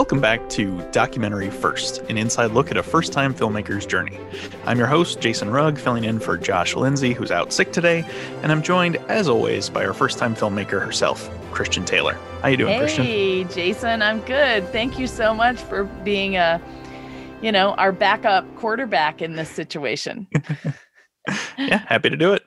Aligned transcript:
Welcome 0.00 0.22
back 0.22 0.48
to 0.48 0.80
Documentary 0.92 1.50
First, 1.50 1.98
an 2.08 2.16
inside 2.16 2.52
look 2.52 2.70
at 2.70 2.78
a 2.78 2.82
first 2.82 3.12
time 3.12 3.34
filmmaker's 3.34 3.84
journey. 3.84 4.18
I'm 4.64 4.78
your 4.78 4.86
host, 4.86 5.20
Jason 5.20 5.50
Rugg, 5.50 5.76
filling 5.76 6.04
in 6.04 6.20
for 6.20 6.38
Josh 6.38 6.74
Lindsay, 6.74 7.12
who's 7.12 7.30
out 7.30 7.52
sick 7.52 7.70
today, 7.70 8.02
and 8.42 8.50
I'm 8.50 8.62
joined, 8.62 8.96
as 9.10 9.28
always, 9.28 9.68
by 9.68 9.84
our 9.84 9.92
first 9.92 10.16
time 10.16 10.34
filmmaker 10.34 10.82
herself, 10.82 11.28
Christian 11.52 11.84
Taylor. 11.84 12.14
How 12.40 12.48
you 12.48 12.56
doing, 12.56 12.72
hey, 12.72 12.78
Christian? 12.78 13.04
Hey, 13.04 13.44
Jason, 13.44 14.00
I'm 14.00 14.20
good. 14.20 14.66
Thank 14.68 14.98
you 14.98 15.06
so 15.06 15.34
much 15.34 15.58
for 15.58 15.84
being 15.84 16.34
a, 16.34 16.62
you 17.42 17.52
know, 17.52 17.74
our 17.74 17.92
backup 17.92 18.46
quarterback 18.56 19.20
in 19.20 19.36
this 19.36 19.50
situation. 19.50 20.26
yeah, 21.58 21.76
happy 21.76 22.08
to 22.08 22.16
do 22.16 22.32
it. 22.32 22.42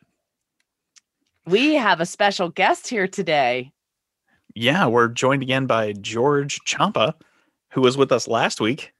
We 1.45 1.75
have 1.75 2.01
a 2.01 2.07
special 2.07 2.49
guest 2.49 2.87
here 2.87 3.07
today. 3.07 3.73
Yeah, 4.55 4.87
we're 4.87 5.07
joined 5.07 5.43
again 5.43 5.67
by 5.67 5.93
George 5.93 6.59
Ciampa 6.65 7.13
who 7.73 7.81
was 7.81 7.97
with 7.97 8.11
us 8.11 8.27
last 8.27 8.61
week. 8.61 8.93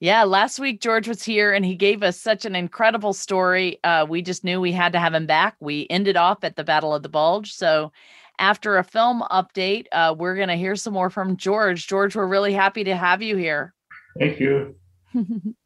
Yeah, 0.00 0.24
last 0.24 0.58
week 0.58 0.80
George 0.80 1.08
was 1.08 1.22
here 1.22 1.52
and 1.52 1.64
he 1.64 1.74
gave 1.74 2.02
us 2.02 2.20
such 2.20 2.44
an 2.44 2.54
incredible 2.54 3.12
story. 3.12 3.78
Uh, 3.84 4.06
we 4.08 4.22
just 4.22 4.44
knew 4.44 4.60
we 4.60 4.72
had 4.72 4.92
to 4.92 4.98
have 4.98 5.14
him 5.14 5.26
back. 5.26 5.56
We 5.60 5.86
ended 5.88 6.16
off 6.16 6.44
at 6.44 6.56
the 6.56 6.64
Battle 6.64 6.94
of 6.94 7.02
the 7.02 7.08
Bulge. 7.08 7.52
So, 7.52 7.92
after 8.40 8.78
a 8.78 8.84
film 8.84 9.22
update, 9.30 9.86
uh, 9.92 10.14
we're 10.18 10.34
going 10.34 10.48
to 10.48 10.56
hear 10.56 10.74
some 10.74 10.92
more 10.92 11.08
from 11.08 11.36
George. 11.36 11.86
George, 11.86 12.16
we're 12.16 12.26
really 12.26 12.52
happy 12.52 12.82
to 12.82 12.96
have 12.96 13.22
you 13.22 13.36
here. 13.36 13.72
Thank 14.18 14.40
you. 14.40 14.74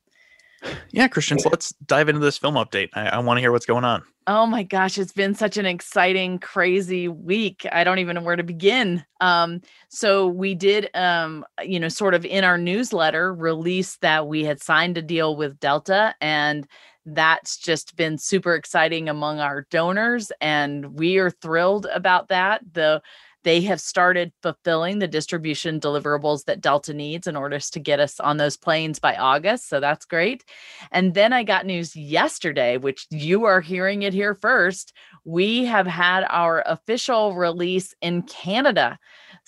yeah, 0.91 1.09
Christian, 1.09 1.39
so 1.39 1.48
let's 1.48 1.73
dive 1.87 2.09
into 2.09 2.21
this 2.21 2.39
film 2.39 2.55
update. 2.55 2.89
I, 2.95 3.09
I 3.09 3.19
want 3.19 3.39
to 3.39 3.41
hear 3.41 3.53
what's 3.53 3.67
going 3.67 3.85
on. 3.85 4.03
Oh 4.27 4.45
my 4.45 4.62
gosh, 4.62 4.98
it's 4.98 5.12
been 5.12 5.34
such 5.34 5.57
an 5.57 5.65
exciting, 5.65 6.39
crazy 6.39 7.09
week. 7.09 7.67
I 7.73 7.83
don't 7.83 7.98
even 7.98 8.15
know 8.15 8.21
where 8.21 8.37
to 8.37 8.43
begin. 8.43 9.03
Um, 9.23 9.62
so 9.89 10.27
we 10.27 10.55
did, 10.55 10.91
um, 10.95 11.47
you 11.62 11.81
know, 11.81 11.89
sort 11.89 12.12
of 12.12 12.27
in 12.27 12.45
our 12.45 12.59
newsletter 12.59 13.33
release 13.33 13.97
that 13.98 14.27
we 14.27 14.45
had 14.45 14.61
signed 14.62 14.98
a 14.98 15.03
deal 15.03 15.34
with 15.34 15.59
Delta, 15.61 16.15
and 16.20 16.67
that's 17.06 17.56
just 17.56 17.97
been 17.97 18.19
super 18.19 18.55
exciting 18.55 19.09
among 19.09 19.41
our 19.41 19.67
donors, 19.70 20.31
and 20.43 20.98
we 20.98 21.17
are 21.17 21.31
thrilled 21.31 21.87
about 21.95 22.28
that. 22.28 22.61
The 22.72 23.00
they 23.44 23.61
have 23.62 23.81
started 23.81 24.33
fulfilling 24.42 24.98
the 24.98 25.08
distribution 25.08 25.81
deliverables 25.81 26.44
that 26.44 26.61
Delta 26.61 26.92
needs 26.92 27.27
in 27.27 27.36
order 27.36 27.58
to 27.58 27.81
get 27.81 28.00
us 28.00 28.20
on 28.20 28.36
those 28.36 28.56
planes 28.56 28.98
by 28.98 29.14
August. 29.17 29.69
So 29.69 29.81
that's 29.81 30.05
great. 30.05 30.44
And 30.91 31.14
then 31.14 31.33
I 31.33 31.44
got 31.44 31.66
news 31.66 31.94
yesterday, 31.97 32.77
which 32.77 33.06
you 33.11 33.44
are 33.44 33.61
hearing 33.61 34.03
it 34.03 34.12
here 34.12 34.34
first. 34.34 34.92
We 35.25 35.64
have 35.66 35.86
had 35.86 36.25
our 36.28 36.62
official 36.66 37.34
release 37.34 37.94
in 38.00 38.22
Canada. 38.22 38.98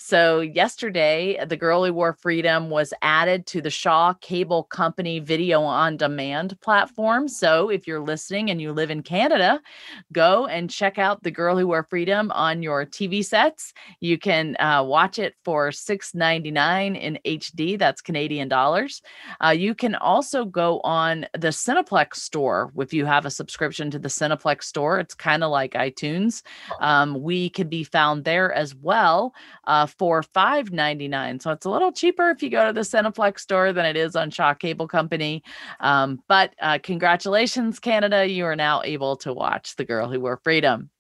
So, 0.02 0.41
yesterday, 0.41 1.44
The 1.46 1.58
Girl 1.58 1.84
Who 1.84 1.92
Wore 1.92 2.14
Freedom 2.14 2.70
was 2.70 2.94
added 3.02 3.46
to 3.48 3.61
the 3.61 3.68
Shaw 3.68 4.14
Cable 4.14 4.64
Company 4.64 5.18
video 5.18 5.61
on 5.61 5.98
demand 5.98 6.58
platform. 6.62 7.28
So, 7.28 7.68
if 7.68 7.86
you're 7.86 8.00
listening 8.00 8.50
and 8.50 8.62
you 8.62 8.72
live 8.72 8.91
in 8.91 9.02
Canada, 9.02 9.61
go 10.11 10.46
and 10.46 10.70
check 10.70 10.98
out 10.98 11.22
The 11.22 11.30
Girl 11.30 11.58
Who 11.58 11.66
Wore 11.66 11.83
Freedom 11.83 12.30
on 12.30 12.62
your 12.62 12.86
TV 12.86 13.22
sets. 13.22 13.74
You 14.00 14.19
can 14.19 14.56
uh, 14.59 14.83
watch 14.84 15.19
it 15.19 15.34
for 15.45 15.70
$6.99 15.70 17.00
in 17.00 17.19
HD, 17.25 17.78
that's 17.78 18.00
Canadian 18.00 18.48
dollars. 18.48 19.03
Uh, 19.45 19.50
you 19.50 19.75
can 19.75 19.95
also 19.95 20.45
go 20.45 20.81
on 20.81 21.27
the 21.34 21.48
Cineplex 21.48 22.17
store 22.17 22.73
if 22.78 22.92
you 22.92 23.06
have 23.06 23.27
a 23.27 23.31
subscription 23.31 23.91
to 23.91 23.98
the 23.98 24.08
Cineplex 24.08 24.64
store. 24.64 24.98
It's 24.98 25.14
kind 25.14 25.45
of 25.45 25.51
like 25.51 25.73
iTunes. 25.73 26.42
Um, 26.81 27.20
we 27.23 27.51
can 27.51 27.69
be 27.69 27.84
found 27.84 28.25
there 28.25 28.53
as 28.53 28.75
well. 28.75 29.34
Uh, 29.64 29.86
for 29.86 30.23
$5.99. 30.23 31.42
So 31.42 31.51
it's 31.51 31.67
a 31.67 31.70
little 31.70 31.92
cheaper 31.92 32.31
if 32.31 32.42
you 32.42 32.51
go 32.51 32.67
to 32.67 32.73
the 32.73 32.81
Cineplex 32.81 33.41
store 33.41 33.73
than 33.73 33.84
it 33.86 33.97
is 33.97 34.17
on 34.17 34.31
Shaw 34.31 34.55
Cable 34.55 34.89
Company. 34.89 35.42
Um, 35.81 36.23
but 36.28 36.55
uh, 36.61 36.78
congratulations, 36.83 37.78
Canada. 37.78 38.27
You 38.27 38.46
are 38.46 38.57
now 38.57 38.83
able 38.83 39.17
to 39.19 39.33
watch 39.33 39.77
The 39.77 39.85
Girl 39.85 40.08
Who 40.08 40.20
Wore 40.20 40.40
Freedom. 40.42 40.90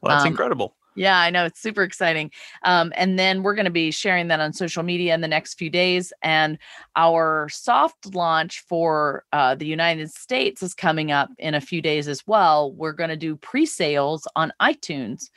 Well, 0.00 0.14
that's 0.14 0.24
um, 0.24 0.28
incredible. 0.28 0.76
Yeah, 0.98 1.16
I 1.16 1.30
know. 1.30 1.44
It's 1.44 1.60
super 1.60 1.84
exciting. 1.84 2.32
Um, 2.64 2.92
and 2.96 3.16
then 3.16 3.44
we're 3.44 3.54
going 3.54 3.66
to 3.66 3.70
be 3.70 3.92
sharing 3.92 4.26
that 4.28 4.40
on 4.40 4.52
social 4.52 4.82
media 4.82 5.14
in 5.14 5.20
the 5.20 5.28
next 5.28 5.54
few 5.54 5.70
days. 5.70 6.12
And 6.22 6.58
our 6.96 7.48
soft 7.50 8.12
launch 8.16 8.64
for 8.68 9.24
uh, 9.32 9.54
the 9.54 9.64
United 9.66 10.10
States 10.10 10.60
is 10.60 10.74
coming 10.74 11.12
up 11.12 11.30
in 11.38 11.54
a 11.54 11.60
few 11.60 11.80
days 11.80 12.08
as 12.08 12.26
well. 12.26 12.72
We're 12.72 12.92
going 12.94 13.10
to 13.10 13.16
do 13.16 13.36
pre 13.36 13.64
sales 13.64 14.26
on 14.34 14.52
iTunes. 14.60 15.30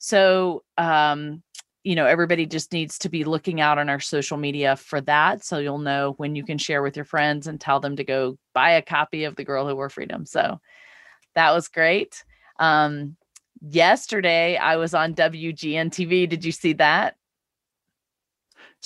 So, 0.00 0.64
um, 0.76 1.40
you 1.84 1.94
know, 1.94 2.06
everybody 2.06 2.44
just 2.44 2.72
needs 2.72 2.98
to 2.98 3.08
be 3.08 3.22
looking 3.22 3.60
out 3.60 3.78
on 3.78 3.88
our 3.88 4.00
social 4.00 4.36
media 4.36 4.74
for 4.74 5.00
that. 5.02 5.44
So 5.44 5.58
you'll 5.58 5.78
know 5.78 6.14
when 6.16 6.34
you 6.34 6.44
can 6.44 6.58
share 6.58 6.82
with 6.82 6.96
your 6.96 7.04
friends 7.04 7.46
and 7.46 7.60
tell 7.60 7.78
them 7.78 7.94
to 7.94 8.02
go 8.04 8.38
buy 8.54 8.70
a 8.72 8.82
copy 8.82 9.22
of 9.22 9.36
The 9.36 9.44
Girl 9.44 9.68
Who 9.68 9.76
Wore 9.76 9.88
Freedom. 9.88 10.26
So 10.26 10.60
that 11.36 11.52
was 11.52 11.68
great. 11.68 12.24
Um, 12.58 13.16
yesterday, 13.60 14.56
I 14.56 14.76
was 14.76 14.94
on 14.94 15.14
WGN 15.14 15.90
TV. 15.90 16.28
Did 16.28 16.44
you 16.44 16.52
see 16.52 16.72
that? 16.74 17.15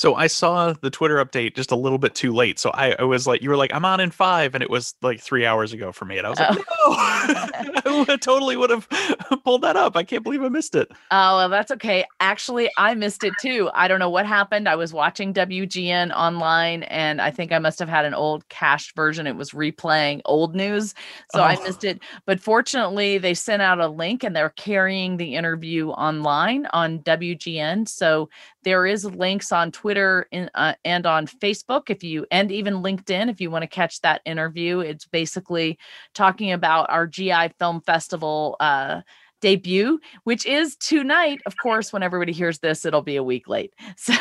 So 0.01 0.15
I 0.15 0.29
saw 0.29 0.73
the 0.73 0.89
Twitter 0.89 1.23
update 1.23 1.55
just 1.55 1.71
a 1.71 1.77
little 1.77 1.99
bit 1.99 2.15
too 2.15 2.33
late. 2.33 2.59
So 2.59 2.71
I, 2.71 2.97
I 2.99 3.03
was 3.03 3.27
like, 3.27 3.43
you 3.43 3.51
were 3.51 3.57
like, 3.59 3.71
I'm 3.75 3.85
on 3.85 4.01
in 4.01 4.11
five, 4.11 4.55
and 4.55 4.63
it 4.63 4.71
was 4.71 4.95
like 5.03 5.21
three 5.21 5.45
hours 5.45 5.75
ago 5.75 5.93
for 5.93 6.07
me. 6.07 6.17
And 6.17 6.27
I 6.27 6.31
was 6.31 6.41
like, 6.41 6.59
oh. 6.71 7.71
no, 7.85 8.07
I 8.09 8.17
totally 8.17 8.57
would 8.57 8.71
have 8.71 8.89
pulled 9.45 9.61
that 9.61 9.77
up. 9.77 9.99
I 9.99 10.03
can't 10.03 10.25
believe 10.25 10.43
I 10.43 10.49
missed 10.49 10.75
it. 10.75 10.91
Oh, 11.11 11.37
well, 11.37 11.51
that's 11.51 11.71
okay. 11.73 12.07
Actually, 12.19 12.71
I 12.79 12.95
missed 12.95 13.25
it 13.25 13.35
too. 13.43 13.69
I 13.75 13.89
don't 13.89 13.99
know 13.99 14.09
what 14.09 14.25
happened. 14.25 14.71
I 14.71 14.75
was 14.75 14.95
watching 14.95 15.35
WGN 15.35 16.17
online, 16.17 16.85
and 16.85 17.21
I 17.21 17.31
think 17.31 17.53
I 17.53 17.59
must 17.59 17.79
have 17.79 17.91
had 17.91 18.07
an 18.07 18.15
old 18.15 18.49
cached 18.49 18.97
version. 18.97 19.27
It 19.27 19.37
was 19.37 19.51
replaying 19.51 20.23
old 20.25 20.55
news. 20.55 20.95
So 21.35 21.41
oh. 21.41 21.45
I 21.45 21.63
missed 21.63 21.85
it. 21.85 22.01
But 22.25 22.41
fortunately, 22.41 23.19
they 23.19 23.35
sent 23.35 23.61
out 23.61 23.81
a 23.81 23.89
link 23.89 24.25
and 24.25 24.35
they're 24.35 24.49
carrying 24.49 25.19
the 25.19 25.35
interview 25.35 25.91
online 25.91 26.65
on 26.73 27.01
WGN. 27.01 27.87
So 27.87 28.31
there 28.63 28.87
is 28.87 29.05
links 29.05 29.53
on 29.53 29.73
Twitter 29.73 30.27
in, 30.31 30.51
uh, 30.55 30.75
and 30.85 31.07
on 31.07 31.27
Facebook 31.27 31.89
if 31.89 32.03
you 32.03 32.27
and 32.31 32.53
even 32.53 32.83
LinkedIn 32.83 33.31
if 33.31 33.41
you 33.41 33.51
want 33.51 33.63
to 33.63 33.69
catch 33.69 34.01
that 34.01 34.23
interview. 34.25 34.81
It's 34.81 35.07
basically 35.07 35.79
talking 36.15 36.53
about 36.53 36.91
our 36.91 37.07
GI 37.07 37.55
Film 37.59 37.81
Festival 37.81 38.57
uh, 38.61 39.01
debut, 39.41 39.99
which 40.25 40.47
is 40.47 40.77
tonight. 40.77 41.41
Of 41.47 41.57
course, 41.57 41.93
when 41.93 42.03
everybody 42.03 42.33
hears 42.33 42.59
this, 42.59 42.85
it'll 42.85 43.03
be 43.03 43.17
a 43.17 43.25
week 43.25 43.49
late. 43.49 43.75
So, 43.97 44.15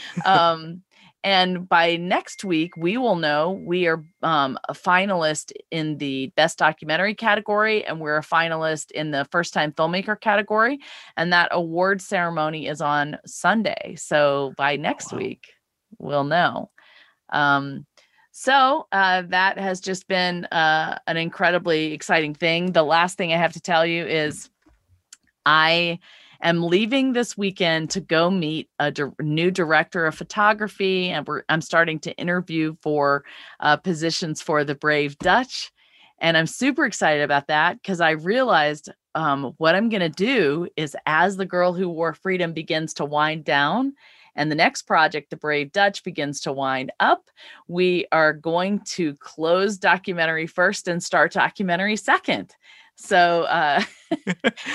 um, 0.24 0.82
and 1.24 1.68
by 1.68 1.96
next 1.96 2.44
week, 2.44 2.76
we 2.76 2.96
will 2.96 3.16
know 3.16 3.50
we 3.50 3.86
are 3.88 4.04
um, 4.22 4.58
a 4.68 4.72
finalist 4.72 5.52
in 5.70 5.98
the 5.98 6.32
best 6.36 6.58
documentary 6.58 7.14
category, 7.14 7.84
and 7.84 8.00
we're 8.00 8.18
a 8.18 8.22
finalist 8.22 8.92
in 8.92 9.10
the 9.10 9.26
first 9.32 9.52
time 9.52 9.72
filmmaker 9.72 10.20
category. 10.20 10.78
And 11.16 11.32
that 11.32 11.48
award 11.50 12.00
ceremony 12.00 12.68
is 12.68 12.80
on 12.80 13.18
Sunday. 13.26 13.96
So 13.98 14.52
by 14.56 14.76
next 14.76 15.12
wow. 15.12 15.18
week, 15.18 15.46
we'll 15.98 16.24
know. 16.24 16.70
Um, 17.30 17.84
so 18.30 18.86
uh, 18.92 19.22
that 19.28 19.58
has 19.58 19.80
just 19.80 20.06
been 20.06 20.44
uh, 20.46 20.98
an 21.08 21.16
incredibly 21.16 21.92
exciting 21.92 22.34
thing. 22.34 22.70
The 22.70 22.84
last 22.84 23.18
thing 23.18 23.32
I 23.32 23.36
have 23.36 23.54
to 23.54 23.60
tell 23.60 23.84
you 23.84 24.06
is 24.06 24.48
I 25.44 25.98
am 26.42 26.62
leaving 26.62 27.12
this 27.12 27.36
weekend 27.36 27.90
to 27.90 28.00
go 28.00 28.30
meet 28.30 28.68
a 28.78 28.90
di- 28.90 29.04
new 29.20 29.50
director 29.50 30.06
of 30.06 30.14
photography, 30.14 31.08
and 31.08 31.28
I'm 31.48 31.60
starting 31.60 31.98
to 32.00 32.16
interview 32.16 32.76
for 32.82 33.24
uh, 33.60 33.76
positions 33.76 34.40
for 34.42 34.64
the 34.64 34.74
Brave 34.74 35.18
Dutch. 35.18 35.72
And 36.20 36.36
I'm 36.36 36.46
super 36.46 36.84
excited 36.84 37.22
about 37.22 37.46
that 37.46 37.80
because 37.80 38.00
I 38.00 38.10
realized 38.10 38.90
um, 39.14 39.54
what 39.58 39.74
I'm 39.74 39.88
going 39.88 40.00
to 40.00 40.08
do 40.08 40.68
is 40.76 40.96
as 41.06 41.36
the 41.36 41.46
girl 41.46 41.72
who 41.72 41.88
wore 41.88 42.14
freedom 42.14 42.52
begins 42.52 42.94
to 42.94 43.04
wind 43.04 43.44
down 43.44 43.94
and 44.38 44.52
the 44.52 44.56
next 44.56 44.82
project, 44.82 45.30
The 45.30 45.36
Brave 45.36 45.72
Dutch, 45.72 46.04
begins 46.04 46.40
to 46.42 46.52
wind 46.52 46.92
up, 47.00 47.28
we 47.66 48.06
are 48.12 48.32
going 48.32 48.80
to 48.90 49.14
close 49.16 49.76
documentary 49.76 50.46
first 50.46 50.86
and 50.86 51.02
start 51.02 51.32
documentary 51.32 51.96
second. 51.96 52.54
So 52.98 53.42
uh, 53.42 53.82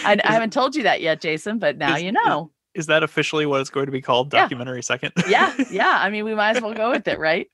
I, 0.06 0.18
I, 0.24 0.32
haven't 0.32 0.54
told 0.54 0.76
you 0.76 0.84
that 0.84 1.02
yet, 1.02 1.22
Jason, 1.22 1.60
but 1.60 1.78
now 1.78 1.98
is, 1.98 2.04
you 2.04 2.12
know. 2.12 2.52
Is, 2.74 2.84
is, 2.84 2.88
that 2.88 3.04
officially 3.04 3.46
what 3.46 3.62
it's 3.62 3.70
going 3.70 3.86
to 3.86 3.92
be 3.92 4.02
called? 4.02 4.30
Documentary 4.32 4.78
yeah. 4.78 4.82
second? 4.82 5.12
yeah, 5.28 5.54
yeah. 5.72 6.00
I 6.02 6.10
mean, 6.10 6.24
we 6.24 6.34
might 6.34 6.56
as 6.56 6.62
well 6.62 6.74
go 6.74 6.90
with 6.90 7.08
it, 7.08 7.20
right? 7.20 7.48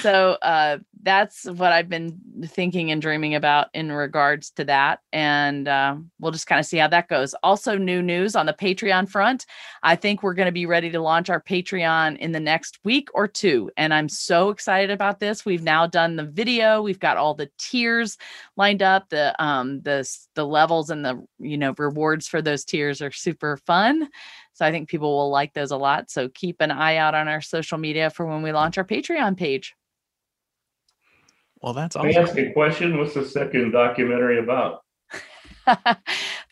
So 0.00 0.38
uh, 0.42 0.78
that's 1.02 1.44
what 1.44 1.72
I've 1.72 1.88
been 1.88 2.18
thinking 2.46 2.90
and 2.90 3.02
dreaming 3.02 3.34
about 3.34 3.68
in 3.74 3.92
regards 3.92 4.50
to 4.52 4.64
that. 4.64 5.00
And 5.12 5.68
uh, 5.68 5.96
we'll 6.20 6.32
just 6.32 6.46
kind 6.46 6.58
of 6.58 6.66
see 6.66 6.78
how 6.78 6.88
that 6.88 7.08
goes. 7.08 7.34
Also, 7.42 7.76
new 7.76 8.00
news 8.02 8.36
on 8.36 8.46
the 8.46 8.52
Patreon 8.52 9.08
front. 9.08 9.46
I 9.82 9.96
think 9.96 10.22
we're 10.22 10.34
going 10.34 10.46
to 10.46 10.52
be 10.52 10.66
ready 10.66 10.90
to 10.90 11.00
launch 11.00 11.28
our 11.28 11.42
Patreon 11.42 12.18
in 12.18 12.32
the 12.32 12.40
next 12.40 12.78
week 12.84 13.08
or 13.14 13.28
two. 13.28 13.70
And 13.76 13.92
I'm 13.92 14.08
so 14.08 14.50
excited 14.50 14.90
about 14.90 15.20
this. 15.20 15.44
We've 15.44 15.62
now 15.62 15.86
done 15.86 16.16
the 16.16 16.24
video, 16.24 16.82
we've 16.82 17.00
got 17.00 17.16
all 17.16 17.34
the 17.34 17.50
tiers 17.58 18.16
lined 18.56 18.82
up, 18.82 19.08
the 19.08 19.34
um 19.42 19.80
the 19.82 20.08
the 20.34 20.46
levels 20.46 20.90
and 20.90 21.04
the 21.04 21.24
you 21.38 21.58
know 21.58 21.74
rewards 21.76 22.28
for 22.28 22.40
those 22.40 22.64
tiers 22.64 23.02
are 23.02 23.10
super 23.10 23.56
fun. 23.56 24.08
So 24.54 24.66
I 24.66 24.70
think 24.70 24.88
people 24.88 25.16
will 25.16 25.30
like 25.30 25.54
those 25.54 25.70
a 25.70 25.76
lot. 25.76 26.10
So 26.10 26.28
keep 26.28 26.60
an 26.60 26.70
eye 26.70 26.96
out 26.96 27.14
on 27.14 27.28
our 27.28 27.40
social 27.40 27.78
media 27.78 28.10
for 28.10 28.26
when 28.26 28.42
we 28.42 28.52
launch 28.52 28.78
our 28.78 28.84
Patreon 28.84 29.36
page. 29.36 29.74
Well, 31.62 31.72
that's 31.72 31.96
awesome. 31.96 32.10
Can 32.10 32.20
I 32.20 32.28
ask 32.28 32.36
a 32.36 32.52
question? 32.52 32.98
What's 32.98 33.14
the 33.14 33.24
second 33.24 33.72
documentary 33.72 34.38
about? 34.38 34.80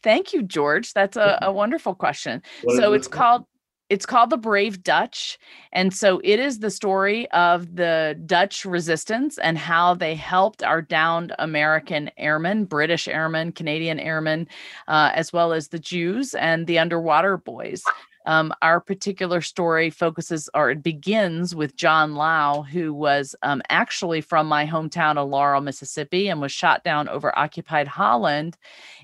Thank 0.02 0.32
you, 0.32 0.42
George. 0.42 0.92
That's 0.92 1.16
a, 1.16 1.38
a 1.42 1.52
wonderful 1.52 1.94
question. 1.94 2.42
What 2.62 2.76
so 2.76 2.92
it's 2.92 3.08
called 3.08 3.44
it's 3.88 4.06
called 4.06 4.30
the 4.30 4.36
brave 4.36 4.84
dutch 4.84 5.36
and 5.72 5.92
so 5.92 6.20
it 6.22 6.38
is 6.38 6.60
the 6.60 6.70
story 6.70 7.28
of 7.32 7.74
the 7.74 8.18
dutch 8.24 8.64
resistance 8.64 9.36
and 9.38 9.58
how 9.58 9.94
they 9.94 10.14
helped 10.14 10.62
our 10.62 10.80
downed 10.80 11.34
american 11.40 12.08
airmen 12.16 12.64
british 12.64 13.08
airmen 13.08 13.50
canadian 13.50 13.98
airmen 13.98 14.46
uh, 14.86 15.10
as 15.14 15.32
well 15.32 15.52
as 15.52 15.68
the 15.68 15.78
jews 15.78 16.34
and 16.34 16.68
the 16.68 16.78
underwater 16.78 17.36
boys 17.36 17.82
um, 18.26 18.52
our 18.60 18.80
particular 18.80 19.40
story 19.40 19.88
focuses 19.88 20.48
or 20.54 20.70
it 20.70 20.82
begins 20.82 21.54
with 21.54 21.76
John 21.76 22.14
Lau, 22.14 22.62
who 22.62 22.92
was 22.92 23.34
um, 23.42 23.62
actually 23.70 24.20
from 24.20 24.46
my 24.46 24.66
hometown 24.66 25.16
of 25.16 25.28
Laurel, 25.28 25.62
Mississippi, 25.62 26.28
and 26.28 26.40
was 26.40 26.52
shot 26.52 26.84
down 26.84 27.08
over 27.08 27.36
occupied 27.38 27.88
Holland 27.88 28.58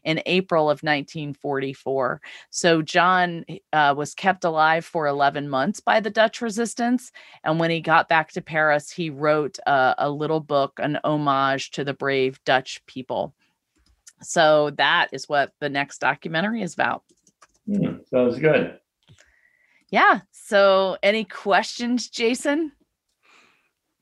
in 0.04 0.22
April 0.26 0.64
of 0.64 0.82
1944. 0.82 2.20
So 2.50 2.82
John 2.82 3.44
uh, 3.72 3.94
was 3.96 4.14
kept 4.14 4.44
alive 4.44 4.84
for 4.84 5.06
11 5.06 5.48
months 5.48 5.80
by 5.80 6.00
the 6.00 6.10
Dutch 6.10 6.42
resistance. 6.42 7.10
And 7.42 7.58
when 7.58 7.70
he 7.70 7.80
got 7.80 8.08
back 8.08 8.32
to 8.32 8.42
Paris, 8.42 8.90
he 8.90 9.08
wrote 9.08 9.58
uh, 9.66 9.94
a 9.96 10.10
little 10.10 10.40
book, 10.40 10.78
an 10.78 10.98
homage 11.04 11.70
to 11.72 11.84
the 11.84 11.94
brave 11.94 12.38
Dutch 12.44 12.84
people. 12.86 13.34
So 14.22 14.70
that 14.76 15.08
is 15.12 15.28
what 15.28 15.52
the 15.60 15.68
next 15.68 15.98
documentary 15.98 16.62
is 16.62 16.74
about. 16.74 17.02
Mm, 17.68 18.06
sounds 18.08 18.38
good 18.38 18.78
yeah. 19.90 20.20
So, 20.32 20.96
any 21.02 21.24
questions, 21.24 22.08
Jason? 22.08 22.72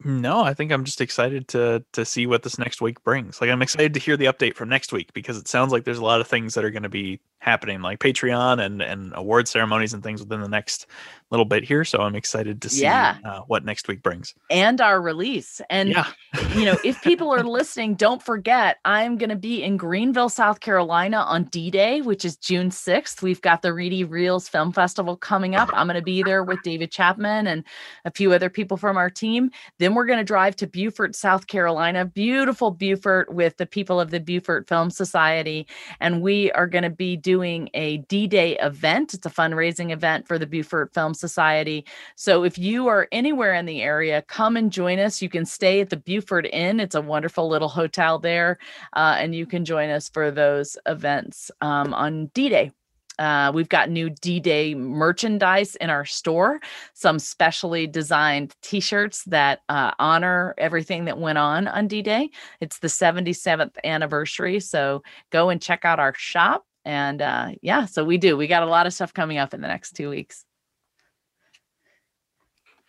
No, 0.05 0.43
I 0.43 0.53
think 0.53 0.71
I'm 0.71 0.85
just 0.85 1.01
excited 1.01 1.49
to 1.49 1.83
to 1.93 2.05
see 2.05 2.27
what 2.27 2.43
this 2.43 2.59
next 2.59 2.83
week 2.83 3.03
brings. 3.05 3.41
Like 3.41 3.51
I'm 3.51 3.63
excited 3.63 3.95
to 3.95 4.01
hear 4.01 4.17
the 4.17 4.27
update 4.27 4.55
from 4.55 4.69
next 4.69 4.93
week 4.93 5.13
because 5.15 5.39
it 5.39 5.49
sounds 5.49 5.73
like 5.73 5.85
there's 5.85 5.99
a 5.99 6.05
lot 6.05 6.21
of 6.21 6.29
things 6.29 6.55
that 6.55 6.65
are 6.65 6.71
going 6.71 6.83
to 6.83 6.91
be 6.91 7.21
happening, 7.45 7.83
like 7.83 7.99
Patreon 7.99 8.65
and 8.65 8.81
and 8.81 9.13
award 9.15 9.47
ceremonies 9.47 9.93
and 9.93 10.03
things 10.03 10.21
within 10.21 10.41
the 10.41 10.49
next 10.49 10.87
little 11.31 11.45
bit 11.45 11.65
here. 11.65 11.85
So 11.85 12.01
I'm 12.01 12.15
excited 12.15 12.63
to 12.63 12.69
see 12.69 12.83
yeah. 12.83 13.17
uh, 13.25 13.41
what 13.49 13.65
next 13.65 13.89
week 13.89 14.03
brings 14.03 14.35
and 14.51 14.81
our 14.81 15.01
release. 15.03 15.61
And 15.69 15.89
yeah. 15.89 16.07
you 16.55 16.65
know, 16.65 16.77
if 16.85 17.03
people 17.03 17.31
are 17.33 17.43
listening, 17.43 17.97
don't 17.97 18.23
forget 18.23 18.79
I'm 18.85 19.19
going 19.19 19.31
to 19.31 19.37
be 19.37 19.63
in 19.63 19.77
Greenville, 19.77 20.29
South 20.29 20.61
Carolina 20.61 21.19
on 21.19 21.45
D-Day, 21.45 22.03
which 22.03 22.25
is 22.25 22.37
June 22.37 22.71
6th. 22.71 23.21
We've 23.21 23.41
got 23.41 23.63
the 23.63 23.73
Reedy 23.73 24.05
Reels 24.05 24.49
Film 24.49 24.73
Festival 24.73 25.17
coming 25.17 25.57
up. 25.57 25.71
I'm 25.73 25.89
going 25.89 25.99
to 25.99 26.03
be 26.03 26.23
there 26.23 26.45
with 26.45 26.63
David 26.63 26.93
Chapman 26.93 27.49
and 27.49 27.65
a 28.05 28.13
few 28.13 28.33
other 28.33 28.49
people 28.49 28.77
from 28.77 28.97
our 28.97 29.11
team. 29.11 29.51
Then 29.79 29.95
we're 29.95 30.07
going 30.07 30.21
to 30.21 30.25
drive 30.25 30.55
to 30.57 30.69
Beaufort, 30.69 31.17
South 31.17 31.49
Carolina, 31.49 32.05
beautiful 32.05 32.71
Beaufort 32.71 33.35
with 33.35 33.57
the 33.57 33.67
people 33.67 34.01
of 34.01 34.13
the 34.13 34.21
Beaufort 34.21 34.69
Film 34.69 34.89
Society, 34.89 35.67
and 35.99 36.23
we 36.23 36.53
are 36.53 36.69
going 36.69 36.85
to 36.85 36.91
be 36.91 37.17
doing 37.17 37.34
a 37.43 37.99
D-Day 38.09 38.57
event. 38.59 39.15
It's 39.15 39.27
a 39.27 39.31
fundraising 39.31 39.91
event 39.91 40.29
for 40.29 40.39
the 40.39 40.47
Beaufort 40.47 40.95
Film 40.95 41.15
Society. 41.15 41.85
So 42.15 42.45
if 42.45 42.59
you 42.59 42.87
are 42.87 43.09
anywhere 43.11 43.55
in 43.55 43.67
the 43.67 43.83
area, 43.83 44.23
come 44.23 44.57
and 44.57 44.71
join 44.71 44.99
us. 44.99 45.21
You 45.21 45.29
can 45.29 45.45
stay 45.45 45.81
at 45.81 45.91
the 45.91 45.97
Beaufort 45.97 46.47
Inn. 46.47 46.81
It's 46.81 46.95
a 46.95 47.01
wonderful 47.01 47.49
little 47.49 47.69
hotel 47.69 48.19
there, 48.19 48.59
uh, 48.93 49.17
and 49.19 49.35
you 49.35 49.47
can 49.47 49.65
join 49.65 49.91
us 49.91 50.09
for 50.09 50.31
those 50.31 50.77
events 50.87 51.51
um, 51.61 51.93
on 51.95 52.27
D 52.35 52.49
Day. 52.49 52.71
Uh, 53.19 53.53
we've 53.55 53.69
got 53.69 53.91
new 53.91 54.11
D 54.11 54.41
Day 54.41 54.75
merchandise 54.75 55.77
in 55.77 55.91
our 55.91 56.05
store, 56.05 56.61
some 56.95 57.19
specially 57.19 57.87
designed 57.87 58.55
t 58.63 58.81
shirts 58.81 59.25
that 59.25 59.61
uh, 59.69 59.93
honor 59.99 60.55
everything 60.59 61.05
that 61.05 61.19
went 61.19 61.39
on 61.39 61.69
on 61.69 61.87
D 61.87 62.03
Day. 62.03 62.31
It's 62.61 62.79
the 62.81 62.89
77th 62.89 63.77
anniversary. 63.85 64.61
So 64.61 65.03
go 65.31 65.49
and 65.49 65.63
check 65.63 65.85
out 65.85 66.01
our 66.01 66.15
shop. 66.15 66.65
And 66.85 67.23
uh, 67.23 67.53
yeah, 67.63 67.87
so 67.87 68.05
we 68.05 68.19
do. 68.19 68.37
We 68.37 68.47
got 68.47 68.63
a 68.63 68.67
lot 68.67 68.87
of 68.87 68.95
stuff 68.95 69.15
coming 69.15 69.39
up 69.39 69.55
in 69.55 69.61
the 69.61 69.69
next 69.69 69.93
two 69.93 70.11
weeks. 70.11 70.45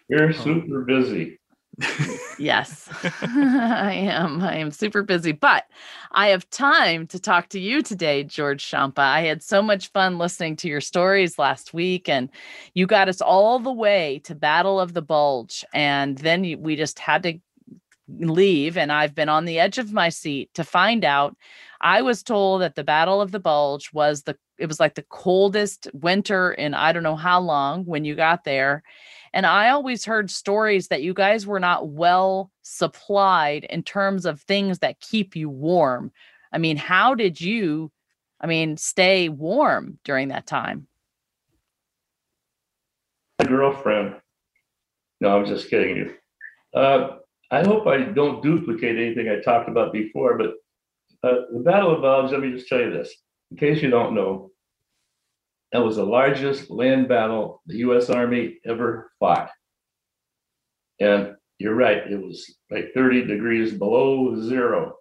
You're 0.09 0.33
super 0.33 0.81
busy. 0.81 1.39
yes, 2.39 2.89
I 3.21 3.93
am. 3.93 4.41
I 4.41 4.57
am 4.57 4.71
super 4.71 5.03
busy, 5.03 5.31
but 5.31 5.65
I 6.11 6.27
have 6.27 6.49
time 6.49 7.07
to 7.07 7.19
talk 7.19 7.49
to 7.49 7.59
you 7.59 7.81
today, 7.81 8.23
George 8.23 8.65
Ciampa. 8.65 8.99
I 8.99 9.21
had 9.21 9.43
so 9.43 9.61
much 9.61 9.91
fun 9.91 10.17
listening 10.17 10.55
to 10.57 10.67
your 10.67 10.81
stories 10.81 11.39
last 11.39 11.73
week, 11.73 12.07
and 12.07 12.29
you 12.73 12.87
got 12.87 13.09
us 13.09 13.21
all 13.21 13.59
the 13.59 13.71
way 13.71 14.21
to 14.25 14.35
Battle 14.35 14.79
of 14.79 14.93
the 14.93 15.01
Bulge. 15.01 15.65
And 15.73 16.17
then 16.17 16.61
we 16.61 16.75
just 16.75 16.99
had 16.99 17.23
to 17.23 17.39
leave, 18.07 18.77
and 18.77 18.91
I've 18.91 19.15
been 19.15 19.29
on 19.29 19.45
the 19.45 19.59
edge 19.59 19.77
of 19.77 19.91
my 19.91 20.09
seat 20.09 20.53
to 20.53 20.63
find 20.63 21.03
out. 21.03 21.35
I 21.85 22.01
was 22.01 22.23
told 22.23 22.63
that 22.63 22.73
the 22.73 22.83
Battle 22.83 23.21
of 23.21 23.31
the 23.31 23.39
Bulge 23.39 23.93
was 23.93 24.23
the 24.23 24.35
it 24.57 24.65
was 24.65 24.79
like 24.79 24.95
the 24.95 25.03
coldest 25.03 25.87
winter 25.93 26.51
in 26.51 26.73
I 26.73 26.91
don't 26.91 27.03
know 27.03 27.15
how 27.15 27.39
long 27.39 27.85
when 27.85 28.05
you 28.05 28.15
got 28.15 28.43
there 28.43 28.83
and 29.35 29.45
I 29.45 29.69
always 29.69 30.03
heard 30.03 30.31
stories 30.31 30.87
that 30.87 31.03
you 31.03 31.13
guys 31.13 31.45
were 31.45 31.59
not 31.59 31.89
well 31.89 32.51
supplied 32.63 33.65
in 33.65 33.83
terms 33.83 34.25
of 34.25 34.41
things 34.41 34.79
that 34.79 34.99
keep 34.99 35.35
you 35.35 35.47
warm. 35.49 36.11
I 36.51 36.57
mean, 36.57 36.77
how 36.77 37.13
did 37.13 37.39
you, 37.39 37.91
I 38.39 38.47
mean, 38.47 38.77
stay 38.77 39.27
warm 39.27 39.99
during 40.05 40.29
that 40.29 40.47
time? 40.47 40.87
My 43.39 43.45
girlfriend. 43.45 44.15
No, 45.19 45.37
I'm 45.37 45.45
just 45.45 45.69
kidding 45.69 45.97
you. 45.97 46.13
Uh, 46.73 47.17
I 47.51 47.61
hope 47.63 47.87
I 47.87 47.97
don't 47.97 48.41
duplicate 48.41 48.97
anything 48.97 49.29
I 49.29 49.41
talked 49.41 49.67
about 49.67 49.91
before, 49.91 50.37
but 50.37 50.53
uh, 51.25 51.41
the 51.51 51.59
Battle 51.59 51.95
of 51.95 52.01
Bulge, 52.01 52.31
let 52.31 52.41
me 52.41 52.51
just 52.51 52.67
tell 52.67 52.79
you 52.79 52.91
this, 52.91 53.13
in 53.51 53.57
case 53.57 53.81
you 53.81 53.89
don't 53.89 54.13
know, 54.13 54.51
that 55.71 55.83
was 55.83 55.95
the 55.95 56.05
largest 56.05 56.69
land 56.69 57.07
battle 57.07 57.61
the 57.65 57.77
US 57.77 58.09
Army 58.09 58.59
ever 58.65 59.11
fought. 59.19 59.49
And 60.99 61.35
you're 61.57 61.75
right, 61.75 62.09
it 62.09 62.21
was 62.21 62.55
like 62.69 62.91
30 62.93 63.25
degrees 63.25 63.73
below 63.73 64.39
zero. 64.41 64.95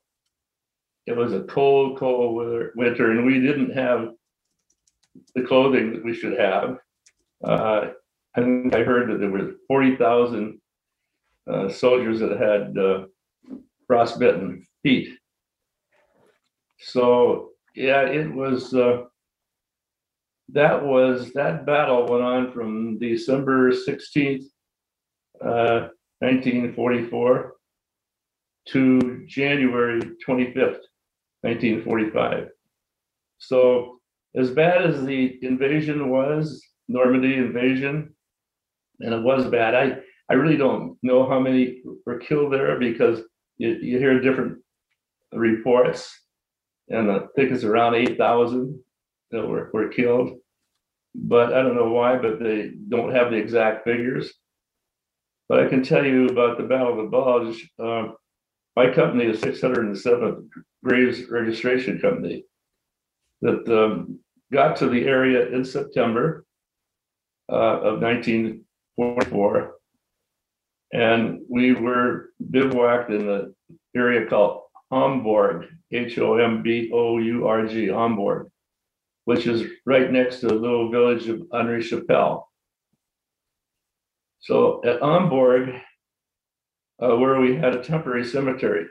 It 1.07 1.17
was 1.17 1.33
a 1.35 1.43
cold, 1.43 1.99
cold 1.99 2.71
winter, 2.75 3.11
and 3.11 3.27
we 3.27 3.41
didn't 3.41 3.73
have 3.75 4.13
the 5.35 5.43
clothing 5.43 5.93
that 5.93 6.05
we 6.05 6.15
should 6.15 6.39
have. 6.39 6.79
Uh, 7.47 7.89
I 8.37 8.41
I 8.41 8.83
heard 8.83 9.11
that 9.11 9.21
there 9.21 9.31
were 9.31 9.53
40,000 9.69 10.61
uh, 11.47 11.69
soldiers 11.69 12.21
that 12.21 12.41
had 12.41 12.79
uh, 12.79 13.05
frostbitten 13.87 14.67
feet. 14.83 15.11
So, 16.79 17.51
yeah, 17.75 18.03
it 18.03 18.33
was. 18.33 18.75
Uh, 18.75 19.05
that 20.53 20.85
was 20.85 21.33
that 21.33 21.65
battle 21.65 22.07
went 22.07 22.23
on 22.23 22.53
from 22.53 22.99
December 22.99 23.71
16th, 23.71 24.45
uh, 25.43 25.89
1944 26.21 27.55
to 28.69 29.25
January 29.27 30.01
25th, 30.27 30.81
1945. 31.43 32.49
So, 33.39 34.01
as 34.37 34.51
bad 34.51 34.85
as 34.85 35.05
the 35.05 35.39
invasion 35.43 36.11
was, 36.11 36.63
Normandy 36.89 37.35
invasion, 37.35 38.15
and 39.01 39.15
it 39.15 39.23
was 39.23 39.47
bad, 39.47 39.75
I, 39.75 39.99
I 40.31 40.35
really 40.35 40.57
don't 40.57 40.97
know 41.03 41.29
how 41.29 41.39
many 41.39 41.83
were 42.07 42.19
killed 42.19 42.53
there 42.53 42.79
because 42.79 43.21
you, 43.59 43.71
you 43.71 43.99
hear 43.99 44.21
different 44.21 44.59
reports, 45.33 46.11
and 46.89 47.11
I 47.11 47.21
think 47.35 47.51
it's 47.51 47.65
around 47.65 47.95
8,000 47.95 48.79
that 49.31 49.47
were, 49.47 49.71
were 49.73 49.89
killed. 49.89 50.39
But 51.15 51.53
I 51.53 51.63
don't 51.63 51.77
know 51.77 51.93
why, 51.93 52.17
but 52.17 52.41
they 52.41 52.73
don't 52.89 53.15
have 53.15 53.31
the 53.31 53.37
exact 53.37 53.85
figures. 53.85 54.33
But 55.49 55.61
I 55.61 55.69
can 55.69 55.83
tell 55.83 56.05
you 56.05 56.27
about 56.27 56.59
the 56.59 56.65
Battle 56.65 56.91
of 56.91 56.97
the 56.97 57.11
Bulge. 57.11 57.71
Uh, 57.79 58.15
my 58.77 58.93
company 58.93 59.25
is 59.27 59.41
607th 59.41 60.49
Graves 60.83 61.29
Registration 61.31 62.01
Company 62.01 62.45
that 63.43 63.69
um, 63.69 64.19
got 64.53 64.77
to 64.77 64.89
the 64.89 65.05
area 65.05 65.49
in 65.49 65.65
September 65.65 66.45
uh, 67.51 67.81
of 67.81 68.01
1944. 68.01 69.75
And 70.93 71.41
we 71.49 71.75
were 71.75 72.31
bivouacked 72.51 73.11
in 73.11 73.27
the 73.27 73.55
area 73.97 74.27
called 74.27 74.64
Hombourg, 74.95 75.67
H 75.93 76.19
O 76.19 76.39
M 76.39 76.63
B 76.63 76.91
O 76.93 77.19
U 77.19 77.47
R 77.47 77.67
G, 77.67 77.89
Hombourg 77.89 78.51
which 79.25 79.47
is 79.47 79.71
right 79.87 80.11
next 80.11 80.41
to 80.41 80.49
the 80.49 80.55
little 80.55 80.91
village 80.91 81.29
of 81.29 81.47
Henri 81.53 81.81
Chapelle. 81.83 82.51
So 84.41 84.83
at 84.85 85.01
Hombourg, 85.01 85.81
uh, 87.03 87.17
where 87.17 87.41
we 87.41 87.57
had 87.57 87.75
a 87.75 87.83
temporary 87.83 88.27
cemetery, 88.27 88.85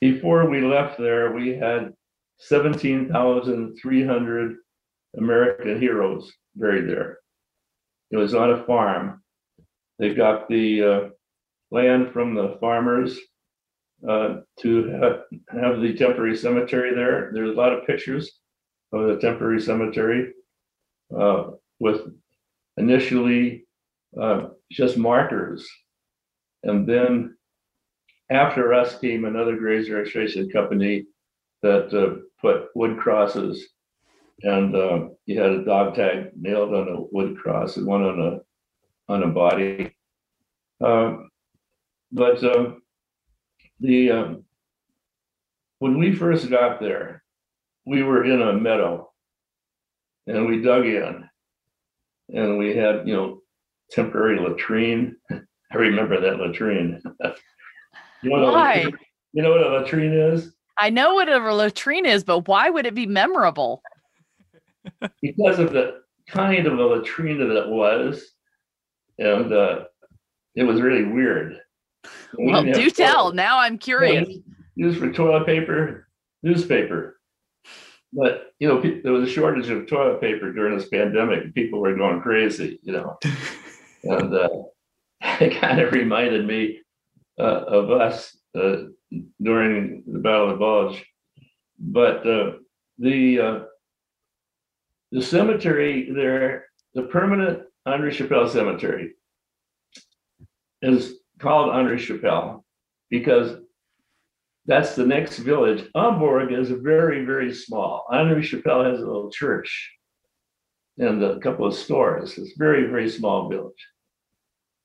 before 0.00 0.48
we 0.48 0.60
left 0.60 0.96
there, 0.98 1.32
we 1.32 1.56
had 1.56 1.92
17,300 2.38 4.56
American 5.16 5.80
heroes 5.80 6.32
buried 6.54 6.88
there. 6.88 7.18
It 8.10 8.16
was 8.16 8.34
on 8.34 8.50
a 8.52 8.64
farm. 8.64 9.22
They 9.98 10.14
got 10.14 10.48
the 10.48 10.82
uh, 10.82 11.08
land 11.70 12.12
from 12.12 12.34
the 12.34 12.56
farmers 12.60 13.18
uh, 14.08 14.36
to 14.60 14.84
have, 14.88 15.22
have 15.48 15.80
the 15.80 15.94
temporary 15.94 16.36
cemetery 16.36 16.94
there. 16.94 17.30
There's 17.32 17.50
a 17.50 17.60
lot 17.60 17.72
of 17.72 17.86
pictures 17.86 18.40
of 18.92 19.06
the 19.08 19.16
temporary 19.16 19.60
cemetery 19.60 20.32
uh, 21.16 21.50
with 21.80 22.02
initially 22.76 23.66
uh, 24.20 24.48
just 24.70 24.96
markers. 24.96 25.68
And 26.62 26.86
then 26.86 27.36
after 28.30 28.74
us 28.74 28.98
came 28.98 29.24
another 29.24 29.56
graves 29.56 29.90
registration 29.90 30.50
company 30.50 31.06
that 31.62 31.92
uh, 31.94 32.20
put 32.40 32.68
wood 32.74 32.98
crosses. 32.98 33.66
And 34.42 34.74
you 35.26 35.40
had 35.40 35.52
a 35.52 35.64
dog 35.64 35.94
tag 35.94 36.30
nailed 36.36 36.74
on 36.74 36.88
a 36.88 37.00
wood 37.12 37.38
cross 37.38 37.76
and 37.76 37.86
one 37.86 38.02
on 38.02 38.20
a 38.20 38.40
on 39.12 39.22
a 39.22 39.28
body. 39.28 39.94
Um, 40.82 41.30
but 42.10 42.42
um, 42.44 42.82
the 43.80 44.10
um, 44.10 44.44
when 45.78 45.98
we 45.98 46.14
first 46.14 46.48
got 46.50 46.80
there, 46.80 47.22
we 47.86 48.02
were 48.02 48.24
in 48.24 48.40
a 48.40 48.52
meadow, 48.52 49.10
and 50.26 50.46
we 50.46 50.62
dug 50.62 50.86
in, 50.86 51.28
and 52.32 52.58
we 52.58 52.76
had 52.76 53.06
you 53.06 53.14
know 53.14 53.40
temporary 53.90 54.38
latrine. 54.38 55.16
I 55.30 55.76
remember 55.76 56.20
that 56.20 56.38
latrine. 56.38 57.00
you 58.22 58.30
know 58.30 58.30
what 58.30 58.42
a 58.42 58.52
Why? 58.52 58.74
latrine- 58.76 58.98
you 59.32 59.42
know 59.42 59.50
what 59.50 59.66
a 59.66 59.68
latrine 59.70 60.12
is? 60.12 60.54
I 60.78 60.90
know 60.90 61.14
what 61.14 61.28
a 61.28 61.38
latrine 61.38 62.06
is, 62.06 62.24
but 62.24 62.46
why 62.48 62.70
would 62.70 62.86
it 62.86 62.94
be 62.94 63.06
memorable? 63.06 63.82
because 65.22 65.58
of 65.58 65.72
the 65.72 66.02
kind 66.28 66.66
of 66.66 66.78
a 66.78 66.82
latrine 66.82 67.38
that 67.38 67.50
it 67.50 67.68
was, 67.68 68.24
and 69.18 69.52
uh, 69.52 69.84
it 70.54 70.62
was 70.64 70.80
really 70.80 71.04
weird. 71.04 71.58
We 72.38 72.46
Well, 72.52 72.64
do 72.64 72.90
tell. 72.90 73.24
toilet- 73.24 73.34
Now 73.36 73.58
I'm 73.58 73.78
curious. 73.78 74.28
Used 74.76 74.98
for 74.98 75.12
toilet 75.12 75.46
paper, 75.46 76.08
newspaper. 76.42 77.20
But, 78.12 78.52
you 78.60 78.68
know, 78.68 78.80
there 78.80 79.12
was 79.12 79.28
a 79.28 79.32
shortage 79.32 79.70
of 79.70 79.86
toilet 79.86 80.20
paper 80.20 80.52
during 80.52 80.76
this 80.76 80.88
pandemic, 80.88 81.44
and 81.44 81.54
people 81.54 81.80
were 81.80 81.96
going 81.96 82.20
crazy, 82.20 82.78
you 82.82 82.92
know. 82.92 83.18
And 84.06 84.34
uh, 84.34 84.48
it 85.40 85.58
kind 85.58 85.80
of 85.80 85.94
reminded 85.94 86.46
me 86.46 86.80
uh, 87.38 87.42
of 87.42 87.90
us 87.90 88.36
uh, 88.54 88.82
during 89.40 90.02
the 90.06 90.18
Battle 90.18 90.50
of 90.50 90.58
Bulge. 90.58 91.02
But 91.78 92.26
uh, 92.26 92.52
the 92.98 93.40
uh, 93.40 93.58
the 95.10 95.22
cemetery 95.22 96.10
there, 96.14 96.66
the 96.92 97.04
permanent 97.04 97.62
Henri 97.86 98.12
Chapelle 98.12 98.46
Cemetery, 98.48 99.14
is 100.82 101.14
called 101.38 101.74
Henri 101.74 101.98
Chapelle 101.98 102.64
because 103.10 103.58
that's 104.66 104.94
the 104.94 105.06
next 105.06 105.38
village. 105.38 105.88
Hombourg 105.94 106.52
is 106.58 106.70
very, 106.70 107.24
very 107.24 107.52
small. 107.52 108.06
Henri 108.10 108.42
Chapelle 108.42 108.84
has 108.84 109.00
a 109.00 109.06
little 109.06 109.30
church 109.30 109.92
and 110.98 111.22
a 111.22 111.38
couple 111.40 111.66
of 111.66 111.74
stores. 111.74 112.38
It's 112.38 112.56
very, 112.56 112.86
very 112.86 113.08
small 113.10 113.48
village. 113.48 113.86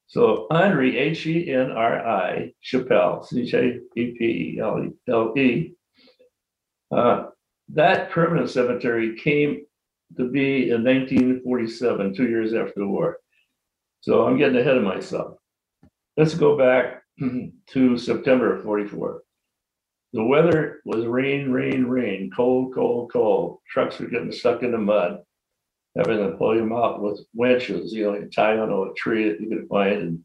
So 0.08 0.48
Henri, 0.52 0.98
H 0.98 1.28
E 1.28 1.52
N 1.52 1.72
R 1.72 2.06
I, 2.06 2.52
Chappelle, 2.64 3.24
C 3.26 3.44
H 3.44 3.54
A 3.54 3.80
P 3.96 4.16
P 4.18 4.26
E 4.26 4.60
L 4.60 4.84
E 4.84 4.90
L 5.08 5.34
E. 5.38 5.74
uh, 6.92 7.26
That 7.70 8.10
permanent 8.10 8.50
cemetery 8.50 9.16
came 9.18 9.66
to 10.18 10.28
be 10.28 10.72
in 10.72 10.84
1947, 10.84 12.16
two 12.16 12.28
years 12.28 12.56
after 12.56 12.74
the 12.78 12.88
war. 12.88 13.18
So 14.02 14.26
I'm 14.26 14.38
getting 14.38 14.58
ahead 14.58 14.78
of 14.78 14.84
myself. 14.84 15.39
Let's 16.20 16.34
go 16.34 16.58
back 16.58 17.02
to 17.70 17.98
September 17.98 18.54
of 18.54 18.64
44. 18.64 19.22
The 20.12 20.26
weather 20.26 20.82
was 20.84 21.06
rain, 21.06 21.50
rain, 21.50 21.86
rain, 21.86 22.30
cold, 22.36 22.76
cold, 22.76 23.14
cold. 23.14 23.60
Trucks 23.70 24.00
were 24.00 24.08
getting 24.08 24.34
stuck 24.34 24.62
in 24.62 24.74
the 24.74 24.78
mud 24.78 25.20
having 25.96 26.18
to 26.18 26.36
pull 26.36 26.58
them 26.58 26.74
out 26.74 27.02
with 27.02 27.22
winches, 27.34 27.94
you 27.94 28.04
know, 28.04 28.16
you 28.16 28.30
tie 28.30 28.58
onto 28.58 28.84
a 28.84 28.94
tree 28.96 29.30
that 29.30 29.40
you 29.40 29.48
could 29.48 29.70
find 29.70 30.02
and 30.02 30.20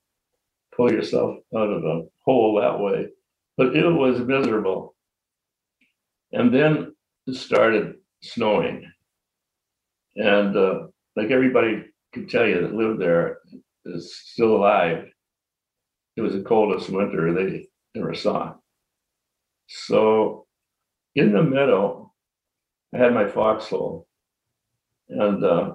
pull 0.76 0.90
yourself 0.90 1.38
out 1.56 1.70
of 1.70 1.84
a 1.84 2.02
hole 2.24 2.60
that 2.60 2.80
way. 2.80 3.06
But 3.56 3.76
it 3.76 3.88
was 3.88 4.18
miserable. 4.18 4.96
And 6.32 6.52
then 6.52 6.92
it 7.28 7.36
started 7.36 7.98
snowing. 8.20 8.90
And 10.16 10.56
uh, 10.56 10.88
like 11.14 11.30
everybody 11.30 11.84
can 12.12 12.26
tell 12.26 12.48
you 12.48 12.62
that 12.62 12.74
lived 12.74 13.00
there 13.00 13.38
is 13.84 14.12
still 14.16 14.56
alive. 14.56 15.06
It 16.16 16.20
was 16.20 16.34
the 16.34 16.42
coldest 16.42 16.90
winter 16.90 17.32
they 17.32 17.68
ever 17.96 18.14
saw. 18.14 18.54
So 19.66 20.46
in 21.14 21.32
the 21.32 21.42
meadow, 21.42 22.12
I 22.94 22.98
had 22.98 23.14
my 23.14 23.26
foxhole. 23.26 24.06
And 25.08 25.44
uh, 25.44 25.74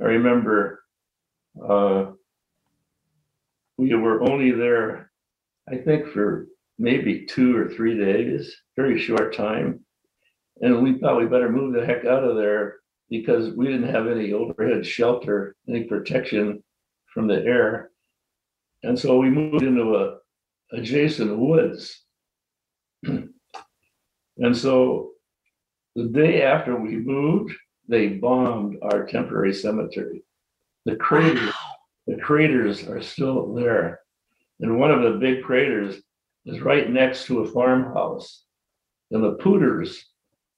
I 0.00 0.04
remember 0.04 0.80
uh, 1.68 2.06
we 3.76 3.94
were 3.94 4.22
only 4.28 4.50
there, 4.50 5.10
I 5.68 5.76
think, 5.76 6.08
for 6.08 6.48
maybe 6.78 7.26
two 7.26 7.56
or 7.56 7.68
three 7.68 7.96
days, 7.96 8.54
very 8.76 8.98
short 8.98 9.34
time. 9.34 9.80
And 10.60 10.82
we 10.82 10.98
thought 10.98 11.18
we 11.18 11.26
better 11.26 11.50
move 11.50 11.74
the 11.74 11.86
heck 11.86 12.04
out 12.04 12.24
of 12.24 12.36
there 12.36 12.76
because 13.10 13.54
we 13.54 13.66
didn't 13.66 13.92
have 13.92 14.06
any 14.06 14.32
overhead 14.32 14.84
shelter, 14.84 15.54
any 15.68 15.84
protection 15.84 16.62
from 17.12 17.26
the 17.26 17.42
air. 17.44 17.90
And 18.82 18.98
so 18.98 19.18
we 19.18 19.30
moved 19.30 19.62
into 19.62 19.96
a 19.96 20.18
adjacent 20.72 21.36
woods. 21.36 22.04
and 23.04 24.56
so 24.56 25.12
the 25.96 26.04
day 26.04 26.42
after 26.42 26.76
we 26.76 26.96
moved, 26.96 27.54
they 27.88 28.08
bombed 28.08 28.78
our 28.82 29.06
temporary 29.06 29.54
cemetery. 29.54 30.22
The 30.84 30.96
craters, 30.96 31.54
the 32.06 32.16
craters 32.16 32.86
are 32.86 33.02
still 33.02 33.54
there. 33.54 34.00
And 34.60 34.78
one 34.78 34.90
of 34.90 35.02
the 35.02 35.18
big 35.18 35.42
craters 35.42 35.96
is 36.46 36.60
right 36.60 36.90
next 36.90 37.26
to 37.26 37.40
a 37.40 37.50
farmhouse. 37.50 38.44
And 39.10 39.22
the 39.22 39.34
Pooters 39.34 40.04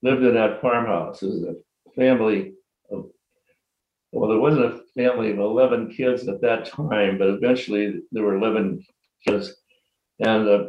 lived 0.02 0.22
in 0.22 0.34
that 0.34 0.60
farmhouse. 0.60 1.22
It 1.22 1.26
was 1.26 1.42
a 1.44 1.90
family 1.94 2.54
of, 2.90 3.06
well, 4.12 4.28
there 4.28 4.40
wasn't 4.40 4.64
a 4.64 4.80
family 4.96 5.30
of 5.30 5.38
11 5.38 5.92
kids 5.92 6.26
at 6.26 6.40
that 6.40 6.66
time, 6.66 7.18
but 7.18 7.28
eventually 7.28 8.00
there 8.10 8.24
were 8.24 8.36
11 8.36 8.84
kids. 9.26 9.54
And 10.18 10.48
uh, 10.48 10.64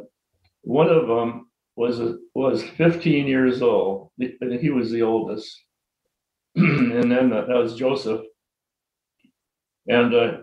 one 0.61 0.89
of 0.89 1.07
them 1.07 1.49
was 1.75 1.99
was 2.35 2.63
15 2.63 3.27
years 3.27 3.61
old. 3.61 4.11
and 4.19 4.59
He 4.59 4.69
was 4.69 4.91
the 4.91 5.01
oldest. 5.01 5.59
and 6.55 7.11
then 7.11 7.33
uh, 7.33 7.45
that 7.45 7.57
was 7.57 7.75
Joseph. 7.75 8.21
And 9.87 10.13
uh, 10.13 10.37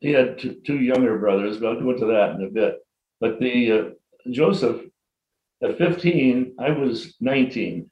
he 0.00 0.12
had 0.12 0.38
two, 0.38 0.60
two 0.64 0.78
younger 0.78 1.18
brothers, 1.18 1.58
but 1.58 1.68
I'll 1.68 1.80
go 1.82 1.90
into 1.90 2.06
that 2.06 2.36
in 2.36 2.44
a 2.44 2.50
bit. 2.50 2.76
But 3.20 3.40
the 3.40 3.72
uh, 3.72 3.84
Joseph, 4.30 4.82
at 5.62 5.78
15, 5.78 6.54
I 6.60 6.70
was 6.70 7.14
19. 7.20 7.90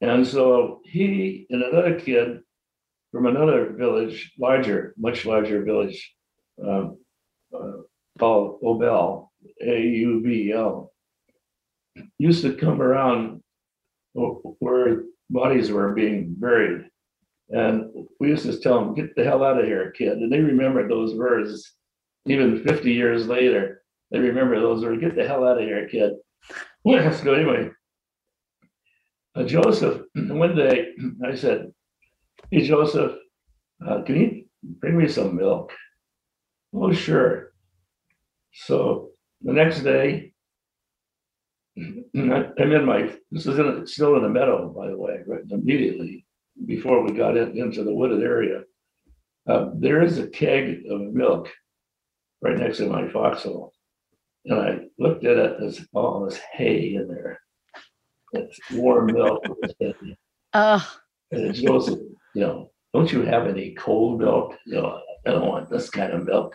And 0.00 0.26
so 0.26 0.80
he 0.84 1.46
and 1.50 1.62
another 1.62 1.98
kid 2.00 2.40
from 3.14 3.26
another 3.26 3.70
village, 3.70 4.32
larger, 4.40 4.92
much 4.98 5.24
larger 5.24 5.62
village, 5.62 6.12
um, 6.60 6.98
uh, 7.56 7.82
called 8.18 8.60
Aubel, 8.60 9.28
A 9.64 9.82
U 9.82 10.20
B 10.20 10.50
L, 10.52 10.92
used 12.18 12.42
to 12.42 12.54
come 12.54 12.82
around 12.82 13.40
where 14.14 15.04
bodies 15.30 15.70
were 15.70 15.94
being 15.94 16.34
buried. 16.36 16.86
And 17.50 17.92
we 18.18 18.30
used 18.30 18.46
to 18.46 18.58
tell 18.58 18.80
them, 18.80 18.94
get 18.94 19.14
the 19.14 19.22
hell 19.22 19.44
out 19.44 19.60
of 19.60 19.66
here, 19.66 19.92
kid. 19.92 20.18
And 20.18 20.32
they 20.32 20.40
remembered 20.40 20.90
those 20.90 21.14
words 21.14 21.72
even 22.26 22.64
50 22.64 22.92
years 22.92 23.28
later. 23.28 23.82
They 24.10 24.18
remember 24.18 24.58
those 24.58 24.82
words, 24.82 25.00
get 25.00 25.14
the 25.14 25.26
hell 25.26 25.46
out 25.46 25.60
of 25.60 25.64
here, 25.64 25.88
kid. 25.88 26.14
so 26.84 27.32
anyway, 27.32 27.70
uh, 29.36 29.44
Joseph, 29.44 30.02
one 30.14 30.56
day 30.56 30.88
I 31.24 31.36
said, 31.36 31.70
hey, 32.50 32.66
Joseph, 32.66 33.12
uh, 33.86 34.02
can 34.02 34.16
you 34.16 34.44
bring 34.62 34.96
me 34.96 35.08
some 35.08 35.36
milk? 35.36 35.72
Oh, 36.72 36.92
sure. 36.92 37.52
So 38.52 39.10
the 39.42 39.52
next 39.52 39.80
day, 39.80 40.32
I'm 41.76 42.02
in 42.14 42.84
my, 42.84 43.12
this 43.30 43.46
is 43.46 43.58
in, 43.58 43.86
still 43.86 44.16
in 44.16 44.22
the 44.22 44.28
meadow, 44.28 44.68
by 44.68 44.88
the 44.88 44.96
way, 44.96 45.20
right 45.26 45.42
immediately 45.50 46.24
before 46.66 47.02
we 47.02 47.12
got 47.12 47.36
in, 47.36 47.56
into 47.58 47.82
the 47.84 47.94
wooded 47.94 48.22
area. 48.22 48.62
Uh, 49.48 49.70
there 49.74 50.02
is 50.02 50.18
a 50.18 50.26
keg 50.28 50.82
of 50.90 51.00
milk 51.12 51.50
right 52.40 52.56
next 52.56 52.78
to 52.78 52.88
my 52.88 53.08
foxhole. 53.08 53.72
And 54.46 54.60
I 54.60 54.78
looked 54.98 55.24
at 55.24 55.38
it, 55.38 55.56
there's 55.58 55.84
all 55.92 56.24
this 56.26 56.38
hay 56.52 56.94
in 56.94 57.08
there. 57.08 57.40
It's 58.32 58.58
warm 58.72 59.06
milk. 59.06 59.44
Uh, 60.52 60.78
And 61.32 61.52
Joseph, 61.52 61.98
you 62.34 62.42
know, 62.42 62.70
don't 62.92 63.10
you 63.12 63.22
have 63.22 63.46
any 63.46 63.74
cold 63.74 64.20
milk? 64.20 64.56
You 64.66 64.74
know, 64.74 65.00
I 65.26 65.30
don't 65.30 65.46
want 65.46 65.70
this 65.70 65.90
kind 65.90 66.12
of 66.12 66.24
milk. 66.24 66.54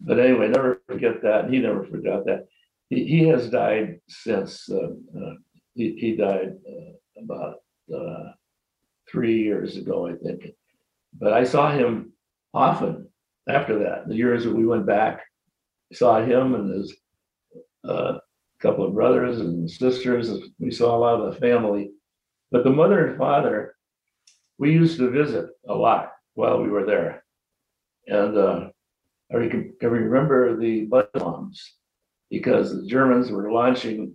But 0.00 0.18
anyway, 0.18 0.48
never 0.48 0.80
forget 0.86 1.22
that. 1.22 1.50
He 1.50 1.58
never 1.58 1.84
forgot 1.84 2.24
that. 2.26 2.46
He, 2.88 3.04
he 3.04 3.28
has 3.28 3.50
died 3.50 4.00
since, 4.08 4.68
uh, 4.70 4.92
uh, 5.18 5.34
he, 5.74 5.94
he 5.98 6.16
died 6.16 6.54
uh, 6.66 7.22
about 7.22 7.56
uh, 7.94 8.32
three 9.10 9.42
years 9.42 9.76
ago, 9.76 10.08
I 10.08 10.14
think. 10.14 10.48
But 11.18 11.32
I 11.32 11.44
saw 11.44 11.70
him 11.70 12.12
often 12.54 13.08
after 13.48 13.78
that. 13.80 14.08
The 14.08 14.16
years 14.16 14.44
that 14.44 14.54
we 14.54 14.66
went 14.66 14.86
back, 14.86 15.20
I 15.92 15.96
saw 15.96 16.22
him 16.22 16.54
and 16.54 16.72
his 16.72 16.96
uh, 17.84 18.18
couple 18.60 18.86
of 18.86 18.94
brothers 18.94 19.40
and 19.40 19.70
sisters. 19.70 20.30
We 20.58 20.70
saw 20.70 20.96
a 20.96 20.98
lot 20.98 21.20
of 21.20 21.34
the 21.34 21.40
family. 21.40 21.90
But 22.50 22.64
the 22.64 22.70
mother 22.70 23.06
and 23.06 23.18
father, 23.18 23.74
we 24.60 24.72
used 24.72 24.98
to 24.98 25.10
visit 25.10 25.46
a 25.66 25.74
lot 25.74 26.12
while 26.34 26.62
we 26.62 26.68
were 26.68 26.84
there. 26.84 27.24
And 28.06 28.36
uh, 28.36 28.68
I 29.32 29.48
can, 29.48 29.72
remember 29.80 30.54
the 30.54 30.84
buzz 30.84 31.06
bombs 31.14 31.76
because 32.30 32.70
the 32.70 32.86
Germans 32.86 33.30
were 33.30 33.50
launching 33.50 34.14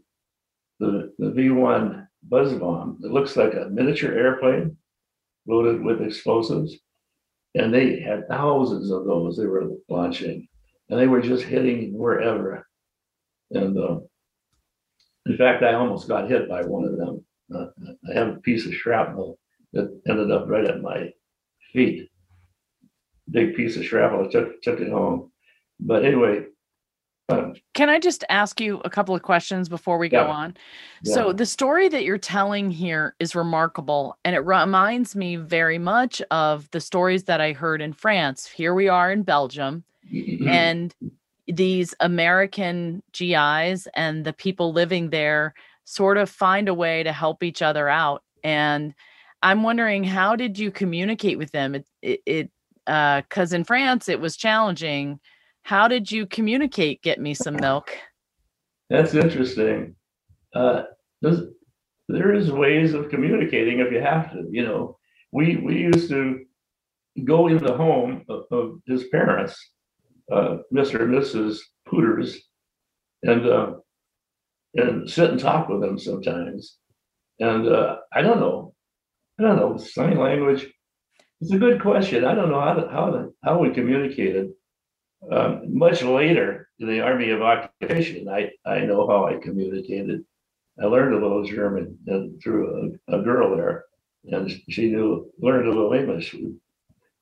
the, 0.79 1.11
the 1.17 1.31
V1 1.31 2.05
buzz 2.21 2.53
bomb. 2.53 2.99
It 3.03 3.11
looks 3.11 3.35
like 3.35 3.55
a 3.55 3.69
miniature 3.71 4.13
airplane 4.13 4.77
loaded 5.47 5.83
with 5.83 6.03
explosives. 6.03 6.75
And 7.55 7.73
they 7.73 7.99
had 7.99 8.27
thousands 8.27 8.91
of 8.91 9.05
those 9.05 9.37
they 9.37 9.47
were 9.47 9.71
launching, 9.89 10.47
and 10.89 10.99
they 10.99 11.07
were 11.07 11.21
just 11.21 11.45
hitting 11.45 11.97
wherever. 11.97 12.67
And 13.49 13.77
uh, 13.77 13.99
in 15.25 15.37
fact, 15.37 15.63
I 15.63 15.73
almost 15.73 16.07
got 16.07 16.29
hit 16.29 16.47
by 16.47 16.61
one 16.63 16.83
of 16.85 16.97
them. 16.97 17.25
Uh, 17.53 17.67
I 18.09 18.13
have 18.13 18.27
a 18.27 18.39
piece 18.41 18.67
of 18.67 18.73
shrapnel 18.73 19.39
that 19.75 20.01
ended 20.09 20.31
up 20.31 20.47
right 20.47 20.65
at 20.65 20.81
my 20.81 21.11
feet. 21.71 22.09
Big 23.29 23.55
piece 23.55 23.77
of 23.77 23.85
shrapnel. 23.85 24.25
I 24.25 24.31
took 24.31 24.61
took 24.63 24.79
it 24.79 24.89
home. 24.89 25.31
But 25.79 26.05
anyway, 26.05 26.45
can 27.73 27.89
I 27.89 27.99
just 27.99 28.23
ask 28.29 28.61
you 28.61 28.81
a 28.85 28.89
couple 28.89 29.15
of 29.15 29.23
questions 29.23 29.67
before 29.67 29.97
we 29.97 30.09
yeah. 30.09 30.23
go 30.23 30.29
on? 30.29 30.55
Yeah. 31.03 31.13
So, 31.15 31.33
the 31.33 31.45
story 31.45 31.89
that 31.89 32.03
you're 32.03 32.19
telling 32.19 32.69
here 32.69 33.15
is 33.19 33.35
remarkable, 33.35 34.17
and 34.23 34.35
it 34.35 34.39
reminds 34.39 35.15
me 35.15 35.35
very 35.35 35.79
much 35.79 36.21
of 36.29 36.69
the 36.71 36.79
stories 36.79 37.23
that 37.23 37.41
I 37.41 37.53
heard 37.53 37.81
in 37.81 37.93
France. 37.93 38.45
Here 38.45 38.75
we 38.75 38.87
are 38.87 39.11
in 39.11 39.23
Belgium, 39.23 39.83
mm-hmm. 40.11 40.47
and 40.47 40.93
these 41.47 41.95
American 41.99 43.01
GIs 43.11 43.87
and 43.95 44.23
the 44.23 44.33
people 44.33 44.71
living 44.71 45.09
there 45.09 45.55
sort 45.83 46.17
of 46.17 46.29
find 46.29 46.67
a 46.67 46.73
way 46.73 47.01
to 47.03 47.11
help 47.11 47.43
each 47.43 47.61
other 47.61 47.89
out. 47.89 48.23
And 48.43 48.93
I'm 49.45 49.61
wondering, 49.61 50.03
how 50.03 50.35
did 50.35 50.57
you 50.57 50.71
communicate 50.71 51.37
with 51.37 51.51
them? 51.51 51.75
It, 51.75 52.19
it, 52.25 52.51
because 52.85 53.53
uh, 53.53 53.55
in 53.55 53.63
France 53.63 54.09
it 54.09 54.19
was 54.19 54.35
challenging. 54.35 55.19
How 55.61 55.87
did 55.87 56.11
you 56.11 56.25
communicate 56.25 57.03
get 57.03 57.19
me 57.19 57.35
some 57.35 57.55
milk? 57.55 57.91
That's 58.89 59.13
interesting. 59.13 59.95
Uh, 60.55 60.83
there 61.21 62.33
is 62.33 62.51
ways 62.51 62.95
of 62.95 63.09
communicating 63.09 63.79
if 63.79 63.91
you 63.91 64.01
have 64.01 64.31
to 64.31 64.45
you 64.49 64.65
know. 64.65 64.97
We 65.31 65.57
we 65.57 65.77
used 65.77 66.09
to 66.09 66.45
go 67.23 67.47
in 67.47 67.57
the 67.57 67.77
home 67.77 68.23
of, 68.29 68.45
of 68.51 68.79
his 68.87 69.05
parents 69.09 69.55
uh, 70.31 70.57
mr 70.73 71.01
and 71.01 71.13
mrs 71.13 71.59
pooters 71.87 72.37
and 73.23 73.45
uh, 73.47 73.73
and 74.75 75.09
sit 75.09 75.31
and 75.31 75.39
talk 75.39 75.69
with 75.69 75.81
them 75.81 75.99
sometimes. 75.99 76.77
And 77.39 77.67
uh, 77.67 77.97
i 78.13 78.21
don't 78.21 78.39
know 78.39 78.74
i 79.39 79.43
don't 79.43 79.57
know 79.57 79.77
sign 79.77 80.17
language 80.17 80.65
it's 81.41 81.51
a 81.51 81.57
good 81.57 81.81
question 81.81 82.25
i 82.25 82.33
don't 82.33 82.49
know 82.49 82.61
how 82.61 82.73
to, 82.73 82.87
how 82.89 83.09
to, 83.11 83.29
how 83.43 83.59
we 83.59 83.69
communicated 83.71 84.51
um, 85.31 85.77
much 85.77 86.03
later 86.03 86.69
in 86.79 86.87
the 86.87 87.01
Army 87.01 87.31
of 87.31 87.41
Occupation, 87.41 88.27
I, 88.29 88.51
I 88.65 88.81
know 88.81 89.07
how 89.07 89.25
I 89.25 89.37
communicated. 89.37 90.23
I 90.81 90.85
learned 90.85 91.15
a 91.15 91.19
little 91.19 91.43
German 91.43 91.97
and 92.07 92.41
through 92.41 92.97
a, 93.07 93.17
a 93.17 93.23
girl 93.23 93.55
there, 93.55 93.85
and 94.25 94.51
she 94.69 94.91
knew 94.91 95.31
learned 95.39 95.67
a 95.67 95.71
little 95.71 95.93
English. 95.93 96.35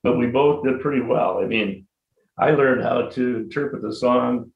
But 0.02 0.18
we 0.18 0.26
both 0.26 0.64
did 0.64 0.80
pretty 0.80 1.00
well. 1.00 1.40
I 1.42 1.46
mean, 1.46 1.86
I 2.36 2.50
learned 2.50 2.82
how 2.82 3.08
to 3.10 3.36
interpret 3.36 3.82
the 3.82 3.94
song 3.94 4.50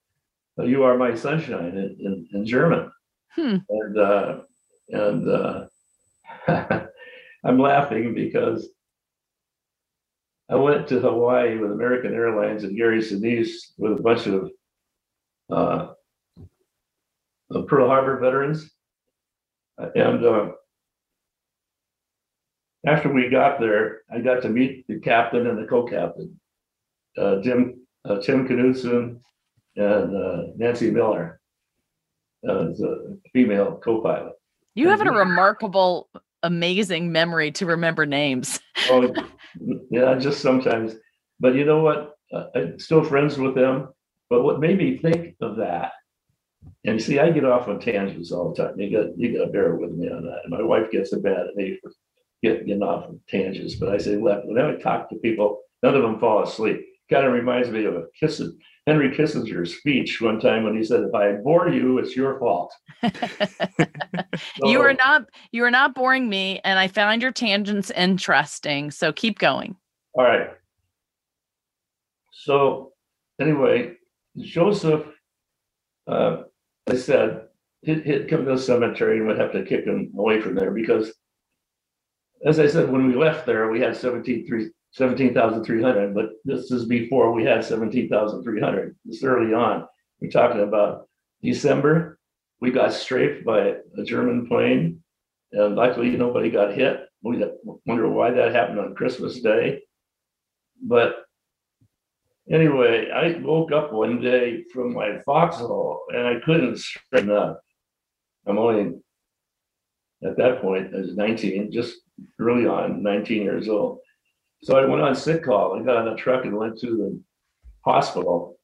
"You 0.58 0.82
Are 0.82 0.98
My 0.98 1.14
Sunshine" 1.14 1.76
in, 1.78 1.96
in, 2.00 2.28
in 2.32 2.46
German, 2.46 2.90
hmm. 3.34 3.56
and 3.68 3.98
uh, 3.98 4.40
and 4.88 5.30
uh, 5.30 5.66
I'm 7.44 7.58
laughing 7.58 8.14
because 8.14 8.68
I 10.50 10.56
went 10.56 10.88
to 10.88 11.00
Hawaii 11.00 11.58
with 11.58 11.72
American 11.72 12.14
Airlines 12.14 12.64
and 12.64 12.76
Gary 12.76 13.00
Sinise 13.00 13.72
with 13.76 13.98
a 13.98 14.02
bunch 14.02 14.26
of 14.26 14.50
uh, 15.50 15.88
Pearl 17.66 17.88
Harbor 17.88 18.18
veterans. 18.18 18.70
And 19.78 20.24
uh, 20.24 20.50
after 22.86 23.12
we 23.12 23.28
got 23.28 23.60
there, 23.60 24.02
I 24.10 24.20
got 24.20 24.42
to 24.42 24.48
meet 24.48 24.86
the 24.88 24.98
captain 25.00 25.46
and 25.46 25.58
the 25.58 25.66
co-captain, 25.66 26.40
uh, 27.16 27.40
Tim 27.42 27.86
uh, 28.04 28.20
Tim 28.20 28.46
Knudsen 28.46 29.20
and 29.76 30.16
uh, 30.16 30.42
Nancy 30.56 30.90
Miller, 30.90 31.40
as 32.48 32.80
a 32.80 33.16
female 33.32 33.80
co-pilot. 33.84 34.32
You 34.74 34.88
have 34.88 35.00
a 35.00 35.10
remarkable, 35.10 36.08
amazing 36.42 37.12
memory 37.12 37.50
to 37.52 37.66
remember 37.66 38.06
names. 38.06 38.60
oh, 38.90 39.12
yeah, 39.90 40.14
just 40.16 40.40
sometimes. 40.40 40.94
But 41.40 41.54
you 41.54 41.64
know 41.64 41.82
what? 41.82 42.14
Uh, 42.32 42.44
I'm 42.54 42.78
still 42.78 43.04
friends 43.04 43.38
with 43.38 43.54
them. 43.54 43.88
But 44.30 44.42
what 44.42 44.60
made 44.60 44.78
me 44.78 44.98
think 44.98 45.36
of 45.40 45.56
that, 45.56 45.92
and 46.84 46.94
you 46.94 47.00
see, 47.00 47.18
I 47.18 47.30
get 47.30 47.44
off 47.44 47.68
on 47.68 47.80
tangents 47.80 48.30
all 48.30 48.52
the 48.52 48.62
time. 48.62 48.78
You 48.78 48.90
got 48.90 49.18
you 49.18 49.36
got 49.36 49.46
to 49.46 49.50
bear 49.50 49.74
with 49.74 49.92
me 49.92 50.10
on 50.10 50.24
that. 50.24 50.40
And 50.44 50.50
my 50.50 50.62
wife 50.62 50.90
gets 50.90 51.12
a 51.12 51.18
bad 51.18 51.46
at 51.46 51.56
me 51.56 51.78
for 51.82 51.92
getting, 52.42 52.66
getting 52.66 52.82
off 52.82 53.06
on 53.06 53.20
tangents. 53.28 53.76
But 53.76 53.90
I 53.90 53.98
say, 53.98 54.16
left. 54.16 54.46
Whenever 54.46 54.76
I 54.76 54.76
talk 54.76 55.08
to 55.08 55.16
people, 55.16 55.60
none 55.82 55.94
of 55.94 56.02
them 56.02 56.18
fall 56.18 56.42
asleep. 56.42 56.84
Kind 57.10 57.26
of 57.26 57.32
reminds 57.32 57.70
me 57.70 57.86
of 57.86 57.96
a 57.96 58.04
Kissinger, 58.22 58.52
Henry 58.88 59.10
Kissinger's 59.10 59.76
speech 59.76 60.18
one 60.22 60.40
time 60.40 60.64
when 60.64 60.74
he 60.74 60.82
said, 60.82 61.02
"If 61.02 61.14
I 61.14 61.32
bore 61.32 61.68
you, 61.68 61.98
it's 61.98 62.16
your 62.16 62.38
fault." 62.38 62.72
so, 63.02 63.10
you 64.64 64.80
are 64.80 64.94
not 64.94 65.26
you 65.52 65.62
are 65.64 65.70
not 65.70 65.94
boring 65.94 66.26
me, 66.26 66.60
and 66.64 66.78
I 66.78 66.88
found 66.88 67.20
your 67.20 67.30
tangents 67.30 67.90
interesting. 67.90 68.90
So 68.90 69.12
keep 69.12 69.38
going. 69.38 69.76
All 70.14 70.24
right. 70.24 70.48
So 72.32 72.92
anyway, 73.38 73.92
Joseph, 74.38 75.04
uh, 76.06 76.44
I 76.88 76.96
said, 76.96 77.42
he'd, 77.82 78.04
he'd 78.04 78.28
come 78.30 78.46
to 78.46 78.52
the 78.52 78.58
cemetery 78.58 79.18
and 79.18 79.28
we'd 79.28 79.38
have 79.38 79.52
to 79.52 79.64
kick 79.64 79.84
him 79.84 80.12
away 80.16 80.40
from 80.40 80.54
there 80.54 80.70
because, 80.70 81.12
as 82.46 82.58
I 82.58 82.66
said, 82.66 82.88
when 82.90 83.06
we 83.06 83.16
left 83.16 83.44
there, 83.44 83.70
we 83.70 83.80
had 83.80 83.96
17,300, 84.92 86.14
but 86.14 86.30
this 86.44 86.70
is 86.70 86.86
before 86.86 87.32
we 87.32 87.44
had 87.44 87.64
17,300. 87.64 88.96
This 89.04 89.22
early 89.22 89.54
on. 89.54 89.86
We're 90.20 90.30
talking 90.30 90.62
about 90.62 91.08
December. 91.42 92.18
We 92.60 92.70
got 92.70 92.92
strafed 92.92 93.44
by 93.44 93.76
a 93.96 94.04
German 94.04 94.48
plane, 94.48 95.02
and 95.52 95.76
luckily 95.76 96.16
nobody 96.16 96.50
got 96.50 96.74
hit. 96.74 97.06
We 97.22 97.44
wonder 97.84 98.08
why 98.08 98.30
that 98.30 98.54
happened 98.54 98.80
on 98.80 98.94
Christmas 98.94 99.40
Day. 99.40 99.82
But 100.82 101.24
Anyway, 102.50 103.10
I 103.10 103.38
woke 103.42 103.72
up 103.72 103.92
one 103.92 104.22
day 104.22 104.64
from 104.72 104.94
my 104.94 105.18
foxhole 105.26 106.04
and 106.08 106.26
I 106.26 106.40
couldn't 106.40 106.78
straighten 106.78 107.30
up. 107.30 107.60
I'm 108.46 108.58
only 108.58 108.94
at 110.24 110.36
that 110.38 110.62
point, 110.62 110.94
I 110.94 111.00
was 111.00 111.14
19, 111.14 111.70
just 111.70 111.96
early 112.40 112.66
on, 112.66 113.02
19 113.02 113.42
years 113.42 113.68
old. 113.68 113.98
So 114.62 114.76
I 114.76 114.86
went 114.86 115.02
on 115.02 115.14
sick 115.14 115.44
call. 115.44 115.78
I 115.78 115.84
got 115.84 115.96
on 115.96 116.08
a 116.08 116.16
truck 116.16 116.44
and 116.44 116.56
went 116.56 116.78
to 116.80 116.86
the 116.86 117.20
hospital. 117.84 118.58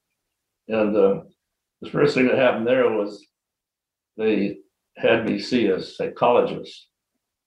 And 0.68 0.96
uh, 0.96 1.20
the 1.80 1.90
first 1.90 2.14
thing 2.14 2.26
that 2.26 2.38
happened 2.38 2.66
there 2.66 2.90
was 2.90 3.24
they 4.16 4.58
had 4.96 5.26
me 5.26 5.38
see 5.38 5.66
a 5.66 5.82
psychologist. 5.82 6.88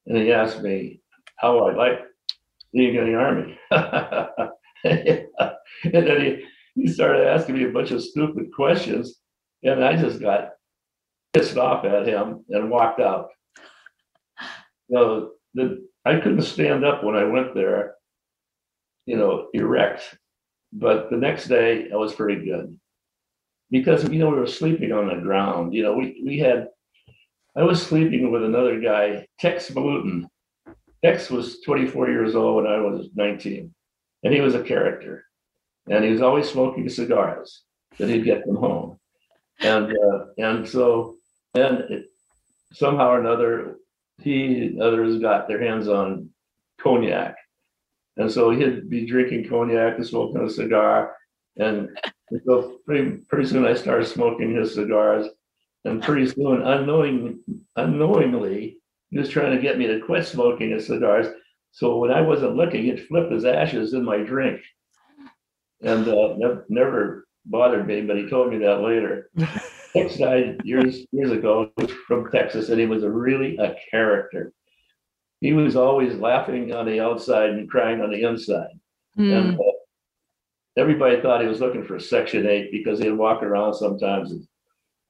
And 0.06 0.18
he 0.18 0.32
asked 0.32 0.62
me 0.62 1.02
how 1.38 1.68
I 1.68 1.74
liked 1.74 2.04
being 2.74 2.96
in 2.96 3.06
the 3.06 3.16
army. 3.16 3.60
and 4.84 6.08
then 6.08 6.22
he, 6.22 6.46
he 6.76 6.88
started 6.88 7.28
asking 7.28 7.56
me 7.56 7.66
a 7.66 7.72
bunch 7.72 7.92
of 7.92 8.04
stupid 8.04 8.54
questions. 8.54 9.20
And 9.64 9.84
I 9.84 9.96
just 9.98 10.22
got 10.22 10.52
pissed 11.34 11.58
off 11.58 11.84
at 11.86 12.08
him 12.08 12.46
and 12.50 12.70
walked 12.70 13.00
out. 13.00 13.30
Know, 14.90 15.32
the, 15.54 15.86
I 16.06 16.16
couldn't 16.16 16.44
stand 16.44 16.86
up 16.86 17.04
when 17.04 17.16
I 17.16 17.26
went 17.26 17.54
there, 17.54 17.96
you 19.08 19.18
know, 19.18 19.48
erect. 19.54 20.16
But 20.72 21.10
the 21.10 21.18
next 21.18 21.48
day 21.48 21.90
I 21.92 21.96
was 21.96 22.14
pretty 22.14 22.46
good 22.46 22.78
because, 23.72 24.08
you 24.08 24.20
know, 24.20 24.30
we 24.30 24.38
were 24.38 24.46
sleeping 24.46 24.92
on 24.92 25.08
the 25.08 25.16
ground. 25.16 25.74
You 25.74 25.84
know, 25.84 25.94
we, 25.96 26.22
we 26.24 26.38
had, 26.38 26.68
I 27.56 27.64
was 27.64 27.82
sleeping 27.82 28.32
with 28.32 28.44
another 28.44 28.80
guy, 28.80 29.26
Tex 29.40 29.72
Malutin. 29.72 30.28
Tex 31.04 31.30
was 31.30 31.62
24 31.62 32.10
years 32.10 32.36
old 32.36 32.64
when 32.64 32.72
I 32.72 32.80
was 32.80 33.08
19, 33.16 33.74
and 34.24 34.34
he 34.34 34.42
was 34.42 34.56
a 34.56 34.64
character, 34.64 35.26
and 35.90 36.04
he 36.04 36.12
was 36.12 36.22
always 36.22 36.50
smoking 36.50 36.90
cigars 36.90 37.64
that 37.98 38.10
he'd 38.10 38.26
get 38.26 38.44
from 38.44 38.56
home, 38.56 39.00
and 39.62 39.96
uh, 39.96 40.26
and 40.38 40.68
so 40.68 41.18
then 41.54 42.04
somehow 42.74 43.10
or 43.10 43.20
another 43.20 43.78
he 44.22 44.66
and 44.66 44.82
others 44.82 45.20
got 45.20 45.48
their 45.48 45.62
hands 45.62 45.88
on 45.88 46.30
cognac, 46.82 47.37
and 48.18 48.32
so 48.32 48.50
he'd 48.52 48.90
be 48.90 49.06
drinking 49.06 49.48
cognac 49.50 49.98
and 49.98 50.06
smoking 50.06 50.42
a 50.42 50.50
cigar, 50.50 51.16
and 51.58 51.90
so 52.46 52.80
pretty 52.86 53.18
pretty 53.30 53.48
soon 53.48 53.66
I 53.66 53.74
started 53.74 54.06
smoking 54.08 54.56
his 54.56 54.74
cigars, 54.74 55.28
and 55.86 56.04
pretty 56.04 56.28
soon 56.28 56.62
unknowing 56.62 57.40
unknowingly 57.76 58.78
he 59.10 59.18
was 59.18 59.30
trying 59.30 59.56
to 59.56 59.62
get 59.62 59.78
me 59.78 59.88
to 59.88 60.00
quit 60.00 60.26
smoking 60.26 60.72
his 60.72 60.88
cigars. 60.88 61.28
So 61.72 61.98
when 61.98 62.12
I 62.12 62.22
wasn't 62.22 62.56
looking, 62.56 62.84
he'd 62.84 63.08
flip 63.08 63.32
his 63.32 63.46
ashes 63.46 63.94
in 63.94 64.04
my 64.04 64.18
drink. 64.18 64.62
And 65.82 66.08
uh, 66.08 66.34
never, 66.38 66.66
never 66.70 67.28
bothered 67.46 67.88
me, 67.88 68.02
but 68.02 68.18
he 68.18 68.28
told 68.28 68.52
me 68.52 68.58
that 68.60 68.82
later. 68.82 69.30
Tex 69.94 70.18
died 70.18 70.60
years 70.64 71.06
years 71.12 71.32
ago 71.32 71.72
from 72.08 72.30
Texas, 72.30 72.70
and 72.70 72.80
he 72.80 72.86
was 72.86 73.04
a 73.04 73.10
really 73.10 73.58
a 73.58 73.76
character. 73.90 74.52
He 75.42 75.54
was 75.54 75.76
always 75.76 76.16
laughing 76.18 76.74
on 76.74 76.86
the 76.86 77.00
outside 77.00 77.52
and 77.52 77.70
crying 77.70 78.02
on 78.02 78.12
the 78.12 78.24
inside. 78.24 78.80
And 79.18 79.58
Mm. 79.58 79.60
uh, 79.60 79.72
everybody 80.78 81.22
thought 81.22 81.42
he 81.42 81.48
was 81.48 81.60
looking 81.60 81.84
for 81.84 82.00
Section 82.00 82.48
8 82.48 82.72
because 82.72 83.00
he'd 83.00 83.12
walk 83.12 83.44
around 83.44 83.74
sometimes. 83.74 84.32
and, 84.32 84.42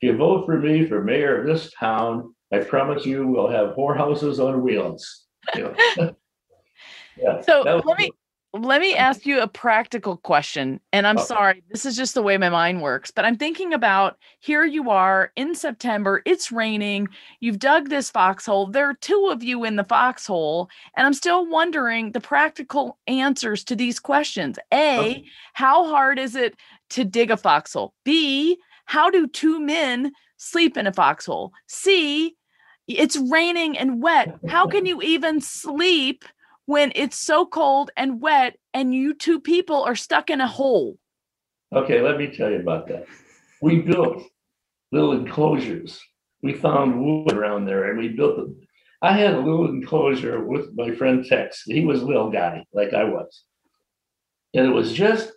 If 0.02 0.10
you 0.12 0.18
vote 0.18 0.46
for 0.46 0.60
me 0.60 0.86
for 0.86 1.04
mayor 1.04 1.40
of 1.42 1.48
this 1.48 1.72
town, 1.74 2.34
I 2.52 2.60
promise 2.60 3.06
you 3.06 3.28
we'll 3.28 3.48
have 3.50 3.76
whorehouses 3.76 4.40
on 4.40 4.62
wheels. 4.62 5.26
You 5.56 5.74
know? 5.98 6.16
Yeah, 7.20 7.42
So 7.42 7.62
let 7.62 7.98
me 7.98 8.12
let 8.54 8.82
me 8.82 8.96
ask 8.96 9.26
you 9.26 9.42
a 9.42 9.48
practical 9.48 10.18
question. 10.18 10.80
And 10.94 11.06
I'm 11.06 11.18
Oh. 11.18 11.24
sorry, 11.24 11.64
this 11.70 11.86
is 11.86 11.96
just 11.96 12.14
the 12.14 12.22
way 12.22 12.38
my 12.38 12.50
mind 12.50 12.82
works, 12.82 13.12
but 13.12 13.26
I'm 13.26 13.36
thinking 13.38 13.74
about 13.74 14.18
here 14.40 14.64
you 14.64 14.90
are 14.90 15.32
in 15.36 15.54
September, 15.54 16.22
it's 16.26 16.52
raining, 16.52 17.10
you've 17.40 17.60
dug 17.60 17.90
this 17.90 18.10
foxhole. 18.10 18.68
There 18.68 18.90
are 18.90 18.94
two 18.96 19.30
of 19.32 19.44
you 19.44 19.64
in 19.64 19.76
the 19.76 19.84
foxhole, 19.84 20.70
and 20.96 21.06
I'm 21.06 21.14
still 21.14 21.46
wondering 21.46 22.12
the 22.12 22.22
practical 22.22 22.98
answers 23.08 23.64
to 23.66 23.76
these 23.76 24.00
questions. 24.00 24.58
A, 24.74 25.24
how 25.54 25.88
hard 25.90 26.18
is 26.18 26.36
it 26.36 26.56
to 26.92 27.04
dig 27.04 27.32
a 27.32 27.38
foxhole? 27.38 27.94
B, 28.06 28.58
how 28.86 29.10
do 29.10 29.28
two 29.28 29.60
men 29.60 30.14
sleep 30.38 30.78
in 30.78 30.88
a 30.88 30.94
foxhole? 30.94 31.52
C, 31.68 32.36
it's 32.88 33.18
raining 33.18 33.78
and 33.78 34.02
wet. 34.02 34.30
How 34.48 34.68
can 34.68 34.86
you 34.88 35.02
even 35.02 35.42
sleep 35.42 36.24
when 36.68 36.92
it's 36.96 37.18
so 37.18 37.46
cold 37.46 37.90
and 37.98 38.22
wet 38.22 38.58
and 38.74 38.94
you 38.94 39.16
two 39.16 39.40
people 39.40 39.84
are 39.84 39.96
stuck 39.96 40.30
in 40.30 40.42
a 40.42 40.48
hole? 40.48 40.98
Okay, 41.74 42.02
let 42.02 42.18
me 42.18 42.28
tell 42.28 42.52
you 42.52 42.60
about 42.60 42.88
that. 42.90 43.06
We 43.62 43.80
built 43.80 44.22
little 44.92 45.14
enclosures. 45.14 46.00
We 46.44 46.54
found 46.54 47.02
wood 47.02 47.34
around 47.34 47.66
there 47.66 47.90
and 47.90 47.98
we 47.98 48.10
built 48.10 48.36
them. 48.36 48.60
I 49.02 49.14
had 49.14 49.34
a 49.34 49.40
little 49.40 49.70
enclosure 49.70 50.46
with 50.46 50.70
my 50.76 50.94
friend 50.94 51.26
Tex. 51.26 51.64
He 51.66 51.86
was 51.86 52.02
a 52.02 52.06
little 52.06 52.30
guy 52.30 52.64
like 52.74 52.94
I 52.94 53.06
was. 53.06 53.44
And 54.54 54.66
it 54.66 54.72
was 54.72 54.92
just 54.92 55.32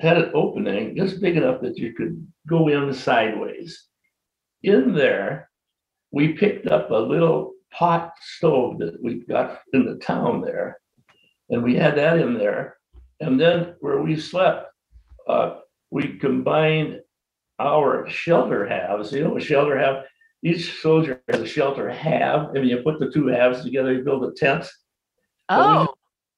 had 0.00 0.18
an 0.18 0.30
opening 0.34 0.94
just 0.94 1.22
big 1.22 1.36
enough 1.36 1.62
that 1.62 1.78
you 1.78 1.94
could 1.94 2.26
go 2.46 2.68
in 2.68 2.92
sideways. 2.92 3.86
In 4.62 4.94
there, 4.94 5.48
we 6.10 6.34
picked 6.34 6.66
up 6.66 6.90
a 6.90 6.96
little 6.96 7.53
pot 7.74 8.12
stove 8.20 8.78
that 8.78 9.02
we 9.02 9.14
got 9.26 9.60
in 9.72 9.84
the 9.84 9.96
town 9.96 10.40
there. 10.40 10.78
And 11.50 11.62
we 11.62 11.74
had 11.74 11.96
that 11.96 12.18
in 12.18 12.34
there. 12.38 12.76
And 13.20 13.38
then 13.40 13.74
where 13.80 14.00
we 14.00 14.16
slept, 14.16 14.70
uh, 15.28 15.60
we 15.90 16.18
combined 16.18 17.00
our 17.58 18.08
shelter 18.08 18.66
halves, 18.66 19.12
you 19.12 19.24
know, 19.24 19.36
a 19.36 19.40
shelter 19.40 19.78
half, 19.78 20.04
each 20.42 20.80
soldier 20.80 21.22
has 21.28 21.40
a 21.40 21.46
shelter 21.46 21.88
half, 21.90 22.54
and 22.54 22.68
you 22.68 22.78
put 22.78 22.98
the 22.98 23.10
two 23.10 23.26
halves 23.28 23.62
together, 23.62 23.92
you 23.92 24.02
build 24.02 24.24
a 24.24 24.32
tent. 24.32 24.66
But 25.48 25.58
we- 25.58 25.86
Oh, 25.88 25.94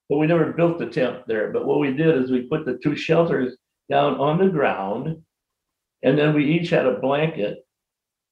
But 0.09 0.19
we 0.19 0.27
never 0.29 0.53
built 0.53 0.79
the 0.79 0.87
tent 0.87 1.27
there, 1.27 1.51
but 1.51 1.67
what 1.67 1.81
we 1.81 1.93
did 1.93 2.17
is 2.23 2.31
we 2.31 2.43
put 2.43 2.65
the 2.65 2.79
two 2.79 2.95
shelters 2.95 3.57
down 3.91 4.15
on 4.21 4.39
the 4.39 4.49
ground. 4.49 5.25
And 6.05 6.17
then 6.17 6.33
we 6.35 6.45
each 6.45 6.71
had 6.71 6.87
a 6.87 7.01
blanket. 7.01 7.67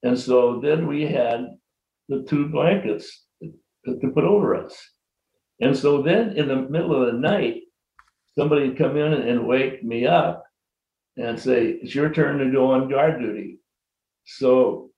And 0.05 0.17
so 0.17 0.61
then 0.61 0.87
we 0.87 1.07
had 1.07 1.59
the 2.09 2.25
two 2.29 2.49
blankets 2.49 3.25
to 3.43 4.11
put 4.14 4.25
over 4.25 4.55
us. 4.57 4.77
And 5.61 5.77
so 5.77 6.03
then 6.03 6.37
in 6.37 6.49
the 6.49 6.57
middle 6.57 7.01
of 7.01 7.12
the 7.12 7.19
night, 7.19 7.62
somebody 8.37 8.69
would 8.69 8.79
come 8.79 8.97
in 8.97 9.12
and 9.12 9.47
wake 9.47 9.85
me 9.85 10.07
up 10.07 10.45
and 11.17 11.38
say, 11.38 11.79
it's 11.83 11.95
your 11.95 12.11
turn 12.12 12.38
to 12.38 12.51
go 12.51 12.73
on 12.73 12.88
guard 12.88 13.21
duty. 13.21 13.59
So 14.25 14.90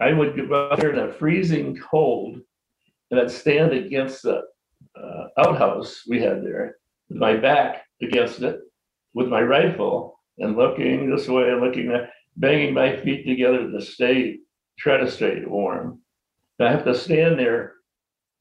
I 0.00 0.12
would 0.12 0.36
go 0.36 0.70
out 0.70 0.78
there 0.78 0.92
in 0.92 0.98
a 0.98 1.12
freezing 1.12 1.78
cold 1.90 2.40
and 3.10 3.20
I'd 3.20 3.30
stand 3.30 3.72
against 3.72 4.22
the 4.22 4.42
uh, 4.96 5.24
outhouse 5.38 6.02
we 6.08 6.20
had 6.20 6.44
there, 6.44 6.76
with 7.08 7.18
my 7.18 7.36
back 7.36 7.84
against 8.02 8.40
it, 8.42 8.60
with 9.14 9.28
my 9.28 9.42
rifle 9.42 10.18
and 10.38 10.56
looking 10.56 11.10
this 11.10 11.28
way 11.28 11.50
and 11.50 11.60
looking 11.60 11.88
that, 11.88 12.10
banging 12.36 12.72
my 12.72 12.96
feet 12.96 13.26
together 13.26 13.70
to 13.70 13.80
stay, 13.80 14.38
try 14.80 14.96
to 14.96 15.10
stay 15.10 15.42
warm. 15.46 16.00
And 16.58 16.68
I 16.68 16.72
have 16.72 16.84
to 16.84 16.94
stand 16.94 17.38
there 17.38 17.74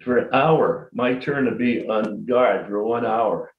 for 0.01 0.17
an 0.17 0.33
hour, 0.33 0.89
my 0.93 1.15
turn 1.15 1.45
to 1.45 1.51
be 1.51 1.87
on 1.87 2.25
guard 2.25 2.67
for 2.67 2.83
one 2.83 3.05
hour. 3.05 3.51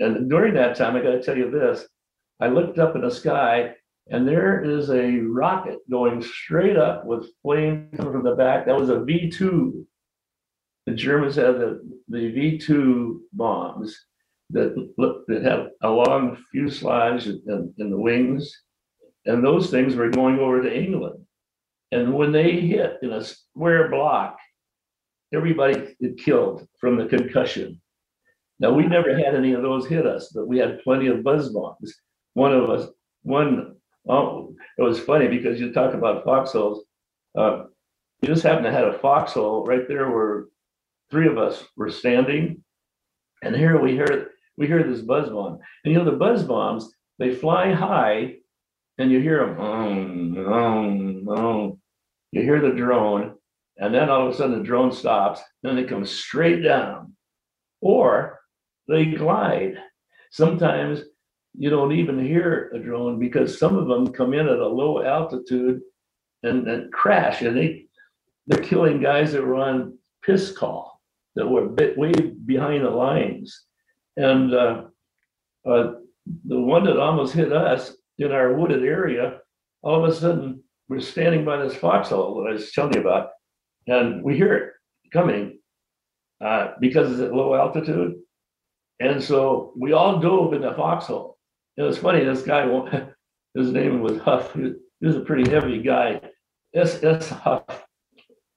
And 0.00 0.28
during 0.30 0.54
that 0.54 0.76
time, 0.76 0.96
I 0.96 1.02
gotta 1.02 1.22
tell 1.22 1.36
you 1.36 1.50
this, 1.50 1.86
I 2.40 2.48
looked 2.48 2.78
up 2.78 2.96
in 2.96 3.02
the 3.02 3.10
sky 3.10 3.74
and 4.10 4.26
there 4.26 4.64
is 4.64 4.90
a 4.90 5.18
rocket 5.18 5.78
going 5.90 6.22
straight 6.22 6.76
up 6.76 7.04
with 7.04 7.28
flame 7.42 7.88
coming 7.96 8.12
from 8.12 8.24
the 8.24 8.34
back. 8.34 8.66
That 8.66 8.78
was 8.78 8.88
a 8.88 9.00
V 9.00 9.30
two. 9.30 9.86
The 10.86 10.94
Germans 10.94 11.34
had 11.36 11.56
the, 11.56 11.80
the 12.08 12.30
V 12.30 12.58
two 12.58 13.22
bombs 13.32 13.98
that 14.50 14.76
look, 14.96 15.26
that 15.26 15.42
had 15.42 15.70
a 15.82 15.90
long 15.90 16.38
fuselage 16.52 17.26
in, 17.26 17.74
in 17.78 17.90
the 17.90 17.98
wings. 17.98 18.62
And 19.24 19.44
those 19.44 19.70
things 19.70 19.96
were 19.96 20.08
going 20.08 20.38
over 20.38 20.62
to 20.62 20.74
England. 20.74 21.25
And 21.92 22.14
when 22.14 22.32
they 22.32 22.60
hit 22.60 22.98
in 23.02 23.12
a 23.12 23.24
square 23.24 23.88
block, 23.90 24.38
everybody 25.32 25.94
get 26.00 26.18
killed 26.18 26.66
from 26.80 26.96
the 26.96 27.06
concussion. 27.06 27.80
Now, 28.58 28.72
we 28.72 28.86
never 28.86 29.16
had 29.16 29.34
any 29.34 29.52
of 29.52 29.62
those 29.62 29.86
hit 29.86 30.06
us, 30.06 30.30
but 30.34 30.48
we 30.48 30.58
had 30.58 30.82
plenty 30.82 31.08
of 31.08 31.22
buzz 31.22 31.50
bombs. 31.50 31.94
One 32.34 32.52
of 32.52 32.70
us, 32.70 32.88
one, 33.22 33.76
oh, 34.08 34.54
it 34.78 34.82
was 34.82 34.98
funny 34.98 35.28
because 35.28 35.60
you 35.60 35.72
talk 35.72 35.94
about 35.94 36.24
foxholes. 36.24 36.84
Uh, 37.36 37.64
you 38.22 38.28
just 38.28 38.42
happened 38.42 38.64
to 38.64 38.72
have 38.72 38.94
a 38.94 38.98
foxhole 38.98 39.64
right 39.64 39.86
there 39.86 40.10
where 40.10 40.46
three 41.10 41.28
of 41.28 41.38
us 41.38 41.64
were 41.76 41.90
standing. 41.90 42.62
And 43.42 43.54
here 43.54 43.80
we 43.80 43.92
hear, 43.92 44.30
we 44.56 44.66
hear 44.66 44.82
this 44.82 45.02
buzz 45.02 45.28
bomb. 45.28 45.58
And 45.84 45.92
you 45.92 45.98
know, 45.98 46.04
the 46.04 46.16
buzz 46.16 46.42
bombs, 46.42 46.90
they 47.18 47.34
fly 47.34 47.72
high 47.72 48.36
and 48.98 49.10
you 49.10 49.20
hear 49.20 49.46
them. 49.46 50.36
You 52.32 52.42
hear 52.42 52.60
the 52.60 52.76
drone, 52.76 53.34
and 53.78 53.94
then 53.94 54.10
all 54.10 54.26
of 54.26 54.34
a 54.34 54.36
sudden 54.36 54.58
the 54.58 54.64
drone 54.64 54.92
stops, 54.92 55.40
then 55.62 55.76
they 55.76 55.84
come 55.84 56.04
straight 56.04 56.62
down. 56.62 57.14
Or 57.80 58.40
they 58.88 59.06
glide. 59.06 59.78
Sometimes 60.30 61.02
you 61.58 61.70
don't 61.70 61.92
even 61.92 62.24
hear 62.24 62.70
a 62.74 62.78
drone 62.78 63.18
because 63.18 63.58
some 63.58 63.76
of 63.76 63.86
them 63.86 64.12
come 64.12 64.34
in 64.34 64.48
at 64.48 64.58
a 64.58 64.66
low 64.66 65.02
altitude 65.02 65.80
and, 66.42 66.68
and 66.68 66.92
crash, 66.92 67.42
and 67.42 67.56
they 67.56 67.86
they're 68.46 68.62
killing 68.62 69.00
guys 69.00 69.32
that 69.32 69.44
were 69.44 69.56
on 69.56 69.98
piss 70.22 70.56
call 70.56 71.00
that 71.34 71.46
were 71.46 71.68
bit 71.68 71.98
way 71.98 72.12
behind 72.12 72.84
the 72.84 72.90
lines. 72.90 73.64
And 74.16 74.54
uh, 74.54 74.84
uh, 75.68 75.92
the 76.46 76.60
one 76.60 76.84
that 76.84 76.98
almost 76.98 77.34
hit 77.34 77.52
us 77.52 77.94
in 78.18 78.32
our 78.32 78.52
wooded 78.52 78.82
area, 78.82 79.40
all 79.82 80.04
of 80.04 80.10
a 80.10 80.14
sudden 80.14 80.62
we're 80.88 81.00
standing 81.00 81.44
by 81.44 81.56
this 81.56 81.74
foxhole 81.74 82.42
that 82.42 82.50
I 82.50 82.52
was 82.52 82.72
telling 82.72 82.94
you 82.94 83.00
about, 83.00 83.30
and 83.86 84.22
we 84.22 84.36
hear 84.36 84.54
it 84.54 84.72
coming 85.12 85.58
uh, 86.44 86.72
because 86.80 87.12
it's 87.12 87.20
at 87.20 87.34
low 87.34 87.54
altitude. 87.54 88.16
And 89.00 89.22
so 89.22 89.72
we 89.76 89.92
all 89.92 90.18
dove 90.18 90.54
in 90.54 90.62
the 90.62 90.72
foxhole. 90.72 91.38
It 91.76 91.82
was 91.82 91.98
funny, 91.98 92.24
this 92.24 92.42
guy, 92.42 92.66
his 93.54 93.72
name 93.72 94.00
was 94.00 94.18
Huff. 94.18 94.52
He 94.54 94.74
was, 95.04 95.16
a 95.16 95.20
pretty 95.20 95.50
heavy 95.50 95.82
guy. 95.82 96.20
S. 96.74 97.02
S. 97.02 97.28
Huff. 97.28 97.64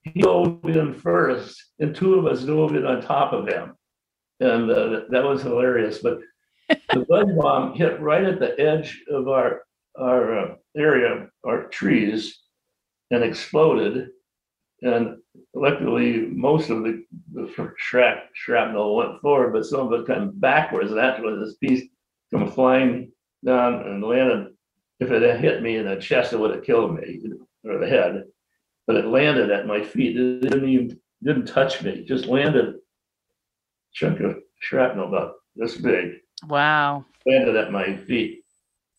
He 0.04 0.22
dove 0.22 0.62
in 0.64 0.94
first, 0.94 1.62
and 1.80 1.94
two 1.94 2.16
of 2.16 2.26
us 2.26 2.44
dove 2.44 2.76
in 2.76 2.86
on 2.86 3.02
top 3.02 3.34
of 3.34 3.48
him. 3.48 3.76
And 4.40 4.72
uh, 4.72 5.02
that 5.10 5.24
was 5.24 5.42
hilarious. 5.42 6.00
But 6.00 6.20
the 6.70 7.06
buzz 7.08 7.28
bomb 7.38 7.74
hit 7.74 8.00
right 8.00 8.24
at 8.24 8.40
the 8.40 8.60
edge 8.60 9.04
of 9.10 9.28
our 9.28 9.64
our 9.98 10.40
uh, 10.40 10.56
area, 10.78 11.28
our 11.46 11.68
trees, 11.68 12.40
and 13.12 13.24
exploded. 13.24 14.10
and 14.82 15.18
luckily, 15.54 16.28
most 16.32 16.70
of 16.70 16.84
the, 16.84 17.04
the 17.34 17.74
shrap, 17.78 18.30
shrapnel 18.34 18.96
went 18.96 19.20
forward, 19.20 19.52
but 19.52 19.66
some 19.66 19.92
of 19.92 20.00
it 20.00 20.08
came 20.08 20.32
backwards. 20.36 20.92
And 20.92 21.00
that 21.00 21.22
was 21.22 21.40
this 21.40 21.58
piece 21.58 21.90
come 22.32 22.50
flying 22.50 23.12
down 23.46 23.88
and 23.88 24.04
landed. 24.04 24.54
If 25.00 25.12
it 25.12 25.22
had 25.22 25.40
hit 25.40 25.62
me 25.62 25.78
in 25.78 25.88
the 25.88 25.96
chest, 25.96 26.34
it 26.34 26.40
would 26.40 26.52
have 26.52 26.64
killed 26.64 26.96
me 26.96 27.22
or 27.64 27.78
the 27.78 27.88
head. 27.88 28.24
But 28.86 28.98
it 28.98 29.06
landed 29.06 29.52
at 29.52 29.68
my 29.68 29.84
feet. 29.84 30.18
It 30.18 30.42
didn't 30.42 30.70
even 30.70 31.00
didn't 31.24 31.46
touch 31.46 31.82
me. 31.84 32.06
Just 32.06 32.26
landed 32.26 32.76
chunk 33.94 34.20
of 34.22 34.38
shrapnel 34.60 35.08
about 35.08 35.34
this 35.56 35.78
big. 35.78 36.16
Wow. 36.48 37.06
Landed 37.26 37.56
at 37.56 37.72
my 37.72 37.96
feet. 37.96 38.44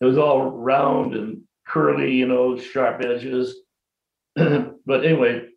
It 0.00 0.04
was 0.04 0.18
all 0.18 0.50
round 0.50 1.14
and 1.14 1.42
curly, 1.66 2.12
you 2.12 2.26
know, 2.26 2.58
sharp 2.58 3.02
edges. 3.04 3.56
but 4.34 5.04
anyway, 5.04 5.50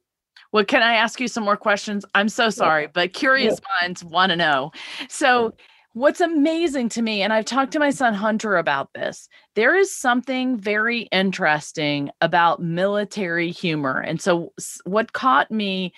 well, 0.53 0.63
can 0.63 0.83
I 0.83 0.93
ask 0.93 1.19
you 1.19 1.27
some 1.27 1.43
more 1.43 1.57
questions? 1.57 2.05
I'm 2.13 2.29
so 2.29 2.49
sorry, 2.49 2.87
but 2.87 3.13
curious 3.13 3.59
yeah. 3.59 3.81
minds 3.81 4.03
want 4.03 4.29
to 4.29 4.35
know. 4.35 4.71
So, 5.09 5.53
what's 5.93 6.21
amazing 6.21 6.89
to 6.89 7.01
me, 7.01 7.23
and 7.23 7.33
I've 7.33 7.45
talked 7.45 7.71
to 7.73 7.79
my 7.79 7.89
son 7.89 8.13
Hunter 8.13 8.57
about 8.57 8.93
this, 8.93 9.27
there 9.55 9.75
is 9.75 9.95
something 9.95 10.57
very 10.57 11.01
interesting 11.11 12.11
about 12.21 12.61
military 12.61 13.49
humor. 13.49 13.99
And 13.99 14.21
so, 14.21 14.53
what 14.85 15.13
caught 15.13 15.49
me 15.49 15.91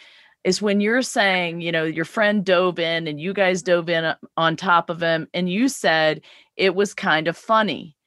is 0.45 0.61
when 0.61 0.79
you're 0.79 1.01
saying, 1.01 1.59
you 1.59 1.71
know, 1.71 1.83
your 1.83 2.05
friend 2.05 2.45
dove 2.45 2.77
in 2.77 3.07
and 3.07 3.19
you 3.19 3.33
guys 3.33 3.63
dove 3.63 3.89
in 3.89 4.05
uh, 4.05 4.15
on 4.37 4.55
top 4.55 4.91
of 4.91 5.01
him, 5.01 5.27
and 5.33 5.49
you 5.49 5.67
said 5.67 6.21
it 6.55 6.75
was 6.75 6.93
kind 6.93 7.27
of 7.27 7.35
funny. 7.35 7.97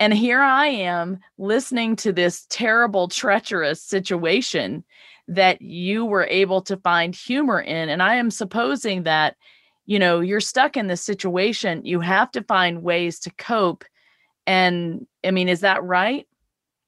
And 0.00 0.12
here 0.12 0.40
I 0.40 0.66
am 0.66 1.20
listening 1.38 1.94
to 1.96 2.12
this 2.12 2.46
terrible, 2.50 3.06
treacherous 3.06 3.80
situation 3.80 4.82
that 5.28 5.62
you 5.62 6.04
were 6.04 6.26
able 6.26 6.60
to 6.62 6.76
find 6.78 7.14
humor 7.14 7.60
in. 7.60 7.88
And 7.88 8.02
I 8.02 8.16
am 8.16 8.30
supposing 8.30 9.04
that, 9.04 9.36
you 9.86 10.00
know, 10.00 10.18
you're 10.18 10.40
stuck 10.40 10.76
in 10.76 10.88
this 10.88 11.00
situation. 11.00 11.84
You 11.84 12.00
have 12.00 12.32
to 12.32 12.42
find 12.42 12.82
ways 12.82 13.20
to 13.20 13.30
cope. 13.38 13.84
And 14.48 15.06
I 15.24 15.30
mean, 15.30 15.48
is 15.48 15.60
that 15.60 15.84
right? 15.84 16.26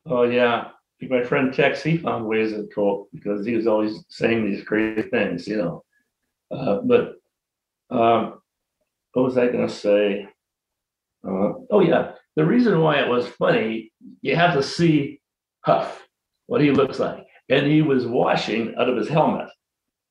Oh, 0.04 0.24
yeah. 0.24 0.70
My 1.02 1.22
friend 1.22 1.52
Tex, 1.52 1.82
he 1.82 1.98
found 1.98 2.26
ways 2.26 2.52
to 2.52 2.68
cope 2.74 3.08
because 3.12 3.44
he 3.44 3.54
was 3.54 3.66
always 3.66 4.04
saying 4.08 4.50
these 4.50 4.64
crazy 4.64 5.02
things, 5.08 5.46
you 5.46 5.58
know. 5.58 5.84
Uh, 6.50 6.80
but 6.82 7.16
um, 7.90 8.40
what 9.12 9.24
was 9.24 9.38
I 9.38 9.46
going 9.48 9.66
to 9.66 9.72
say? 9.72 10.28
Uh, 11.26 11.52
oh, 11.70 11.80
yeah. 11.80 12.12
The 12.36 12.44
reason 12.44 12.80
why 12.80 13.00
it 13.00 13.08
was 13.08 13.26
funny, 13.26 13.92
you 14.22 14.36
have 14.36 14.54
to 14.54 14.62
see 14.62 15.20
Huff, 15.62 16.06
what 16.46 16.60
he 16.60 16.70
looks 16.70 16.98
like. 16.98 17.26
And 17.48 17.66
he 17.66 17.82
was 17.82 18.06
washing 18.06 18.74
out 18.78 18.88
of 18.88 18.96
his 18.96 19.08
helmet. 19.08 19.48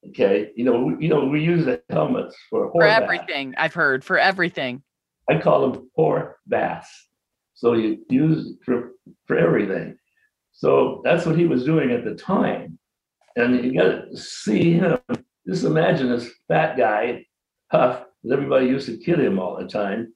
Okay. 0.09 0.51
You 0.55 0.65
know, 0.65 0.81
we, 0.81 1.03
you 1.03 1.09
know, 1.09 1.25
we 1.25 1.43
use 1.43 1.65
the 1.65 1.81
helmets 1.89 2.35
for 2.49 2.71
for 2.71 2.83
everything. 2.83 3.55
I've 3.57 3.73
heard 3.73 4.03
for 4.03 4.19
everything. 4.19 4.83
I 5.29 5.39
call 5.39 5.69
them 5.69 5.89
poor 5.95 6.37
baths. 6.45 6.89
So 7.55 7.73
you 7.73 8.05
use 8.09 8.53
for 8.63 8.91
for 9.25 9.37
everything. 9.37 9.97
So 10.55 11.01
that's 11.03 11.25
what 11.25 11.37
he 11.37 11.45
was 11.45 11.65
doing 11.65 11.91
at 11.91 12.05
the 12.05 12.15
time. 12.15 12.79
And 13.35 13.63
you 13.63 13.77
got 13.77 14.09
to 14.09 14.17
see 14.17 14.73
him. 14.73 14.97
Just 15.47 15.65
imagine 15.65 16.09
this 16.09 16.31
fat 16.47 16.77
guy, 16.77 17.25
Huff, 17.71 18.05
everybody 18.31 18.67
used 18.67 18.87
to 18.87 18.97
kid 18.97 19.19
him 19.19 19.37
all 19.37 19.57
the 19.57 19.67
time. 19.67 20.13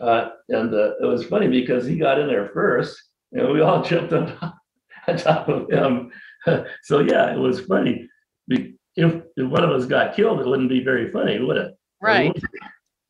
Uh, 0.00 0.30
and 0.48 0.72
uh, 0.72 0.92
it 1.00 1.06
was 1.06 1.26
funny 1.26 1.48
because 1.48 1.84
he 1.84 1.98
got 1.98 2.18
in 2.18 2.28
there 2.28 2.50
first, 2.54 2.96
and 3.32 3.52
we 3.52 3.60
all 3.60 3.82
jumped 3.84 4.12
on, 4.12 4.38
on 5.08 5.16
top 5.16 5.48
of 5.48 5.68
him. 5.68 6.12
so 6.82 7.00
yeah, 7.00 7.34
it 7.34 7.38
was 7.38 7.60
funny. 7.60 8.08
If, 8.48 8.72
if 8.94 9.48
one 9.48 9.64
of 9.64 9.70
us 9.70 9.86
got 9.86 10.14
killed, 10.14 10.40
it 10.40 10.46
wouldn't 10.46 10.68
be 10.68 10.84
very 10.84 11.10
funny, 11.10 11.40
would 11.40 11.56
it? 11.56 11.74
Right. 12.00 12.32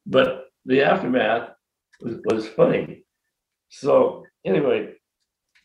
But 0.06 0.46
the 0.64 0.82
aftermath 0.82 1.50
was, 2.00 2.16
was 2.24 2.48
funny. 2.48 3.04
So 3.68 4.24
anyway. 4.44 4.94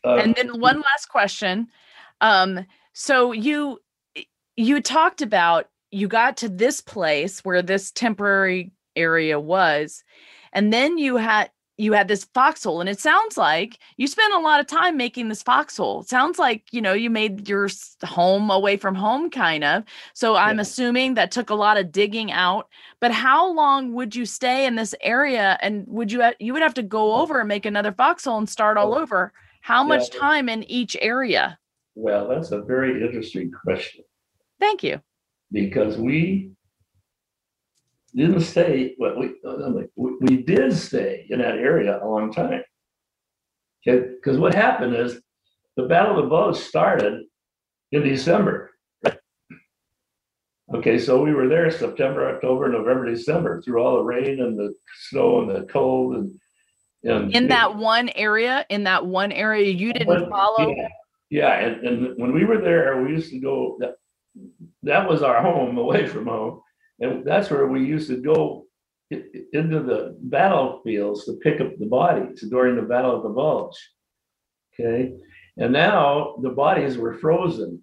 Uh, 0.04 0.16
and 0.16 0.34
then 0.34 0.60
one 0.60 0.76
last 0.76 1.06
question. 1.08 1.68
Um, 2.20 2.66
so 2.92 3.32
you 3.32 3.78
you 4.56 4.80
talked 4.80 5.22
about 5.22 5.68
you 5.90 6.08
got 6.08 6.36
to 6.38 6.48
this 6.48 6.80
place 6.80 7.44
where 7.44 7.62
this 7.62 7.90
temporary 7.92 8.72
area 8.96 9.38
was 9.38 10.02
and 10.52 10.72
then 10.72 10.98
you 10.98 11.16
had 11.16 11.50
you 11.76 11.92
had 11.92 12.08
this 12.08 12.24
foxhole 12.34 12.80
and 12.80 12.88
it 12.88 12.98
sounds 12.98 13.36
like 13.36 13.78
you 13.96 14.08
spent 14.08 14.34
a 14.34 14.40
lot 14.40 14.58
of 14.58 14.66
time 14.66 14.96
making 14.96 15.28
this 15.28 15.44
foxhole 15.44 16.00
it 16.00 16.08
sounds 16.08 16.38
like 16.38 16.64
you 16.72 16.82
know 16.82 16.92
you 16.92 17.08
made 17.08 17.48
your 17.48 17.68
home 18.02 18.50
away 18.50 18.76
from 18.76 18.96
home 18.96 19.30
kind 19.30 19.62
of 19.62 19.84
so 20.12 20.34
i'm 20.34 20.56
yeah. 20.56 20.62
assuming 20.62 21.14
that 21.14 21.30
took 21.30 21.50
a 21.50 21.54
lot 21.54 21.76
of 21.76 21.92
digging 21.92 22.32
out 22.32 22.68
but 23.00 23.12
how 23.12 23.50
long 23.52 23.92
would 23.92 24.16
you 24.16 24.26
stay 24.26 24.66
in 24.66 24.74
this 24.74 24.94
area 25.00 25.56
and 25.62 25.84
would 25.86 26.10
you 26.10 26.22
you 26.40 26.52
would 26.52 26.62
have 26.62 26.74
to 26.74 26.82
go 26.82 27.14
over 27.14 27.38
and 27.38 27.48
make 27.48 27.64
another 27.64 27.92
foxhole 27.92 28.38
and 28.38 28.48
start 28.48 28.76
all 28.76 28.94
oh. 28.94 28.98
over 28.98 29.32
how 29.62 29.82
much 29.82 30.12
yeah. 30.12 30.20
time 30.20 30.48
in 30.48 30.62
each 30.64 30.96
area 31.00 31.58
well 31.94 32.28
that's 32.28 32.50
a 32.50 32.60
very 32.62 33.02
interesting 33.04 33.50
question 33.64 34.04
thank 34.60 34.82
you 34.82 35.00
because 35.52 35.96
we 35.96 36.52
didn't 38.14 38.40
stay, 38.40 38.94
well, 38.98 39.18
we, 39.18 39.34
uh, 39.46 39.70
we 40.20 40.42
did 40.42 40.74
stay 40.76 41.26
in 41.30 41.40
that 41.40 41.58
area 41.58 42.02
a 42.02 42.06
long 42.06 42.32
time. 42.32 42.62
Okay, 43.86 44.08
because 44.16 44.38
what 44.38 44.54
happened 44.54 44.96
is 44.96 45.20
the 45.76 45.84
Battle 45.84 46.18
of 46.18 46.24
the 46.24 46.28
Bulge 46.28 46.56
started 46.56 47.22
in 47.92 48.02
December. 48.02 48.70
Okay, 50.74 50.98
so 50.98 51.22
we 51.22 51.32
were 51.32 51.48
there 51.48 51.70
September, 51.70 52.28
October, 52.34 52.68
November, 52.68 53.06
December 53.06 53.62
through 53.62 53.82
all 53.82 53.96
the 53.96 54.02
rain 54.02 54.40
and 54.42 54.58
the 54.58 54.74
snow 55.08 55.40
and 55.40 55.48
the 55.50 55.66
cold 55.72 56.16
and 56.16 56.38
and 57.04 57.34
in 57.34 57.48
that 57.48 57.76
one 57.76 58.08
area, 58.10 58.66
in 58.68 58.84
that 58.84 59.06
one 59.06 59.32
area 59.32 59.70
you 59.70 59.92
didn't 59.92 60.28
follow. 60.30 60.74
Yeah, 60.74 60.88
yeah. 61.30 61.52
And, 61.60 61.86
and 61.86 62.18
when 62.18 62.32
we 62.32 62.44
were 62.44 62.60
there, 62.60 63.02
we 63.02 63.10
used 63.10 63.30
to 63.30 63.38
go 63.38 63.76
that, 63.80 63.94
that 64.82 65.08
was 65.08 65.22
our 65.22 65.40
home 65.40 65.78
away 65.78 66.06
from 66.06 66.26
home. 66.26 66.60
And 67.00 67.24
that's 67.24 67.50
where 67.50 67.66
we 67.68 67.84
used 67.84 68.08
to 68.08 68.16
go 68.16 68.66
into 69.10 69.80
the 69.80 70.16
battlefields 70.22 71.24
to 71.24 71.34
pick 71.34 71.60
up 71.60 71.78
the 71.78 71.86
bodies 71.86 72.44
during 72.50 72.76
the 72.76 72.82
Battle 72.82 73.16
of 73.16 73.22
the 73.22 73.28
Bulge. 73.28 73.78
Okay. 74.74 75.14
And 75.56 75.72
now 75.72 76.36
the 76.42 76.50
bodies 76.50 76.98
were 76.98 77.14
frozen. 77.14 77.82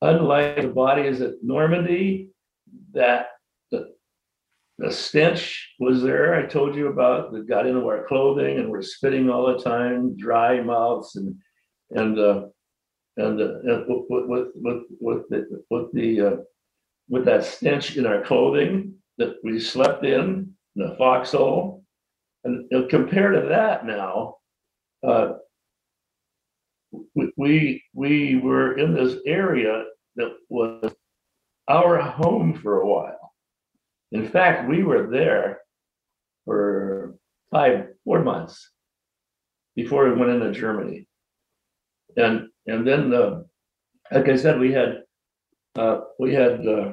Unlike 0.00 0.62
the 0.62 0.68
bodies 0.68 1.20
at 1.22 1.34
Normandy, 1.42 2.28
that 2.92 3.28
the, 3.28 3.37
the 4.78 4.92
stench 4.92 5.74
was 5.80 6.02
there. 6.02 6.34
I 6.34 6.46
told 6.46 6.74
you 6.74 6.88
about 6.88 7.32
that 7.32 7.48
got 7.48 7.66
into 7.66 7.86
our 7.86 8.06
clothing 8.06 8.58
and 8.58 8.70
we're 8.70 8.82
spitting 8.82 9.28
all 9.28 9.46
the 9.46 9.62
time, 9.62 10.16
dry 10.16 10.60
mouths 10.60 11.16
and 11.16 11.34
and 11.90 12.18
uh, 12.18 12.46
and, 13.16 13.40
uh, 13.40 13.58
and 13.64 13.84
with, 13.88 14.26
with, 14.28 14.46
with, 14.54 14.82
with 15.00 15.28
the, 15.28 15.64
with 15.70 15.92
the 15.92 16.20
uh, 16.20 16.36
with 17.08 17.24
that 17.24 17.44
stench 17.44 17.96
in 17.96 18.06
our 18.06 18.22
clothing 18.22 18.94
that 19.16 19.36
we 19.42 19.58
slept 19.58 20.04
in, 20.04 20.54
in 20.76 20.82
the 20.82 20.94
foxhole. 20.96 21.82
And 22.44 22.88
compared 22.88 23.34
to 23.34 23.48
that 23.48 23.84
now, 23.84 24.36
uh, 25.06 25.32
we, 27.36 27.82
we 27.94 28.36
were 28.36 28.78
in 28.78 28.94
this 28.94 29.16
area 29.26 29.84
that 30.16 30.34
was 30.48 30.92
our 31.66 32.00
home 32.00 32.54
for 32.54 32.80
a 32.80 32.86
while. 32.86 33.27
In 34.12 34.28
fact, 34.28 34.68
we 34.68 34.82
were 34.82 35.08
there 35.10 35.60
for 36.44 37.14
five, 37.50 37.88
four 38.04 38.22
months 38.22 38.70
before 39.76 40.08
we 40.08 40.18
went 40.18 40.32
into 40.32 40.52
Germany. 40.52 41.06
And 42.16 42.48
and 42.66 42.86
then, 42.86 43.14
uh, 43.14 43.42
like 44.10 44.28
I 44.28 44.36
said, 44.36 44.58
we 44.58 44.72
had 44.72 45.02
uh, 45.76 46.00
we 46.18 46.34
had 46.34 46.66
uh, 46.66 46.92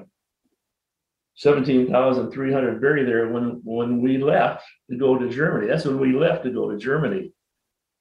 17,300 1.35 2.81
buried 2.81 3.07
there 3.07 3.29
when, 3.29 3.61
when 3.63 4.01
we 4.01 4.17
left 4.17 4.63
to 4.89 4.97
go 4.97 5.17
to 5.17 5.29
Germany. 5.29 5.67
That's 5.67 5.85
when 5.85 5.99
we 5.99 6.13
left 6.13 6.43
to 6.43 6.51
go 6.51 6.71
to 6.71 6.77
Germany. 6.77 7.33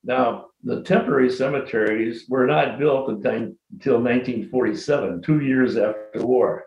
Now, 0.05 0.46
the 0.62 0.83
temporary 0.83 1.31
cemeteries 1.31 2.27
were 2.29 2.46
not 2.46 2.79
built 2.79 3.09
until 3.09 4.00
1947, 4.00 5.22
two 5.22 5.40
years 5.40 5.77
after 5.77 6.11
the 6.14 6.27
war. 6.27 6.66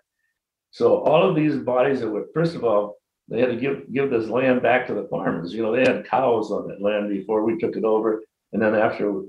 So 0.72 0.98
all 1.04 1.28
of 1.28 1.36
these 1.36 1.56
bodies 1.58 2.02
that 2.02 2.10
were, 2.10 2.28
first 2.34 2.56
of 2.56 2.64
all, 2.64 2.98
they 3.30 3.40
had 3.40 3.50
to 3.50 3.58
give 3.58 3.92
give 3.94 4.10
this 4.10 4.30
land 4.30 4.62
back 4.62 4.88
to 4.88 4.94
the 4.94 5.08
farmers. 5.10 5.54
You 5.54 5.64
know, 5.64 5.76
they 5.76 5.82
had 5.82 6.08
cows 6.08 6.52
on 6.52 6.68
that 6.68 6.82
land 6.82 7.10
before 7.10 7.44
we 7.44 7.58
took 7.58 7.76
it 7.76 7.84
over, 7.84 8.24
and 8.54 8.62
then 8.62 8.74
after 8.74 9.22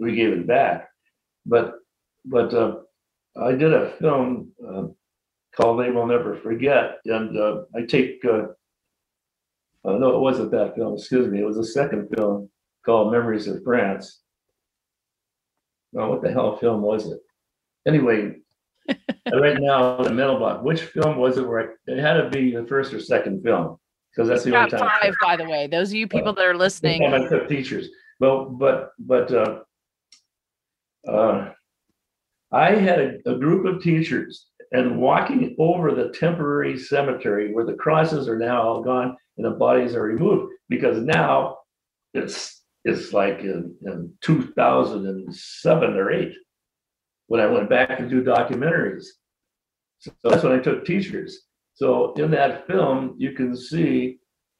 we 0.00 0.14
gave 0.14 0.32
it 0.32 0.46
back. 0.46 0.88
But 1.44 1.74
but 2.24 2.54
uh, 2.54 2.76
I 3.40 3.52
did 3.52 3.72
a 3.72 3.90
film 3.98 4.52
uh, 4.66 4.84
called 5.56 5.80
They 5.80 5.90
Will 5.90 6.06
Never 6.06 6.36
Forget. 6.36 6.98
And 7.04 7.38
uh, 7.38 7.62
I 7.74 7.82
take, 7.82 8.22
uh, 8.24 8.46
uh, 9.84 9.98
no, 9.98 10.16
it 10.16 10.20
wasn't 10.20 10.50
that 10.52 10.74
film, 10.74 10.94
excuse 10.94 11.28
me. 11.28 11.40
It 11.40 11.46
was 11.46 11.58
a 11.58 11.64
second 11.64 12.08
film 12.14 12.50
called 12.84 13.12
Memories 13.12 13.48
of 13.48 13.62
France. 13.64 14.20
Oh, 15.96 16.08
what 16.08 16.22
the 16.22 16.32
hell 16.32 16.56
film 16.56 16.80
was 16.82 17.10
it? 17.10 17.20
Anyway, 17.86 18.36
right 19.32 19.60
now, 19.60 20.02
the 20.02 20.12
middle 20.12 20.38
block. 20.38 20.62
Which 20.62 20.82
film 20.82 21.16
was 21.16 21.38
it? 21.38 21.46
Where 21.46 21.76
it 21.86 21.98
had 21.98 22.14
to 22.14 22.30
be 22.30 22.54
the 22.54 22.66
first 22.66 22.92
or 22.92 23.00
second 23.00 23.42
film 23.42 23.78
because 24.10 24.28
that's 24.28 24.44
the 24.44 24.56
only 24.56 24.70
time. 24.70 24.80
five, 24.80 25.14
by 25.20 25.36
the 25.36 25.44
way. 25.44 25.66
Those 25.66 25.90
of 25.90 25.94
you 25.94 26.06
people 26.06 26.32
that 26.32 26.44
are 26.44 26.56
listening, 26.56 27.04
I 27.04 27.26
took 27.28 27.48
teachers. 27.48 27.88
Well, 28.20 28.46
but 28.46 28.92
but 28.98 29.32
uh, 29.32 29.60
uh, 31.08 31.50
I 32.52 32.70
had 32.72 33.00
a, 33.00 33.30
a 33.30 33.38
group 33.38 33.66
of 33.66 33.82
teachers 33.82 34.46
and 34.72 34.98
walking 34.98 35.54
over 35.58 35.94
the 35.94 36.10
temporary 36.10 36.78
cemetery 36.78 37.52
where 37.52 37.64
the 37.64 37.74
crosses 37.74 38.28
are 38.28 38.38
now 38.38 38.62
all 38.62 38.82
gone 38.82 39.16
and 39.36 39.46
the 39.46 39.50
bodies 39.50 39.94
are 39.94 40.02
removed 40.02 40.52
because 40.68 40.98
now 40.98 41.58
it's 42.14 42.62
it's 42.84 43.12
like 43.12 43.40
in, 43.40 43.74
in 43.82 44.12
2007 44.22 45.94
or 45.94 46.10
8 46.10 46.34
when 47.32 47.40
I 47.40 47.46
went 47.46 47.70
back 47.70 47.96
to 47.96 48.06
do 48.06 48.22
documentaries. 48.22 49.06
So 50.00 50.10
that's 50.22 50.42
when 50.42 50.52
I 50.52 50.58
took 50.58 50.84
teachers. 50.84 51.44
So 51.72 52.12
in 52.12 52.30
that 52.32 52.66
film, 52.66 53.14
you 53.16 53.32
can 53.32 53.56
see 53.56 54.18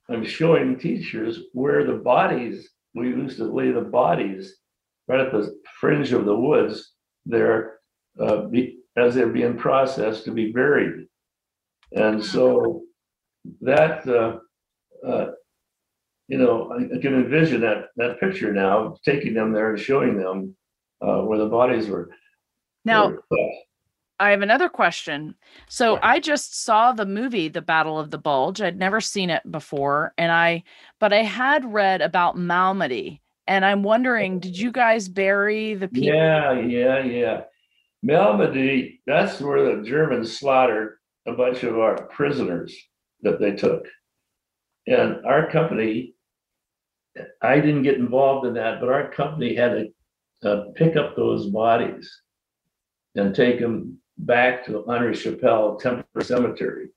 I'm 0.09 0.25
showing 0.25 0.79
teachers 0.79 1.41
where 1.53 1.85
the 1.85 1.99
bodies, 1.99 2.71
we 2.95 3.09
used 3.09 3.37
to 3.37 3.45
lay 3.45 3.73
the 3.73 3.83
bodies 3.83 4.55
right 5.07 5.21
at 5.21 5.33
the 5.33 5.55
fringe 5.79 6.15
of 6.15 6.25
the 6.25 6.35
woods 6.35 6.95
there 7.27 7.75
uh, 8.19 8.45
be, 8.47 8.79
as 8.97 9.15
they're 9.15 9.27
being 9.27 9.59
processed 9.59 10.25
to 10.25 10.31
be 10.31 10.51
buried. 10.51 11.09
And 11.93 12.25
so 12.25 12.85
that, 13.61 14.09
uh, 14.09 14.39
uh, 15.07 15.33
you 16.27 16.39
know, 16.39 16.73
I, 16.73 16.97
I 16.97 17.03
can 17.03 17.17
envision 17.17 17.61
that, 17.61 17.89
that 17.97 18.19
picture 18.19 18.51
now, 18.51 18.97
taking 19.05 19.35
them 19.35 19.53
there 19.53 19.75
and 19.75 19.79
showing 19.79 20.17
them 20.17 20.57
uh, 21.03 21.21
where 21.21 21.37
the 21.37 21.53
bodies 21.59 21.89
were. 21.89 22.09
Now. 22.85 23.15
I 24.21 24.31
have 24.31 24.43
another 24.43 24.69
question. 24.69 25.35
So 25.69 25.99
I 26.01 26.21
just 26.21 26.63
saw 26.63 26.93
the 26.93 27.07
movie 27.07 27.49
The 27.49 27.61
Battle 27.61 27.99
of 27.99 28.13
the 28.13 28.19
Bulge. 28.19 28.61
I'd 28.61 28.79
never 28.79 29.01
seen 29.01 29.31
it 29.31 29.43
before 29.51 30.15
and 30.17 30.31
I 30.31 30.63
but 31.01 31.13
I 31.13 31.25
had 31.25 31.65
read 31.65 32.03
about 32.03 32.37
Malmedy 32.37 33.19
and 33.49 33.65
I'm 33.65 33.83
wondering 33.83 34.39
did 34.39 34.57
you 34.57 34.71
guys 34.71 35.09
bury 35.09 35.75
the 35.75 35.89
people? 35.89 36.15
Yeah, 36.15 36.61
yeah, 36.61 37.03
yeah. 37.03 37.41
Malmedy, 38.07 39.01
that's 39.07 39.41
where 39.41 39.77
the 39.77 39.83
Germans 39.83 40.39
slaughtered 40.39 40.99
a 41.27 41.33
bunch 41.33 41.65
of 41.65 41.79
our 41.79 42.07
prisoners 42.07 42.77
that 43.23 43.41
they 43.41 43.53
took. 43.53 43.87
And 44.87 45.25
our 45.25 45.51
company, 45.51 46.15
I 47.41 47.57
didn't 47.57 47.83
get 47.85 47.97
involved 47.97 48.47
in 48.47 48.55
that, 48.55 48.81
but 48.81 48.89
our 48.89 49.11
company 49.11 49.55
had 49.55 49.89
to 50.43 50.49
uh, 50.49 50.65
pick 50.77 50.97
up 50.97 51.17
those 51.17 51.47
bodies 51.47 52.22
and 53.15 53.35
take 53.35 53.61
them 53.61 53.99
back 54.19 54.65
to 54.67 54.85
Henri 54.87 55.15
Chapelle 55.15 55.77
Temple 55.77 56.05
Cemetery. 56.21 56.89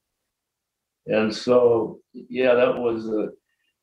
And 1.08 1.34
so, 1.34 2.00
yeah, 2.14 2.56
that 2.56 2.78
was 2.78 3.08
a, 3.08 3.30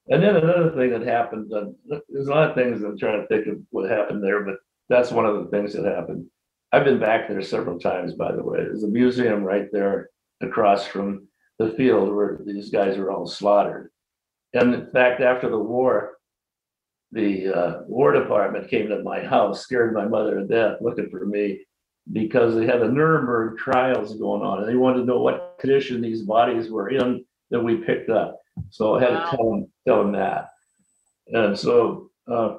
and 0.09 0.23
then 0.23 0.37
another 0.37 0.73
thing 0.73 0.91
that 0.91 1.07
happened, 1.07 1.53
uh, 1.53 1.67
there's 2.09 2.27
a 2.27 2.31
lot 2.31 2.51
of 2.51 2.57
things 2.57 2.83
I'm 2.83 2.99
trying 2.99 3.21
to 3.21 3.27
think 3.29 3.47
of 3.47 3.59
what 3.71 3.89
happened 3.89 4.23
there, 4.23 4.45
but 4.45 4.57
that's 4.89 5.13
one 5.13 5.27
of 5.27 5.37
the 5.37 5.51
things 5.51 5.73
that 5.75 5.85
happened. 5.85 6.27
I've 6.73 6.85
been 6.85 6.99
back 6.99 7.29
there 7.29 7.43
several 7.43 7.79
times, 7.79 8.15
by 8.15 8.33
the 8.33 8.43
way. 8.43 8.59
There's 8.59 8.83
a 8.83 8.89
museum 8.89 9.45
right 9.45 9.69
there 9.71 10.11
across 10.41 10.87
from 10.87 11.29
the 11.59 11.71
field 11.71 12.13
where 12.13 12.41
these 12.45 12.71
guys 12.71 12.97
were 12.97 13.13
all 13.13 13.27
slaughtered. 13.27 13.91
And 14.55 14.75
in 14.75 14.91
fact, 14.91 15.21
after 15.21 15.49
the 15.49 15.59
war, 15.59 16.15
the 17.13 17.49
uh, 17.49 17.83
War 17.87 18.13
Department 18.13 18.71
came 18.71 18.89
to 18.89 19.03
my 19.03 19.23
house, 19.23 19.63
scared 19.63 19.95
my 19.95 20.07
mother 20.07 20.41
to 20.41 20.47
death, 20.47 20.79
looking 20.81 21.11
for 21.11 21.25
me 21.27 21.61
because 22.11 22.55
they 22.57 22.67
had 22.67 22.81
the 22.81 22.89
Nuremberg 22.89 23.59
trials 23.59 24.15
going 24.19 24.43
on, 24.43 24.61
and 24.61 24.69
they 24.69 24.75
wanted 24.75 25.01
to 25.01 25.05
know 25.05 25.21
what 25.21 25.57
condition 25.61 26.01
these 26.01 26.23
bodies 26.23 26.71
were 26.71 26.89
in 26.91 27.25
that 27.51 27.61
we 27.61 27.77
picked 27.77 28.11
up. 28.11 28.41
So 28.71 28.97
I 28.97 29.01
had 29.03 29.13
Wow. 29.15 29.31
to 29.31 29.37
tell 29.37 29.51
them, 29.51 29.73
tell 29.87 30.03
them 30.03 30.13
that. 30.13 30.49
And 31.29 31.57
so 31.59 32.11
uh, 32.31 32.59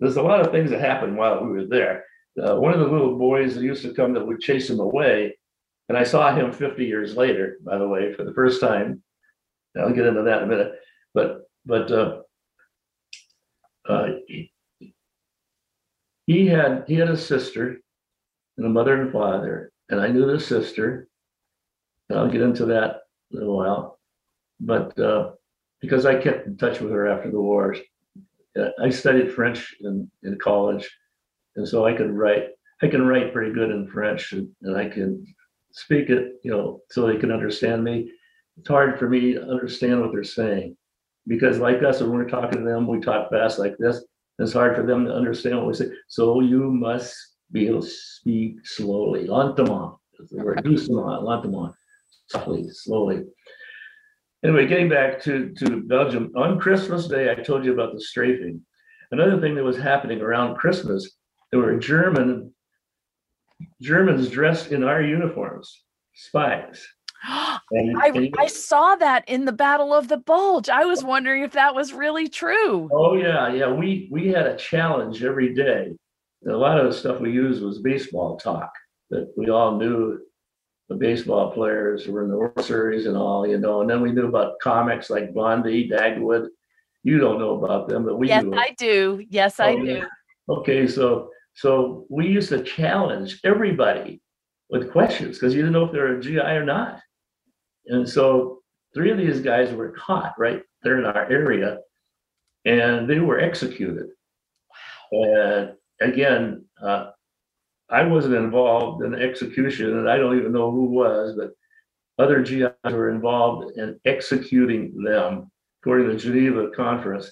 there's 0.00 0.16
a 0.16 0.22
lot 0.22 0.40
of 0.40 0.52
things 0.52 0.70
that 0.70 0.80
happened 0.80 1.16
while 1.16 1.42
we 1.44 1.50
were 1.50 1.66
there. 1.66 2.04
Uh, 2.40 2.56
one 2.56 2.72
of 2.72 2.80
the 2.80 2.86
little 2.86 3.18
boys 3.18 3.54
that 3.54 3.62
used 3.64 3.82
to 3.82 3.94
come 3.94 4.12
that 4.14 4.26
would 4.26 4.40
chase 4.40 4.68
him 4.68 4.80
away, 4.80 5.36
and 5.88 5.96
I 5.98 6.04
saw 6.04 6.34
him 6.34 6.52
50 6.52 6.84
years 6.84 7.16
later, 7.16 7.58
by 7.64 7.78
the 7.78 7.88
way, 7.88 8.12
for 8.12 8.24
the 8.24 8.34
first 8.34 8.60
time. 8.60 9.02
I'll 9.78 9.92
get 9.92 10.06
into 10.06 10.22
that 10.22 10.38
in 10.42 10.44
a 10.44 10.46
minute, 10.48 10.72
but 11.14 11.42
but 11.64 11.90
uh, 11.92 12.20
uh, 13.88 14.06
he- 14.26 14.52
he 16.26 16.46
had 16.46 16.84
he 16.88 16.94
had 16.94 17.08
a 17.08 17.16
sister 17.16 17.78
and 18.60 18.66
a 18.66 18.72
mother 18.72 19.00
and 19.00 19.10
father, 19.10 19.72
and 19.88 19.98
I 19.98 20.08
knew 20.08 20.26
the 20.26 20.38
sister. 20.38 21.08
And 22.10 22.18
I'll 22.18 22.30
get 22.30 22.42
into 22.42 22.66
that 22.66 22.96
in 23.32 23.42
a 23.42 23.50
while, 23.50 23.98
but 24.60 24.98
uh, 24.98 25.30
because 25.80 26.04
I 26.04 26.20
kept 26.20 26.46
in 26.46 26.58
touch 26.58 26.80
with 26.80 26.92
her 26.92 27.08
after 27.08 27.30
the 27.30 27.40
war, 27.40 27.74
uh, 28.58 28.68
I 28.82 28.90
studied 28.90 29.32
French 29.32 29.74
in 29.80 30.10
in 30.22 30.38
college, 30.38 30.90
and 31.56 31.66
so 31.66 31.86
I 31.86 31.94
could 31.94 32.10
write. 32.10 32.48
I 32.82 32.88
can 32.88 33.06
write 33.06 33.32
pretty 33.32 33.54
good 33.54 33.70
in 33.70 33.88
French, 33.88 34.32
and, 34.32 34.48
and 34.62 34.76
I 34.76 34.88
can 34.88 35.24
speak 35.72 36.10
it, 36.10 36.34
you 36.42 36.50
know, 36.50 36.80
so 36.90 37.06
they 37.06 37.16
can 37.16 37.30
understand 37.30 37.82
me. 37.82 38.10
It's 38.58 38.68
hard 38.68 38.98
for 38.98 39.08
me 39.08 39.34
to 39.34 39.42
understand 39.42 40.00
what 40.00 40.12
they're 40.12 40.24
saying 40.24 40.76
because, 41.26 41.58
like 41.60 41.82
us, 41.82 42.00
when 42.00 42.12
we're 42.12 42.28
talking 42.28 42.58
to 42.58 42.64
them, 42.64 42.86
we 42.86 43.00
talk 43.00 43.30
fast 43.30 43.58
like 43.58 43.76
this. 43.78 44.04
It's 44.38 44.52
hard 44.52 44.76
for 44.76 44.82
them 44.82 45.06
to 45.06 45.14
understand 45.14 45.56
what 45.56 45.66
we 45.66 45.74
say. 45.74 45.90
So 46.08 46.40
you 46.40 46.70
must 46.70 47.16
be 47.52 47.66
able 47.66 47.82
to 47.82 47.88
speak 47.88 48.66
slowly, 48.66 49.26
lentement. 49.26 49.98
is 50.18 50.30
the 50.30 50.42
word, 50.42 50.62
doucement, 50.62 51.74
slowly, 52.28 52.68
slowly. 52.70 53.24
Anyway, 54.44 54.66
getting 54.66 54.88
back 54.88 55.20
to, 55.22 55.52
to 55.58 55.82
Belgium, 55.82 56.32
on 56.36 56.58
Christmas 56.58 57.06
Day, 57.08 57.30
I 57.30 57.34
told 57.34 57.64
you 57.64 57.72
about 57.72 57.92
the 57.92 58.00
strafing. 58.00 58.60
Another 59.10 59.40
thing 59.40 59.54
that 59.56 59.64
was 59.64 59.76
happening 59.76 60.20
around 60.20 60.56
Christmas, 60.56 61.16
there 61.50 61.60
were 61.60 61.78
German, 61.78 62.54
Germans 63.82 64.30
dressed 64.30 64.72
in 64.72 64.84
our 64.84 65.02
uniforms, 65.02 65.82
spies. 66.14 66.86
And- 67.72 67.98
I, 67.98 68.08
and- 68.08 68.34
I 68.38 68.46
saw 68.46 68.96
that 68.96 69.28
in 69.28 69.44
the 69.44 69.52
Battle 69.52 69.92
of 69.94 70.08
the 70.08 70.16
Bulge. 70.16 70.68
I 70.68 70.84
was 70.86 71.04
wondering 71.04 71.42
if 71.42 71.52
that 71.52 71.74
was 71.74 71.92
really 71.92 72.28
true. 72.28 72.88
Oh, 72.92 73.14
yeah, 73.14 73.52
yeah, 73.52 73.70
we, 73.70 74.08
we 74.10 74.28
had 74.28 74.46
a 74.46 74.56
challenge 74.56 75.22
every 75.22 75.54
day. 75.54 75.92
A 76.48 76.52
lot 76.52 76.78
of 76.78 76.86
the 76.86 76.92
stuff 76.98 77.20
we 77.20 77.32
used 77.32 77.62
was 77.62 77.80
baseball 77.80 78.36
talk, 78.38 78.72
that 79.10 79.32
we 79.36 79.50
all 79.50 79.76
knew 79.76 80.18
the 80.88 80.94
baseball 80.94 81.52
players 81.52 82.04
who 82.04 82.12
were 82.12 82.24
in 82.24 82.30
the 82.30 82.36
World 82.36 82.64
Series 82.64 83.06
and 83.06 83.16
all, 83.16 83.46
you 83.46 83.58
know, 83.58 83.80
and 83.82 83.90
then 83.90 84.00
we 84.00 84.12
knew 84.12 84.26
about 84.26 84.58
comics 84.62 85.10
like 85.10 85.34
Blondie, 85.34 85.88
Dagwood. 85.88 86.48
You 87.04 87.18
don't 87.18 87.38
know 87.38 87.62
about 87.62 87.88
them, 87.88 88.04
but 88.04 88.18
we 88.18 88.28
Yes. 88.28 88.44
I 88.52 88.74
do. 88.78 89.24
Yes, 89.28 89.60
I 89.60 89.72
Oh, 89.72 89.78
do. 89.78 89.84
yeah. 89.84 90.04
Okay, 90.48 90.86
so, 90.86 91.30
so 91.54 92.06
we 92.08 92.26
used 92.26 92.48
to 92.48 92.62
challenge 92.62 93.40
everybody 93.44 94.20
with 94.70 94.90
questions, 94.90 95.36
because 95.38 95.54
you 95.54 95.60
didn't 95.60 95.74
know 95.74 95.84
if 95.84 95.92
they 95.92 95.98
were 95.98 96.16
a 96.18 96.20
GI 96.22 96.38
or 96.40 96.64
not. 96.64 97.00
And 97.86 98.08
so 98.08 98.60
three 98.94 99.10
of 99.10 99.18
these 99.18 99.40
guys 99.40 99.72
were 99.72 99.90
caught 99.92 100.34
right 100.38 100.62
there 100.82 100.98
in 100.98 101.04
our 101.04 101.30
area, 101.30 101.78
and 102.64 103.08
they 103.08 103.20
were 103.20 103.40
executed. 103.40 104.08
Wow. 105.12 105.24
And 105.24 105.72
again, 106.00 106.64
uh, 106.82 107.10
I 107.88 108.04
wasn't 108.04 108.34
involved 108.34 109.04
in 109.04 109.12
the 109.12 109.18
execution, 109.18 109.98
and 109.98 110.08
I 110.08 110.16
don't 110.16 110.38
even 110.38 110.52
know 110.52 110.70
who 110.70 110.84
was, 110.84 111.36
but 111.36 111.52
other 112.22 112.42
GIs 112.42 112.72
were 112.84 113.10
involved 113.10 113.76
in 113.78 113.98
executing 114.04 115.02
them 115.02 115.50
according 115.80 116.08
to 116.08 116.12
the 116.12 116.18
Geneva 116.18 116.70
Conference 116.76 117.30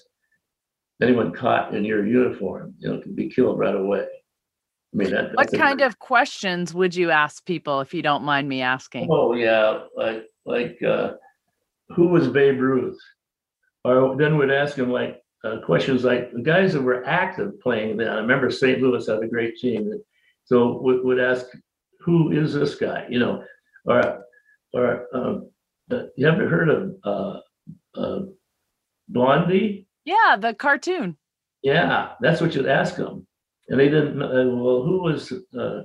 anyone 1.01 1.31
caught 1.31 1.73
in 1.73 1.85
your 1.85 2.05
uniform, 2.05 2.73
you 2.79 2.89
know, 2.89 3.01
can 3.01 3.15
be 3.15 3.29
killed 3.29 3.57
right 3.57 3.75
away. 3.75 4.05
I 4.93 4.97
mean, 4.97 5.11
that. 5.11 5.35
What 5.35 5.51
kind 5.51 5.81
of 5.81 5.99
questions 5.99 6.73
would 6.73 6.95
you 6.95 7.11
ask 7.11 7.45
people 7.45 7.79
if 7.81 7.93
you 7.93 8.01
don't 8.01 8.23
mind 8.23 8.49
me 8.49 8.61
asking? 8.61 9.07
Oh, 9.09 9.33
yeah, 9.33 9.83
like, 9.95 10.25
like, 10.45 10.79
uh, 10.81 11.11
who 11.89 12.07
was 12.07 12.27
Babe 12.27 12.59
Ruth? 12.59 12.99
Or 13.85 14.17
then 14.17 14.37
we'd 14.37 14.51
ask 14.51 14.77
him 14.77 14.91
like, 14.91 15.21
uh, 15.43 15.57
questions 15.65 16.03
like, 16.03 16.31
the 16.33 16.41
guys 16.41 16.73
that 16.73 16.81
were 16.81 17.05
active 17.05 17.59
playing 17.61 17.97
then, 17.97 18.09
I 18.09 18.15
remember 18.15 18.49
St. 18.49 18.81
Louis 18.81 19.07
had 19.07 19.23
a 19.23 19.27
great 19.27 19.57
team. 19.57 19.91
So 20.45 20.79
would, 20.81 21.03
would 21.03 21.19
ask, 21.19 21.45
who 21.99 22.31
is 22.31 22.53
this 22.53 22.75
guy, 22.75 23.05
you 23.09 23.19
know? 23.19 23.43
Or, 23.85 24.23
or, 24.73 25.05
um, 25.13 25.49
uh, 25.91 26.03
you 26.15 26.27
ever 26.27 26.47
heard 26.47 26.69
of, 26.69 26.95
uh, 27.03 27.39
uh, 27.99 28.19
Blondie? 29.07 29.87
Yeah, 30.05 30.37
the 30.39 30.53
cartoon. 30.53 31.17
Yeah, 31.61 32.13
that's 32.21 32.41
what 32.41 32.55
you'd 32.55 32.67
ask 32.67 32.95
them. 32.95 33.25
And 33.67 33.79
they 33.79 33.89
didn't 33.89 34.17
know, 34.17 34.27
uh, 34.27 34.55
well, 34.55 34.83
who 34.83 35.03
was 35.03 35.31
uh, 35.57 35.81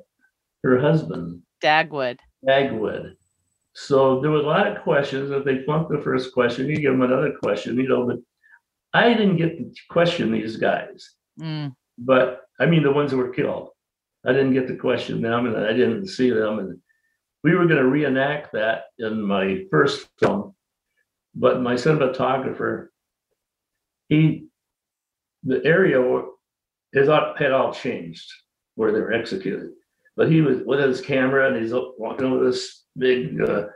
her 0.62 0.80
husband, 0.80 1.42
Dagwood. 1.62 2.18
Dagwood? 2.46 3.14
So 3.74 4.20
there 4.20 4.30
was 4.30 4.44
a 4.44 4.48
lot 4.48 4.66
of 4.66 4.82
questions. 4.82 5.30
If 5.30 5.44
they 5.44 5.64
flunked 5.64 5.90
the 5.90 6.00
first 6.00 6.32
question, 6.32 6.68
you 6.68 6.76
give 6.76 6.92
them 6.92 7.02
another 7.02 7.32
question, 7.42 7.76
you 7.76 7.88
know, 7.88 8.06
but 8.06 8.18
I 8.94 9.12
didn't 9.12 9.36
get 9.36 9.58
to 9.58 9.80
question 9.90 10.30
these 10.32 10.56
guys, 10.56 11.10
Mm. 11.40 11.74
but 11.98 12.42
I 12.60 12.66
mean, 12.66 12.82
the 12.84 12.92
ones 12.92 13.10
that 13.10 13.16
were 13.16 13.30
killed. 13.34 13.70
I 14.24 14.32
didn't 14.32 14.54
get 14.54 14.68
to 14.68 14.76
question 14.76 15.20
them 15.20 15.46
and 15.46 15.56
I 15.56 15.72
didn't 15.72 16.06
see 16.06 16.30
them 16.30 16.58
and 16.60 16.80
we 17.42 17.54
were 17.54 17.66
gonna 17.66 17.84
reenact 17.86 18.52
that 18.52 18.84
in 18.98 19.20
my 19.20 19.66
first 19.70 20.08
film. 20.20 20.54
But 21.34 21.60
my 21.60 21.74
cinematographer, 21.74 22.88
he, 24.08 24.46
the 25.42 25.62
area 25.64 26.00
out- 26.00 27.38
had 27.38 27.50
all 27.52 27.74
changed 27.74 28.32
where 28.76 28.92
they 28.92 29.00
were 29.00 29.12
executed. 29.12 29.72
But 30.16 30.30
he 30.30 30.40
was 30.40 30.58
with 30.64 30.78
his 30.78 31.00
camera 31.00 31.48
and 31.52 31.60
he's 31.60 31.74
walking 31.74 32.30
with 32.30 32.42
this 32.44 32.84
big 32.96 33.40
uh, 33.42 33.66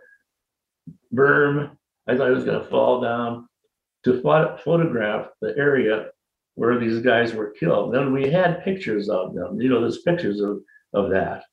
berm. 1.12 1.76
I 2.06 2.16
thought 2.16 2.28
he 2.28 2.34
was 2.34 2.44
gonna 2.44 2.64
fall 2.64 3.00
down 3.00 3.47
to 4.08 4.20
pho- 4.22 4.56
photograph 4.64 5.28
the 5.40 5.54
area 5.56 5.96
where 6.54 6.78
these 6.78 7.00
guys 7.00 7.34
were 7.34 7.50
killed. 7.60 7.94
Then 7.94 8.12
we 8.12 8.30
had 8.30 8.64
pictures 8.64 9.08
of 9.08 9.34
them, 9.34 9.60
you 9.60 9.68
know, 9.68 9.80
there's 9.80 10.02
pictures 10.02 10.40
of, 10.40 10.54
of 10.92 11.10
that. 11.10 11.44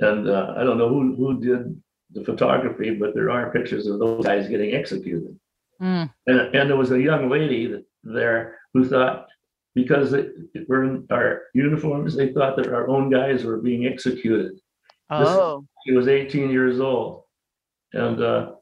And 0.00 0.28
uh, 0.28 0.54
I 0.56 0.64
don't 0.64 0.78
know 0.78 0.88
who, 0.88 1.14
who 1.14 1.40
did 1.40 1.80
the 2.12 2.24
photography, 2.24 2.90
but 3.00 3.14
there 3.14 3.30
are 3.30 3.52
pictures 3.52 3.86
of 3.86 3.98
those 3.98 4.24
guys 4.24 4.48
getting 4.48 4.74
executed. 4.74 5.38
Mm. 5.80 6.12
And, 6.26 6.40
and 6.56 6.64
there 6.68 6.76
was 6.76 6.90
a 6.90 7.00
young 7.10 7.28
lady 7.30 7.66
that 7.72 7.84
there 8.02 8.58
who 8.72 8.88
thought, 8.88 9.28
because 9.74 10.10
they 10.10 10.26
were 10.66 10.84
in 10.84 11.06
our 11.10 11.42
uniforms, 11.54 12.16
they 12.16 12.32
thought 12.32 12.56
that 12.56 12.72
our 12.72 12.88
own 12.88 13.10
guys 13.10 13.44
were 13.44 13.58
being 13.58 13.86
executed. 13.86 14.52
Oh, 15.10 15.64
She 15.86 15.92
was 15.92 16.08
eighteen 16.08 16.50
years 16.50 16.80
old. 16.80 17.22
And, 17.92 18.22
uh, 18.22 18.52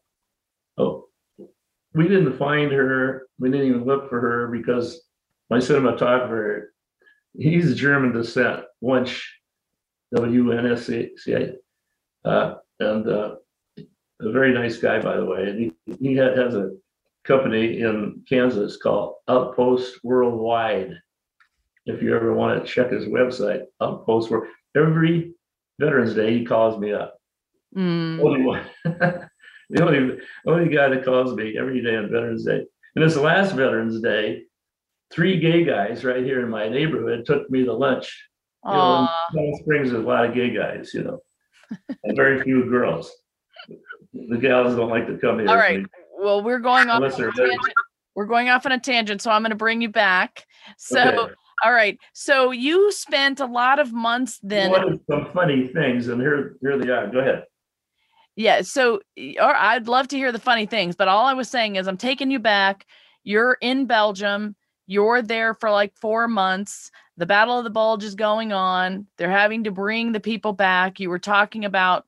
we 1.95 2.09
didn't 2.09 2.39
find 2.39 2.71
her, 2.73 3.27
we 3.39 3.51
didn't 3.51 3.67
even 3.69 3.85
look 3.85 4.09
for 4.09 4.21
her 4.21 4.49
because 4.49 5.01
my 5.51 5.59
cinematographer, 5.59 6.65
he's 7.37 7.75
German 7.75 8.13
descent, 8.13 8.65
Wunsch, 8.81 9.23
W-N-S-C-A. 10.15 11.55
Uh, 12.29 12.55
and, 12.81 13.09
uh, 13.09 13.37
a 14.21 14.33
very 14.33 14.53
nice 14.53 14.79
guy, 14.79 15.01
by 15.01 15.17
the 15.17 15.25
way, 15.25 15.49
and 15.49 15.59
he, 15.61 15.73
he 16.01 16.17
had- 16.17 16.37
has 16.37 16.55
a 16.55 16.73
company 17.25 17.81
in 17.81 18.23
Kansas 18.29 18.77
called 18.77 19.15
Outpost 19.29 20.01
Worldwide. 20.03 20.95
If 21.87 22.03
you 22.03 22.15
ever 22.17 22.35
want 22.35 22.61
to 22.65 22.71
check 22.71 22.91
his 22.91 23.05
website, 23.07 23.63
Outpost 23.81 24.31
World, 24.31 24.49
every 24.77 25.35
Veterans 25.79 26.15
Day, 26.15 26.37
he 26.37 26.45
calls 26.45 26.79
me 26.79 26.93
up. 26.93 27.17
mm. 27.77 28.21
The 29.71 29.85
only, 29.85 30.19
only 30.47 30.75
guy 30.75 30.89
that 30.89 31.05
calls 31.05 31.35
me 31.35 31.59
every 31.59 31.83
day 31.83 31.97
on 31.97 32.11
Veterans 32.11 32.45
Day. 32.45 32.65
And 32.97 33.05
this 33.05 33.17
last 33.17 33.55
Veterans 33.55 34.01
Day, 34.01 34.45
three 35.11 35.39
gay 35.39 35.63
guys 35.65 36.05
right 36.05 36.25
here 36.25 36.41
in 36.43 36.49
my 36.49 36.69
neighborhood 36.71 37.27
took 37.27 37.51
me 37.51 37.65
to 37.65 37.73
lunch. 37.75 38.29
You 38.65 38.73
know, 38.73 39.09
Palm 39.35 39.53
Springs, 39.61 39.91
there's 39.91 40.03
a 40.05 40.07
lot 40.07 40.25
of 40.25 40.35
gay 40.35 40.51
guys, 40.51 40.93
you 40.95 41.05
know, 41.05 41.21
and 42.03 42.17
very 42.17 42.41
few 42.43 42.69
girls. 42.69 43.13
The 44.15 44.39
gals 44.39 44.75
don't 44.75 44.89
like 44.91 45.07
to 45.07 45.19
come 45.19 45.39
here. 45.39 45.49
All 45.49 45.57
right. 45.57 45.85
Well, 46.19 46.43
we're 46.43 46.59
going 46.59 46.89
off. 46.89 47.03
On 47.03 47.05
a 47.05 47.11
they're 47.15 47.31
very- 47.33 47.51
tangent. 47.51 47.75
We're 48.15 48.27
going 48.27 48.49
off 48.49 48.67
on 48.67 48.73
a 48.73 48.81
tangent, 48.81 49.23
so 49.23 49.31
I'm 49.31 49.43
going 49.43 49.51
to 49.51 49.57
bring 49.57 49.81
you 49.81 49.91
back. 49.91 50.45
So, 50.77 51.01
Okay. 51.27 51.35
all 51.65 51.73
right. 51.73 51.97
So 52.15 52.51
you 52.51 52.91
spent 52.91 53.39
a 53.39 53.47
lot 53.47 53.79
of 53.79 53.93
months 53.93 54.41
then. 54.43 54.71
What 54.71 54.83
are 54.85 54.97
some 55.09 55.31
funny 55.33 55.69
things, 55.69 56.09
and 56.09 56.21
here, 56.21 56.57
here 56.61 56.77
they 56.79 56.89
are. 56.91 57.07
Go 57.09 57.21
ahead. 57.21 57.45
Yeah. 58.39 58.63
So, 58.63 59.01
or 59.41 59.57
I'd 59.57 59.89
love 59.89 60.07
to 60.09 60.17
hear 60.17 60.31
the 60.31 60.39
funny 60.39 60.65
things, 60.65 60.95
but 60.95 61.09
all 61.09 61.27
I 61.27 61.35
was 61.35 61.51
saying 61.51 61.75
is 61.75 61.89
I'm 61.89 61.97
taking 61.97 62.31
you 62.31 62.39
back. 62.39 62.87
You're 63.25 63.59
in 63.61 63.87
Belgium. 63.87 64.55
You're 64.87 65.23
there 65.23 65.55
for 65.55 65.73
like 65.73 65.93
four 65.97 66.29
months. 66.29 66.93
The 67.17 67.27
Battle 67.27 67.59
of 67.59 67.65
the 67.65 67.71
Bulge 67.71 68.05
is 68.05 68.15
going 68.15 68.53
on. 68.53 69.09
They're 69.17 69.29
having 69.29 69.65
to 69.65 69.73
bring 69.73 70.13
the 70.13 70.21
people 70.21 70.53
back. 70.53 71.01
You 71.01 71.11
were 71.11 71.19
talking 71.19 71.65
about 71.65 72.05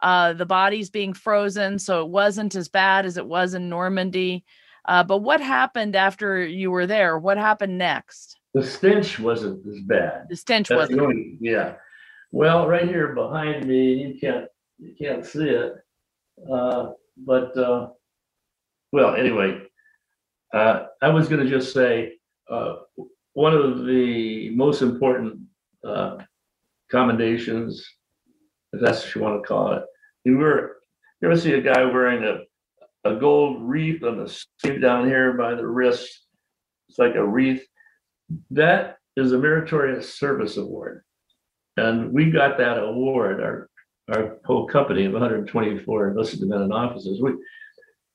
uh, 0.00 0.34
the 0.34 0.46
bodies 0.46 0.88
being 0.88 1.14
frozen, 1.14 1.80
so 1.80 2.00
it 2.02 2.08
wasn't 2.08 2.54
as 2.54 2.68
bad 2.68 3.04
as 3.04 3.16
it 3.16 3.26
was 3.26 3.54
in 3.54 3.68
Normandy. 3.68 4.44
Uh, 4.84 5.02
but 5.02 5.18
what 5.18 5.40
happened 5.40 5.96
after 5.96 6.46
you 6.46 6.70
were 6.70 6.86
there? 6.86 7.18
What 7.18 7.38
happened 7.38 7.76
next? 7.76 8.38
The 8.54 8.62
stench 8.62 9.18
wasn't 9.18 9.66
as 9.66 9.80
bad. 9.80 10.26
The 10.30 10.36
stench 10.36 10.68
That's 10.68 10.78
wasn't. 10.78 10.98
the 11.00 11.04
only, 11.04 11.38
yeah. 11.40 11.74
Well, 12.30 12.68
right 12.68 12.86
here 12.86 13.14
behind 13.14 13.66
me, 13.66 13.94
you 13.94 14.20
can't, 14.20 14.46
you 14.82 14.94
can't 14.98 15.24
see 15.24 15.48
it. 15.48 15.74
Uh, 16.50 16.92
but, 17.16 17.56
uh, 17.56 17.88
well, 18.90 19.14
anyway, 19.14 19.62
uh, 20.52 20.86
I 21.00 21.08
was 21.08 21.28
gonna 21.28 21.48
just 21.48 21.72
say, 21.72 22.14
uh, 22.50 22.76
one 23.34 23.54
of 23.54 23.86
the 23.86 24.50
most 24.50 24.82
important, 24.82 25.40
uh, 25.84 26.18
commendations, 26.90 27.86
if 28.72 28.80
that's 28.80 29.04
what 29.04 29.14
you 29.14 29.20
wanna 29.22 29.42
call 29.42 29.72
it, 29.72 29.84
you 30.24 30.36
were, 30.36 30.78
you 31.20 31.28
ever 31.28 31.38
see 31.38 31.52
a 31.54 31.60
guy 31.60 31.84
wearing 31.84 32.24
a, 32.24 32.40
a 33.08 33.16
gold 33.16 33.62
wreath 33.62 34.02
on 34.02 34.18
the 34.18 34.28
sleeve 34.58 34.80
down 34.80 35.06
here 35.06 35.34
by 35.34 35.54
the 35.54 35.66
wrist? 35.66 36.26
It's 36.88 36.98
like 36.98 37.14
a 37.14 37.26
wreath. 37.26 37.64
That 38.50 38.98
is 39.16 39.32
a 39.32 39.38
meritorious 39.38 40.14
service 40.14 40.56
award. 40.56 41.04
And 41.76 42.12
we 42.12 42.30
got 42.30 42.58
that 42.58 42.82
award, 42.82 43.40
our, 43.40 43.70
our 44.10 44.38
whole 44.44 44.66
company 44.66 45.04
of 45.04 45.12
hundred 45.14 45.40
and 45.40 45.48
twenty-four 45.48 46.08
enlisted 46.10 46.42
men 46.48 46.62
and 46.62 46.72
officers, 46.72 47.20
we, 47.20 47.32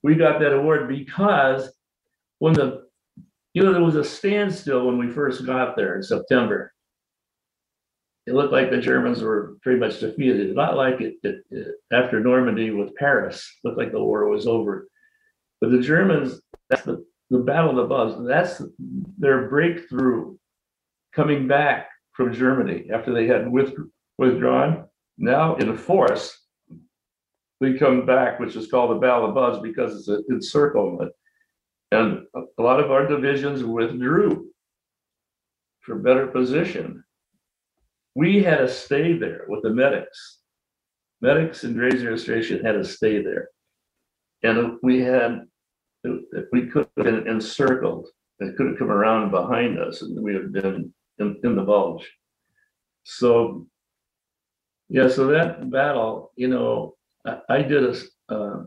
we 0.02 0.14
got 0.14 0.38
that 0.40 0.52
award 0.54 0.88
because 0.88 1.72
when 2.38 2.52
the, 2.54 2.84
you 3.54 3.62
know, 3.62 3.72
there 3.72 3.82
was 3.82 3.96
a 3.96 4.04
standstill 4.04 4.86
when 4.86 4.98
we 4.98 5.08
first 5.10 5.44
got 5.46 5.76
there 5.76 5.96
in 5.96 6.02
September. 6.02 6.72
It 8.26 8.34
looked 8.34 8.52
like 8.52 8.70
the 8.70 8.76
Germans 8.76 9.22
were 9.22 9.56
pretty 9.62 9.80
much 9.80 10.00
defeated, 10.00 10.54
not 10.54 10.76
like 10.76 11.00
it, 11.00 11.14
it, 11.22 11.36
it- 11.50 11.74
after 11.90 12.20
Normandy 12.20 12.70
with 12.70 12.94
Paris, 12.94 13.50
looked 13.64 13.78
like 13.78 13.90
the 13.90 14.04
war 14.04 14.28
was 14.28 14.46
over. 14.46 14.86
But 15.62 15.70
the 15.70 15.80
Germans, 15.80 16.40
that's 16.68 16.82
the, 16.82 17.04
the 17.30 17.38
Battle 17.38 17.70
of 17.70 17.76
the 17.76 17.84
Bulge, 17.84 18.28
that's 18.28 18.60
their 19.18 19.48
breakthrough 19.48 20.36
coming 21.14 21.48
back 21.48 21.88
from 22.12 22.34
Germany 22.34 22.90
after 22.92 23.14
they 23.14 23.26
had 23.26 23.50
with- 23.50 23.74
withdrawn. 24.18 24.84
Now 25.18 25.56
in 25.56 25.76
force, 25.76 26.38
we 27.60 27.76
come 27.76 28.06
back, 28.06 28.38
which 28.38 28.54
is 28.54 28.70
called 28.70 28.92
the 28.92 29.00
Battle 29.00 29.24
of 29.24 29.34
the 29.34 29.40
Bulge 29.40 29.62
because 29.62 29.96
it's 29.96 30.08
an 30.08 30.24
encirclement. 30.30 31.12
And 31.90 32.26
a 32.34 32.62
lot 32.62 32.80
of 32.80 32.90
our 32.90 33.06
divisions 33.06 33.64
withdrew 33.64 34.48
for 35.80 35.96
better 35.96 36.28
position. 36.28 37.02
We 38.14 38.42
had 38.42 38.58
to 38.58 38.68
stay 38.68 39.14
there 39.18 39.44
with 39.48 39.62
the 39.62 39.70
medics. 39.70 40.40
Medics 41.20 41.64
and 41.64 41.74
Graves 41.74 42.04
Registration 42.04 42.64
had 42.64 42.72
to 42.72 42.84
stay 42.84 43.22
there. 43.22 43.48
And 44.44 44.78
we 44.82 45.00
had, 45.00 45.46
we 46.52 46.66
could 46.66 46.86
have 46.96 47.06
been 47.06 47.26
encircled. 47.26 48.08
They 48.38 48.52
could 48.52 48.68
have 48.68 48.78
come 48.78 48.90
around 48.90 49.32
behind 49.32 49.80
us 49.80 50.02
and 50.02 50.22
we 50.22 50.34
would 50.34 50.42
have 50.42 50.52
been 50.52 50.92
in, 51.18 51.40
in 51.42 51.56
the 51.56 51.62
bulge. 51.62 52.08
So, 53.02 53.66
yeah, 54.88 55.08
so 55.08 55.26
that 55.28 55.70
battle, 55.70 56.32
you 56.36 56.48
know, 56.48 56.94
I, 57.26 57.40
I 57.48 57.62
did 57.62 57.84
a, 57.84 58.34
uh, 58.34 58.64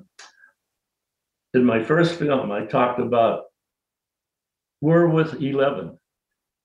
in 1.54 1.66
my 1.66 1.84
first 1.84 2.18
film, 2.20 2.52
I 2.52 2.66
talked 2.66 3.00
about 3.00 3.46
Wereth 4.84 5.42
Eleven, 5.42 5.98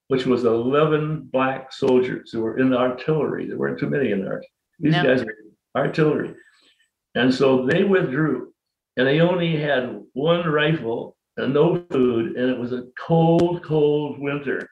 which 0.09 0.27
was 0.27 0.45
eleven 0.45 1.29
black 1.33 1.73
soldiers 1.73 2.31
who 2.33 2.41
were 2.41 2.59
in 2.59 2.71
the 2.71 2.79
artillery. 2.79 3.47
There 3.47 3.59
weren't 3.59 3.79
too 3.79 3.91
many 3.91 4.13
in 4.13 4.23
there. 4.23 4.43
These 4.79 4.93
No. 4.93 5.03
guys 5.03 5.25
were 5.25 5.35
artillery. 5.75 6.35
And 7.15 7.35
so 7.35 7.67
they 7.67 7.83
withdrew 7.85 8.53
and 8.97 9.07
they 9.07 9.21
only 9.21 9.57
had 9.57 10.03
one 10.13 10.47
rifle 10.49 11.17
and 11.37 11.53
no 11.53 11.85
food, 11.91 12.37
and 12.37 12.51
it 12.51 12.59
was 12.59 12.73
a 12.73 12.87
cold, 12.99 13.63
cold 13.63 14.19
winter. 14.19 14.69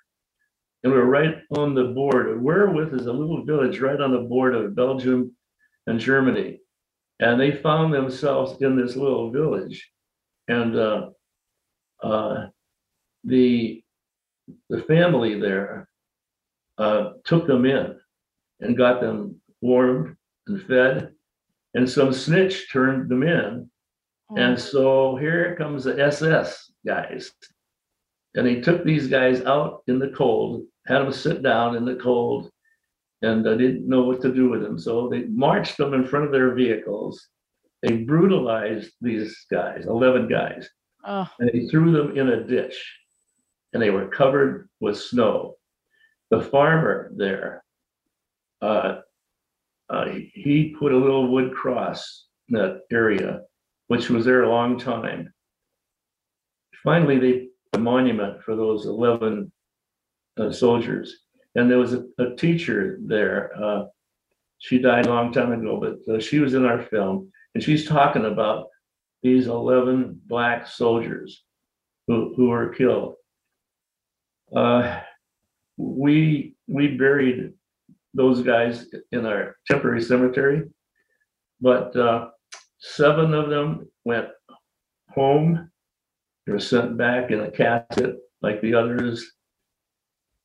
And 0.85 0.93
we 0.93 0.99
were 0.99 1.07
right 1.07 1.37
on 1.57 1.75
the 1.75 1.85
border. 1.85 2.39
Wereth 2.39 2.95
is 2.95 3.07
a 3.07 3.13
little 3.13 3.45
village 3.45 3.81
right 3.81 4.01
on 4.01 4.13
the 4.13 4.21
border 4.21 4.67
of 4.67 4.77
Belgium 4.77 5.35
and 5.87 5.99
Germany. 5.99 6.61
And 7.21 7.41
they 7.41 7.53
found 7.53 7.93
themselves 7.93 8.61
in 8.61 8.77
this 8.77 8.95
little 8.95 9.31
village. 9.31 9.91
And 10.49 10.77
uh, 10.77 11.11
uh, 12.03 12.47
the 13.25 13.83
the 14.69 14.83
family 14.83 15.41
there 15.41 15.89
uh, 16.77 17.13
took 17.25 17.47
them 17.47 17.65
in 17.65 17.99
and 18.61 18.77
got 18.77 19.01
them 19.01 19.41
warmed 19.63 20.17
and 20.47 20.63
fed. 20.63 21.13
And 21.73 21.89
some 21.89 22.13
snitch 22.13 22.71
turned 22.71 23.09
them 23.09 23.23
in 23.23 23.71
and 24.37 24.59
so 24.59 25.17
here 25.17 25.55
comes 25.57 25.85
the 25.85 26.01
SS 26.01 26.73
guys. 26.87 27.31
And 28.35 28.47
they 28.47 28.61
took 28.61 28.85
these 28.85 29.07
guys 29.07 29.43
out 29.43 29.83
in 29.87 29.99
the 29.99 30.09
cold, 30.09 30.65
had 30.87 30.99
them 30.99 31.13
sit 31.13 31.43
down 31.43 31.77
in 31.77 31.85
the 31.85 31.97
cold, 31.97 32.51
and 33.23 33.49
I 33.49 33.57
didn't 33.57 33.89
know 33.89 34.03
what 34.03 34.21
to 34.23 34.33
do 34.33 34.51
with 34.51 34.63
them. 34.63 34.79
So 34.79 35.09
they 35.09 35.25
marched 35.25 35.77
them 35.77 35.95
in 35.95 36.07
front 36.07 36.27
of 36.27 36.33
their 36.33 36.55
vehicles. 36.55 37.29
They 37.83 37.99
brutalized 37.99 38.93
these 39.01 39.37
guys, 39.51 39.87
11 39.87 40.29
guys, 40.29 40.69
Oh, 41.07 41.29
and 41.39 41.51
they 41.53 41.67
threw 41.69 41.93
them 41.93 42.17
in 42.17 42.29
a 42.29 42.45
ditch. 42.45 42.99
And 43.73 43.83
they 43.83 43.91
were 43.91 44.09
covered 44.09 44.69
with 44.81 44.97
snow. 44.99 45.57
The 46.31 46.41
farmer 46.41 47.13
there 47.17 47.65
uh, 48.63 49.01
uh, 49.91 50.07
he 50.33 50.75
put 50.79 50.93
a 50.93 50.97
little 50.97 51.31
wood 51.31 51.53
cross 51.53 52.27
in 52.49 52.57
that 52.57 52.81
area, 52.91 53.41
which 53.89 54.09
was 54.09 54.25
there 54.25 54.45
a 54.45 54.49
long 54.49 54.79
time. 54.79 55.33
Finally, 56.83 57.19
they 57.19 57.33
put 57.73 57.75
a 57.75 57.79
monument 57.79 58.43
for 58.43 58.57
those 58.57 58.87
eleven 58.87 59.53
uh, 60.39 60.51
soldiers, 60.51 61.17
and 61.55 61.71
there 61.71 61.79
was 61.79 61.95
a, 61.95 62.05
a 62.19 62.35
teacher 62.37 62.99
there. 63.03 63.51
Uh, 63.63 63.85
she 64.59 64.79
died 64.79 65.07
a 65.07 65.11
long 65.11 65.33
time 65.33 65.53
ago, 65.53 65.79
but 65.81 66.15
uh, 66.15 66.21
she 66.21 66.39
was 66.41 66.55
in 66.55 66.65
our 66.65 66.83
film, 66.83 67.31
and 67.55 67.63
she's 67.63 67.87
talking 67.87 68.25
about 68.25 68.69
these 69.23 69.47
eleven 69.47 70.21
black 70.27 70.67
soldiers 70.67 71.45
who 72.07 72.35
who 72.35 72.49
were 72.49 72.69
killed. 72.69 73.15
Uh, 74.55 75.01
we 75.77 76.55
we 76.67 76.97
buried 76.97 77.53
those 78.15 78.43
guys 78.43 78.87
in 79.13 79.27
our 79.27 79.57
temporary 79.67 80.01
cemetery. 80.01 80.63
But 81.61 81.97
uh, 81.97 82.29
seven 82.79 83.35
of 83.35 83.51
them 83.51 83.89
went 84.05 84.29
home. 85.11 85.71
They 86.47 86.53
were 86.53 86.61
sent 86.61 86.97
back 86.97 87.31
in 87.31 87.41
a 87.41 87.51
casket 87.51 88.17
like 88.43 88.61
the 88.61 88.75
others 88.75 89.33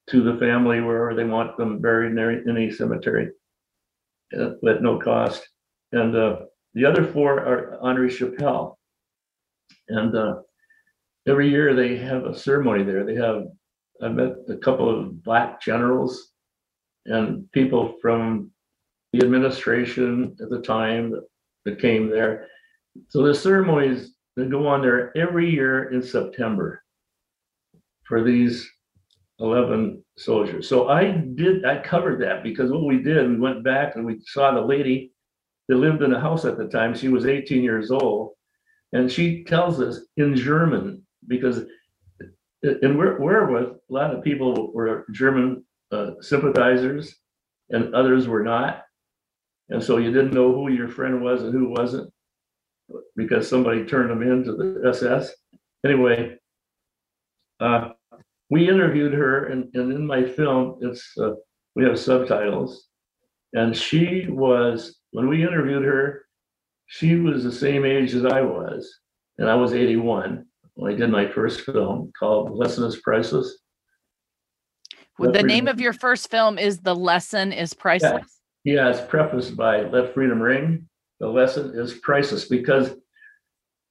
to 0.10 0.22
the 0.24 0.38
family 0.38 0.82
wherever 0.82 1.14
they 1.14 1.24
want 1.24 1.55
them 1.57 1.80
buried 1.80 2.18
in 2.18 2.49
any, 2.49 2.72
cemetery 2.72 3.30
uh, 4.38 4.51
at 4.68 4.82
no 4.82 4.99
cost. 4.99 5.47
And 5.91 6.16
uh, 6.16 6.38
the 6.74 6.86
other 6.86 7.05
four 7.05 7.39
are 7.39 7.80
Henri 7.82 8.10
Chapelle. 8.10 8.80
And 9.88 10.16
uh, 10.16 10.36
every 11.28 11.49
year 11.49 11.76
they 11.76 11.97
have 11.97 12.26
a 12.26 12.38
ceremony 12.38 12.84
there. 12.84 13.05
They 13.05 13.16
have, 13.16 13.45
I 14.01 14.10
met 14.10 14.34
a 14.49 14.57
couple 14.57 14.89
of 14.89 15.24
black 15.24 15.62
generals 15.62 16.32
and 17.05 17.51
people 17.51 17.95
from 18.01 18.51
the 19.14 19.24
administration 19.24 20.36
at 20.41 20.49
the 20.49 20.62
time 20.62 21.12
that, 21.12 21.28
that 21.66 21.80
came 21.80 22.10
there. 22.10 22.47
So 23.10 23.24
the 23.24 23.34
ceremonies 23.34 24.16
that 24.36 24.49
go 24.49 24.68
on 24.68 24.82
there 24.82 25.16
every 25.18 25.49
year 25.49 25.91
in 25.91 26.01
September 26.01 26.84
for 28.03 28.24
these 28.24 28.70
11 29.39 30.03
soldiers. 30.17 30.67
So 30.67 30.89
I 30.89 31.11
did, 31.11 31.65
I 31.65 31.81
covered 31.81 32.21
that 32.21 32.43
because 32.43 32.71
what 32.71 32.83
we 32.83 33.01
did, 33.01 33.29
we 33.29 33.37
went 33.37 33.63
back 33.63 33.95
and 33.95 34.05
we 34.05 34.19
saw 34.25 34.53
the 34.53 34.61
lady 34.61 35.13
that 35.67 35.77
lived 35.77 36.01
in 36.01 36.11
the 36.11 36.19
house 36.19 36.45
at 36.45 36.57
the 36.57 36.67
time. 36.67 36.93
She 36.93 37.07
was 37.07 37.25
18 37.25 37.63
years 37.63 37.91
old. 37.91 38.33
And 38.91 39.11
she 39.11 39.43
tells 39.43 39.79
us 39.79 39.99
in 40.17 40.35
German 40.35 41.05
because 41.27 41.65
and 42.61 42.97
we're, 42.97 43.19
we're 43.19 43.49
with 43.51 43.69
a 43.69 43.93
lot 43.93 44.13
of 44.13 44.23
people 44.23 44.71
were 44.73 45.05
German 45.11 45.63
uh, 45.91 46.11
sympathizers 46.19 47.15
and 47.69 47.93
others 47.95 48.27
were 48.27 48.43
not. 48.43 48.83
And 49.69 49.81
so 49.81 49.97
you 49.97 50.11
didn't 50.11 50.33
know 50.33 50.51
who 50.51 50.71
your 50.71 50.89
friend 50.89 51.21
was 51.21 51.43
and 51.43 51.53
who 51.53 51.69
wasn't 51.69 52.11
because 53.15 53.47
somebody 53.47 53.85
turned 53.85 54.09
them 54.09 54.23
into 54.23 54.53
the 54.53 54.89
SS. 54.89 55.31
Anyway, 55.85 56.35
uh, 57.59 57.89
we 58.49 58.67
interviewed 58.67 59.13
her, 59.13 59.45
and, 59.47 59.69
and 59.75 59.91
in 59.91 60.05
my 60.05 60.23
film, 60.23 60.79
it's 60.81 61.17
uh, 61.17 61.33
we 61.75 61.83
have 61.83 61.99
subtitles. 61.99 62.87
And 63.53 63.75
she 63.75 64.27
was, 64.29 64.97
when 65.11 65.27
we 65.27 65.43
interviewed 65.43 65.83
her, 65.83 66.25
she 66.87 67.15
was 67.15 67.43
the 67.43 67.51
same 67.51 67.85
age 67.85 68.13
as 68.13 68.25
I 68.25 68.41
was, 68.41 68.91
and 69.37 69.49
I 69.49 69.55
was 69.55 69.73
81 69.73 70.45
when 70.73 70.93
I 70.93 70.95
did 70.95 71.09
my 71.09 71.27
first 71.27 71.61
film 71.61 72.11
called 72.17 72.57
Lesson 72.57 72.85
is 72.85 72.97
Priceless. 72.97 73.57
Well, 75.17 75.31
the 75.31 75.43
name 75.43 75.67
of 75.67 75.81
your 75.81 75.93
first 75.93 76.31
film 76.31 76.57
is 76.57 76.79
The 76.79 76.95
Lesson 76.95 77.51
is 77.51 77.73
Priceless. 77.73 78.39
Yeah, 78.63 78.89
it's 78.89 79.01
prefaced 79.01 79.55
by 79.55 79.81
Let 79.81 80.13
Freedom 80.13 80.41
Ring. 80.41 80.87
The 81.19 81.27
lesson 81.27 81.77
is 81.77 81.95
priceless 81.95 82.45
because 82.45 82.91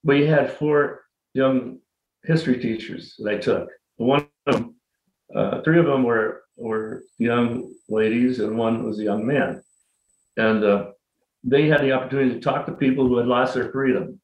we 0.02 0.26
had 0.26 0.50
four 0.50 1.02
young 1.34 1.78
history 2.24 2.58
teachers 2.58 3.14
that 3.18 3.34
I 3.34 3.38
took. 3.38 3.68
One 3.96 4.26
them, 4.50 4.74
uh, 5.34 5.62
three 5.62 5.78
of 5.78 5.86
them 5.86 6.02
were 6.02 6.42
were 6.56 7.02
young 7.18 7.72
ladies, 7.88 8.40
and 8.40 8.58
one 8.58 8.84
was 8.84 8.98
a 8.98 9.04
young 9.04 9.26
man. 9.26 9.62
And 10.36 10.64
uh, 10.64 10.90
they 11.44 11.68
had 11.68 11.82
the 11.82 11.92
opportunity 11.92 12.34
to 12.34 12.40
talk 12.40 12.66
to 12.66 12.72
people 12.72 13.06
who 13.06 13.16
had 13.18 13.26
lost 13.26 13.54
their 13.54 13.70
freedom. 13.70 14.20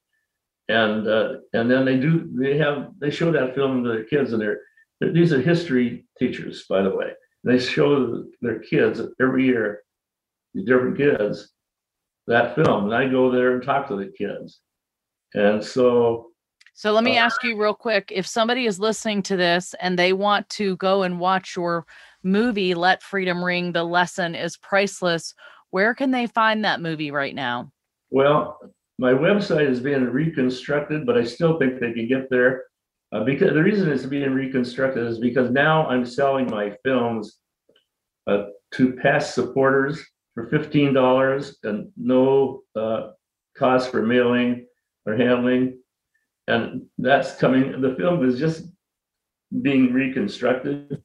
And 0.69 1.07
uh, 1.07 1.35
and 1.53 1.71
then 1.71 1.85
they 1.85 1.99
do 1.99 2.29
they 2.33 2.57
have 2.59 2.93
they 2.99 3.11
show 3.11 3.31
that 3.33 3.55
film 3.55 3.83
to 3.83 3.89
their 3.89 4.05
kids, 4.05 4.33
and 4.33 4.41
they're 4.41 4.61
these 5.01 5.33
are 5.33 5.41
history 5.41 6.07
teachers, 6.19 6.65
by 6.69 6.83
the 6.83 6.95
way. 6.95 7.13
They 7.43 7.59
show 7.59 8.25
their 8.41 8.61
kids 8.61 9.03
every 9.21 9.45
year, 9.45 9.83
these 10.55 10.65
different 10.65 10.97
kids, 10.97 11.53
that 12.27 12.55
film. 12.55 12.85
And 12.85 12.95
I 12.95 13.09
go 13.09 13.31
there 13.31 13.55
and 13.55 13.63
talk 13.63 13.89
to 13.89 13.97
the 13.97 14.13
kids. 14.17 14.61
And 15.35 15.63
so 15.63 16.31
so 16.75 16.93
let 16.93 17.05
me 17.05 17.17
uh, 17.17 17.23
ask 17.23 17.43
you 17.43 17.57
real 17.57 17.75
quick 17.75 18.13
if 18.15 18.27
somebody 18.27 18.67
is 18.67 18.79
listening 18.79 19.23
to 19.23 19.37
this 19.37 19.75
and 19.81 19.99
they 19.99 20.13
want 20.13 20.49
to 20.51 20.77
go 20.77 21.03
and 21.05 21.19
watch 21.21 21.57
your 21.57 21.87
movie, 22.23 22.75
Let 22.75 23.03
Freedom 23.03 23.43
Ring, 23.43 23.73
the 23.73 23.85
lesson 23.85 24.35
is 24.35 24.57
priceless, 24.57 25.35
where 25.71 25.95
can 25.95 26.11
they 26.11 26.27
find 26.27 26.65
that 26.65 26.81
movie 26.81 27.11
right 27.11 27.35
now? 27.35 27.71
Well, 28.11 28.59
my 28.99 29.13
website 29.13 29.69
is 29.69 29.81
being 29.81 30.05
reconstructed, 30.05 31.07
but 31.07 31.17
I 31.17 31.25
still 31.25 31.59
think 31.59 31.81
they 31.81 31.93
can 31.93 32.09
get 32.09 32.29
there. 32.31 32.65
Uh, 33.13 33.23
because 33.23 33.53
the 33.53 33.63
reason 33.63 33.91
it's 33.91 34.07
being 34.07 34.33
reconstructed 34.33 35.07
is 35.07 35.19
because 35.19 35.51
now 35.51 35.87
I'm 35.87 36.05
selling 36.05 36.51
my 36.51 36.77
films 36.85 37.39
uh, 38.27 38.47
to 38.73 38.95
past 38.95 39.35
supporters 39.35 40.05
for 40.35 40.49
fifteen 40.49 40.93
dollars 40.93 41.59
and 41.63 41.91
no 41.97 42.63
uh, 42.75 43.11
cost 43.57 43.91
for 43.91 44.03
mailing 44.03 44.67
or 45.07 45.15
handling, 45.15 45.79
and 46.47 46.83
that's 46.99 47.37
coming. 47.37 47.81
The 47.81 47.95
film 47.97 48.29
is 48.29 48.39
just 48.39 48.67
being 49.63 49.93
reconstructed, 49.93 51.03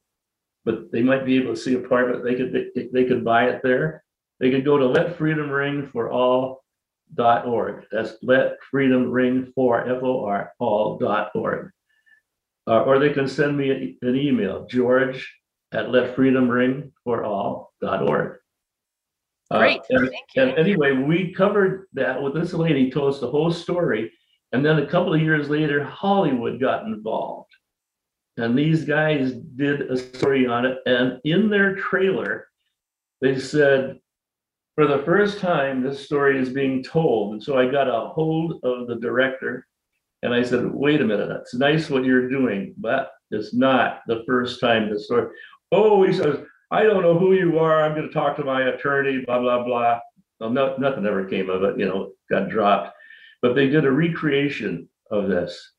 but 0.66 0.92
they 0.92 1.02
might 1.02 1.26
be 1.26 1.38
able 1.38 1.54
to 1.54 1.60
see 1.60 1.76
a 1.76 1.80
part 1.80 2.10
of 2.10 2.18
it. 2.18 2.24
They 2.24 2.36
could 2.36 2.72
they, 2.76 2.90
they 2.92 3.08
could 3.08 3.24
buy 3.24 3.50
it 3.50 3.62
there. 3.64 4.04
They 4.40 4.52
could 4.52 4.66
go 4.66 4.78
to 4.78 4.86
Let 4.86 5.18
Freedom 5.18 5.50
Ring 5.50 5.90
for 5.92 6.12
All 6.12 6.64
dot 7.16 7.46
org. 7.46 7.86
That's 7.92 8.16
Let 8.22 8.58
Freedom 8.70 9.12
Ring 9.12 9.52
for 9.56 9.88
F 9.88 10.04
O 10.04 10.26
R 10.26 10.52
all 10.60 10.98
dot 10.98 11.32
org 11.36 11.72
uh, 12.70 12.84
or 12.84 13.00
they 13.00 13.10
can 13.10 13.28
send 13.28 13.58
me 13.58 13.98
an 14.02 14.16
email, 14.16 14.66
george 14.68 15.28
at 15.72 15.88
letfreedomringforall.org. 15.88 18.36
Uh, 19.52 19.58
Great. 19.58 19.82
and, 19.90 20.08
Thank 20.08 20.26
you. 20.36 20.44
and 20.44 20.56
anyway, 20.58 20.92
we 20.94 21.34
covered 21.34 21.88
that 21.94 22.22
with 22.22 22.36
this 22.36 22.54
lady 22.54 22.92
told 22.92 23.16
us 23.16 23.20
the 23.20 23.32
whole 23.32 23.52
story. 23.52 24.12
And 24.52 24.66
then 24.66 24.80
a 24.80 24.86
couple 24.86 25.14
of 25.14 25.22
years 25.22 25.50
later, 25.50 25.84
Hollywood 25.84 26.60
got 26.60 26.86
involved. 26.86 27.52
And 28.38 28.58
these 28.58 28.86
guys 28.86 29.34
did 29.34 29.82
a 29.82 29.98
story 29.98 30.48
on 30.48 30.66
it. 30.66 30.80
And 30.86 31.20
in 31.24 31.50
their 31.50 31.76
trailer, 31.76 32.48
they 33.22 33.38
said, 33.38 34.00
for 34.76 34.88
the 34.88 35.04
first 35.04 35.40
time, 35.40 35.84
this 35.84 36.06
story 36.06 36.40
is 36.40 36.50
being 36.50 36.82
told. 36.82 37.34
And 37.34 37.44
so 37.44 37.58
I 37.58 37.70
got 37.70 37.90
a 37.90 38.10
hold 38.10 38.64
of 38.64 38.88
the 38.88 38.96
director 38.96 39.68
and 40.24 40.34
I 40.34 40.42
said, 40.44 40.66
wait 40.74 41.02
a 41.02 41.06
minute, 41.06 41.30
that's 41.30 41.54
nice 41.54 41.90
what 41.90 42.06
you're 42.06 42.30
doing, 42.30 42.74
but 42.78 43.12
it's 43.32 43.54
not 43.54 44.02
the 44.08 44.24
first 44.26 44.60
time 44.60 44.90
this 44.90 45.06
story. 45.06 45.28
Oh, 45.72 46.04
he 46.04 46.14
says, 46.14 46.40
I 46.72 46.84
don't 46.84 47.04
know 47.04 47.18
who 47.18 47.34
you 47.34 47.60
are. 47.60 47.84
I'm 47.84 47.94
going 47.94 48.08
to 48.08 48.14
talk 48.14 48.36
to 48.38 48.44
my 48.44 48.70
attorney, 48.70 49.24
blah, 49.26 49.40
blah, 49.40 49.64
blah. 49.64 50.00
Well, 50.40 50.50
no, 50.50 50.76
nothing 50.78 51.06
ever 51.06 51.26
came 51.26 51.50
of 51.50 51.64
it, 51.64 51.78
you 51.78 51.86
know, 51.86 52.12
got 52.30 52.50
dropped. 52.50 52.96
But 53.42 53.56
they 53.56 53.68
did 53.68 53.86
a 53.86 53.92
recreation 53.92 54.90
of 55.12 55.30
this. 55.30 55.74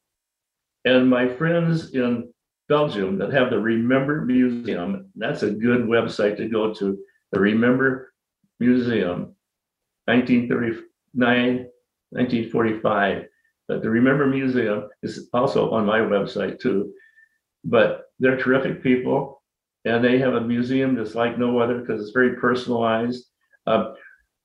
And 0.85 1.11
my 1.11 1.29
friends 1.29 1.95
in 1.95 2.33
Belgium 2.69 3.19
that 3.19 3.33
have 3.33 3.51
the 3.51 3.59
Remember 3.59 4.25
Museum, 4.25 5.11
that's 5.15 5.43
a 5.43 5.51
good 5.51 5.83
website 5.83 6.37
to 6.39 6.49
go 6.49 6.73
to. 6.75 6.99
The 7.33 7.41
Remember 7.41 8.13
Museum, 8.59 9.35
1939, 10.07 11.67
1945 12.11 13.27
the 13.79 13.91
Remember 13.91 14.27
Museum 14.27 14.89
is 15.03 15.29
also 15.33 15.71
on 15.71 15.87
my 15.87 16.01
website 16.01 16.59
too. 16.59 16.93
But 17.65 18.05
they're 18.19 18.37
terrific 18.37 18.83
people, 18.83 19.43
and 19.85 20.05
they 20.05 20.19
have 20.19 20.35
a 20.35 20.41
museum 20.41 20.95
that's 20.95 21.15
like 21.15 21.39
no 21.39 21.59
other 21.59 21.79
because 21.79 22.03
it's 22.03 22.13
very 22.13 22.37
personalized. 22.37 23.27
Uh, 23.67 23.93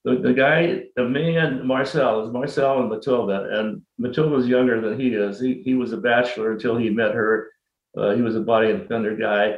the, 0.06 0.18
the 0.18 0.34
guy, 0.34 0.84
the 0.96 1.04
man, 1.04 1.66
Marcel, 1.66 2.24
is 2.24 2.32
Marcel 2.32 2.80
and 2.80 2.90
Matilda, 2.90 3.60
and 3.60 3.82
Matilda's 3.98 4.48
younger 4.48 4.80
than 4.80 5.00
he 5.00 5.10
is. 5.10 5.40
He, 5.40 5.64
he 5.66 5.74
was 5.74 5.94
a 5.94 5.98
bachelor 5.98 6.52
until 6.52 6.78
he 6.78 6.92
met 6.92 7.16
her. 7.16 7.50
Uh, 7.98 8.12
he 8.12 8.22
was 8.22 8.36
a 8.36 8.42
body 8.42 8.70
and 8.70 8.88
fender 8.88 9.16
guy. 9.16 9.58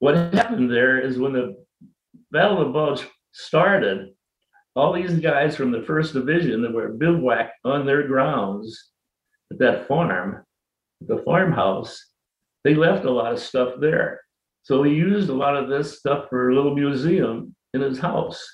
What 0.00 0.34
happened 0.34 0.70
there 0.70 1.00
is 1.00 1.18
when 1.18 1.32
the 1.32 1.64
Battle 2.30 2.60
of 2.60 2.74
Bulge 2.74 3.06
started, 3.32 4.10
all 4.74 4.92
these 4.92 5.18
guys 5.18 5.56
from 5.56 5.70
the 5.70 5.82
first 5.82 6.12
division 6.12 6.60
that 6.60 6.74
were 6.74 6.88
bivouac 6.88 7.52
on 7.64 7.86
their 7.86 8.06
grounds 8.06 8.90
at 9.50 9.58
that 9.60 9.88
farm, 9.88 10.44
the 11.00 11.22
farmhouse, 11.24 12.04
they 12.64 12.74
left 12.74 13.06
a 13.06 13.10
lot 13.10 13.32
of 13.32 13.38
stuff 13.38 13.74
there. 13.80 14.20
So 14.64 14.82
he 14.82 14.92
used 14.92 15.30
a 15.30 15.34
lot 15.34 15.56
of 15.56 15.70
this 15.70 15.98
stuff 15.98 16.28
for 16.28 16.50
a 16.50 16.54
little 16.54 16.74
museum 16.74 17.54
in 17.72 17.80
his 17.80 17.98
house, 17.98 18.44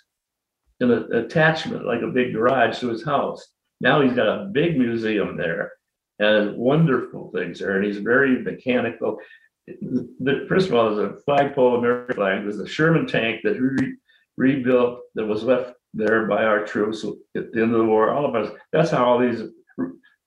an 0.91 1.12
attachment, 1.14 1.87
like 1.87 2.03
a 2.03 2.09
big 2.09 2.33
garage 2.33 2.78
to 2.80 2.89
his 2.89 3.05
house. 3.05 3.47
Now 3.80 4.01
he's 4.01 4.12
got 4.14 4.28
a 4.28 4.47
big 4.53 4.78
museum 4.78 5.37
there 5.37 5.72
and 6.18 6.57
wonderful 6.57 7.30
things 7.35 7.59
there, 7.59 7.76
and 7.76 7.85
he's 7.85 7.99
very 7.99 8.43
mechanical. 8.43 9.18
The, 9.66 10.47
first 10.49 10.68
of 10.68 10.74
all, 10.74 10.95
there's 10.95 11.12
a 11.12 11.16
flagpole 11.24 11.76
American 11.78 12.14
flag. 12.16 12.43
There's 12.43 12.59
a 12.59 12.66
Sherman 12.66 13.07
tank 13.07 13.41
that 13.45 13.61
re- 13.61 13.97
rebuilt 14.37 15.01
that 15.14 15.24
was 15.26 15.43
left 15.45 15.74
there 15.95 16.26
by 16.26 16.45
our 16.45 16.64
troops 16.64 17.05
at 17.37 17.53
the 17.53 17.62
end 17.62 17.72
of 17.72 17.78
the 17.78 17.85
war. 17.85 18.11
All 18.11 18.24
of 18.24 18.35
us. 18.35 18.53
That's 18.72 18.91
how 18.91 19.05
all 19.05 19.18
these 19.18 19.43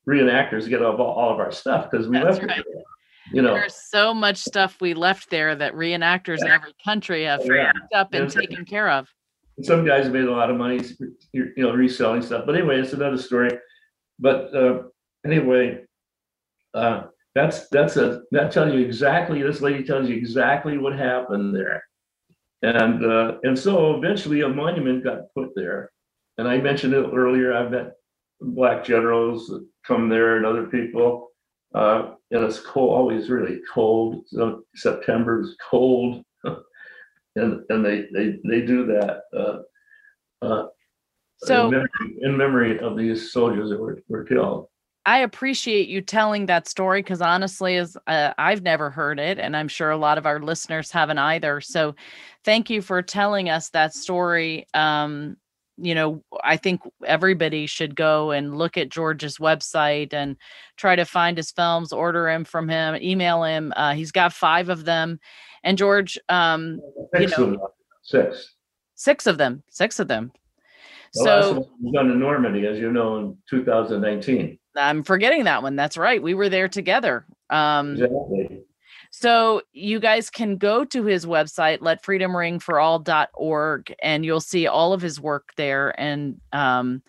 reenactors 0.08 0.70
get 0.70 0.84
all, 0.84 0.95
all 1.01 1.34
of 1.34 1.39
our 1.39 1.51
stuff 1.51 1.89
because 1.89 2.08
we 2.08 2.18
That's 2.18 2.38
left 2.39 2.43
right. 2.43 2.60
it 2.60 2.66
there. 2.72 2.84
You 3.34 3.41
know, 3.41 3.56
There's 3.56 3.76
so 3.89 4.14
much 4.14 4.38
stuff 4.38 4.78
we 4.80 4.93
left 4.93 5.32
there 5.32 5.56
that 5.56 5.74
reenactors 5.74 6.41
in 6.41 6.47
every 6.47 6.74
country 6.84 7.24
have 7.24 7.41
Oh, 7.41 7.51
yeah. 7.53 7.72
picked 7.72 7.93
up 7.93 8.14
and 8.14 8.32
Yeah. 8.34 8.39
taken 8.41 8.66
care 8.66 8.89
of. 8.89 9.10
Some 9.62 9.86
guys 9.86 10.10
made 10.10 10.26
a 10.26 10.32
lot 10.32 10.49
of 10.49 10.58
money, 10.58 10.82
you 11.32 11.53
know, 11.58 11.74
reselling 11.74 12.22
stuff. 12.22 12.45
But 12.45 12.56
anyway, 12.56 12.80
it's 12.80 12.93
another 12.93 13.18
story. 13.18 13.51
But 14.20 14.53
uh, 14.53 14.84
anyway, 15.26 15.86
uh, 16.74 17.03
that's 17.34 17.68
that's 17.70 17.95
a 17.97 18.24
that 18.32 18.51
tells 18.51 18.74
you 18.74 18.80
exactly. 18.80 19.41
This 19.41 19.62
lady 19.62 19.84
tells 19.84 20.10
you 20.10 20.16
exactly 20.16 20.78
what 20.78 20.97
happened 20.97 21.56
there, 21.56 21.84
and 22.64 23.06
uh, 23.06 23.38
and 23.43 23.58
so 23.58 23.95
eventually 23.95 24.41
a 24.41 24.49
monument 24.49 25.03
got 25.03 25.34
put 25.34 25.49
there. 25.56 25.89
And 26.38 26.47
I 26.47 26.58
mentioned 26.58 26.93
it 26.93 27.10
earlier. 27.14 27.53
I've 27.53 27.72
met 27.72 27.93
black 28.41 28.84
generals 28.84 29.47
that 29.47 29.66
come 29.86 30.10
there 30.10 30.38
and 30.38 30.45
other 30.45 30.66
people. 30.66 31.30
Uh, 31.74 32.14
and 32.32 32.43
it's 32.43 32.60
cold, 32.60 32.89
always 32.89 33.30
really 33.30 33.60
cold. 33.74 34.24
So 34.28 34.64
September 34.76 35.41
is 35.41 35.56
cold. 35.70 36.24
And 37.36 37.62
and 37.70 37.86
they 37.86 38.06
they 38.14 38.40
they 38.44 38.62
do 38.66 38.86
that 38.86 39.22
uh, 39.36 40.46
uh, 40.46 40.68
So- 41.38 41.68
in, 41.68 41.72
memory, 41.72 42.18
in 42.22 42.38
memory 42.38 42.80
of 42.80 42.98
these 42.98 43.32
soldiers 43.32 43.70
that 43.70 43.80
were, 43.80 44.02
were 44.08 44.24
killed. 44.24 44.68
I 45.08 45.20
appreciate 45.20 45.88
you 45.88 46.02
telling 46.02 46.48
that 46.48 46.68
story 46.68 47.04
because 47.04 47.22
honestly, 47.22 47.78
as 47.78 47.96
uh, 48.08 48.34
I've 48.40 48.64
never 48.64 48.90
heard 48.90 49.20
it, 49.20 49.38
and 49.38 49.56
I'm 49.56 49.68
sure 49.68 49.92
a 49.92 49.98
lot 49.98 50.18
of 50.18 50.26
our 50.26 50.40
listeners 50.40 50.90
haven't 50.90 51.20
either. 51.20 51.62
So, 51.62 51.94
thank 52.44 52.72
you 52.72 52.82
for 52.82 53.04
telling 53.04 53.48
us 53.48 53.70
that 53.70 53.94
story. 53.94 54.66
Um, 54.74 55.38
you 55.78 55.94
know, 55.94 56.24
I 56.44 56.58
think 56.58 56.82
everybody 57.06 57.68
should 57.68 57.96
go 57.96 58.32
and 58.32 58.58
look 58.58 58.78
at 58.78 58.90
George's 58.90 59.38
website 59.38 60.14
and 60.14 60.38
try 60.78 60.96
to 60.96 61.06
find 61.06 61.38
his 61.38 61.52
films, 61.52 61.92
order 61.92 62.30
him 62.30 62.46
from 62.46 62.70
him, 62.70 62.96
email 62.96 63.44
him. 63.44 63.74
Uh, 63.76 63.94
he's 63.94 64.12
got 64.12 64.34
five 64.34 64.70
of 64.70 64.86
them, 64.86 65.20
and 65.66 65.78
George, 65.78 66.18
um, 66.30 66.80
Six 67.18 67.38
know- 67.38 67.43
of 67.43 67.49
them, 67.51 67.59
six. 68.03 68.53
six 68.95 69.28
of 69.28 69.38
them, 69.38 69.63
six 69.70 69.99
of 69.99 70.07
them. 70.07 70.32
The 71.13 71.24
So 71.24 71.53
was 71.82 71.93
done 71.93 72.11
in 72.11 72.20
Normandy, 72.20 72.66
as 72.68 72.78
you 72.80 72.91
know, 72.91 73.18
in 73.18 73.38
2019. 73.49 74.57
I'm 74.78 75.03
forgetting 75.03 75.45
that 75.45 75.63
one. 75.63 75.76
That's 75.76 75.97
right. 75.97 76.22
We 76.22 76.34
were 76.34 76.49
there 76.49 76.68
together. 76.68 77.26
Um, 77.49 77.93
Exactly. 77.93 78.61
So 79.11 79.61
you 79.72 80.01
guys 80.01 80.30
can 80.30 80.57
go 80.57 80.84
to 80.84 81.05
his 81.05 81.26
website, 81.26 81.80
letfreedomringforall.org, 81.80 83.95
and 84.03 84.26
you'll 84.26 84.41
see 84.41 84.68
all 84.68 84.91
of 84.91 85.01
his 85.01 85.22
work 85.22 85.51
there. 85.55 85.97
And 85.99 86.41
um, 86.51 87.01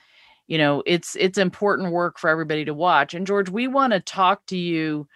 you 0.46 0.56
know, 0.58 0.84
it's 0.86 1.16
it's 1.18 1.38
important 1.38 1.90
work 1.90 2.20
for 2.20 2.30
everybody 2.30 2.64
to 2.64 2.74
watch. 2.74 3.14
And 3.14 3.26
George, 3.26 3.50
we 3.50 3.66
want 3.66 3.92
to 3.92 3.98
talk 4.00 4.46
to 4.46 4.56
you. 4.56 5.08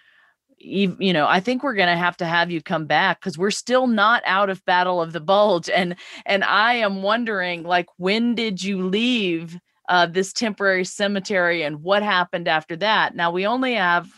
You 0.63 1.15
know, 1.15 1.27
I 1.27 1.41
think 1.41 1.63
we're 1.63 1.75
going 1.75 1.89
to 1.89 1.97
have 1.97 2.19
to 2.19 2.27
have 2.27 2.51
you 2.51 2.61
come 2.63 2.85
back 2.85 3.19
because 3.19 3.39
we're 3.39 3.51
still 3.51 3.87
not 3.87 4.23
out 4.27 4.51
of 4.51 4.63
Battle 4.67 5.01
of 5.01 5.15
the 5.15 5.21
Bulge, 5.21 5.71
and 5.71 5.97
and 6.27 6.45
I 6.45 6.75
am 6.75 7.03
wondering, 7.03 7.63
like, 7.63 7.87
when 7.97 8.35
did 8.35 8.63
you 8.63 8.87
leave 8.87 9.59
uh, 9.89 10.05
this 10.05 10.35
temporary 10.35 10.85
cemetery, 10.85 11.63
and 11.63 11.83
what 11.83 12.03
happened 12.03 12.47
after 12.47 12.77
that? 12.77 13.17
Now 13.17 13.31
we 13.31 13.47
only 13.47 13.75
have 13.75 14.09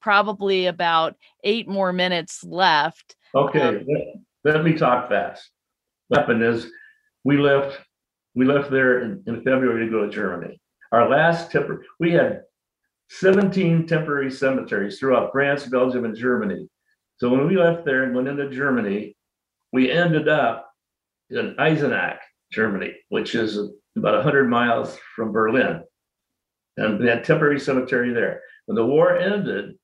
probably 0.00 0.66
about 0.66 1.14
eight 1.44 1.68
more 1.68 1.92
minutes 1.92 2.42
left. 2.42 3.14
Okay, 3.32 3.60
Um, 3.60 3.86
let, 4.44 4.56
let 4.56 4.64
me 4.64 4.72
talk 4.72 5.08
fast. 5.08 5.50
What 6.08 6.20
happened 6.20 6.42
is, 6.42 6.66
we 7.22 7.38
left, 7.38 7.78
we 8.34 8.44
left 8.44 8.72
there 8.72 9.02
in, 9.02 9.22
in 9.28 9.36
February 9.44 9.86
to 9.86 9.90
go 9.90 10.04
to 10.04 10.10
Germany. 10.10 10.60
Our 10.90 11.08
last 11.08 11.52
temporary, 11.52 11.84
we 12.00 12.10
had 12.10 12.42
seventeen 13.18 13.86
temporary 13.86 14.30
cemeteries 14.30 14.98
throughout 14.98 15.32
France, 15.32 15.66
Belgium, 15.66 16.04
and 16.04 16.16
Germany. 16.16 16.68
So 17.18 17.28
when 17.28 17.46
we 17.46 17.56
left 17.56 17.84
there 17.84 18.04
and 18.04 18.14
went 18.14 18.28
into 18.28 18.48
Germany, 18.50 19.16
we 19.72 19.90
ended 19.90 20.28
up 20.28 20.70
in 21.30 21.54
Eisenach, 21.58 22.18
Germany, 22.50 22.94
which 23.10 23.34
is 23.34 23.58
about 23.96 24.22
hundred 24.22 24.48
miles 24.48 24.98
from 25.14 25.30
Berlin. 25.32 25.82
And 26.78 26.98
we 26.98 27.06
had 27.06 27.24
temporary 27.24 27.60
cemetery 27.60 28.12
there. 28.12 28.40
When 28.66 28.76
the 28.76 28.86
war 28.86 29.16
ended 29.16 29.74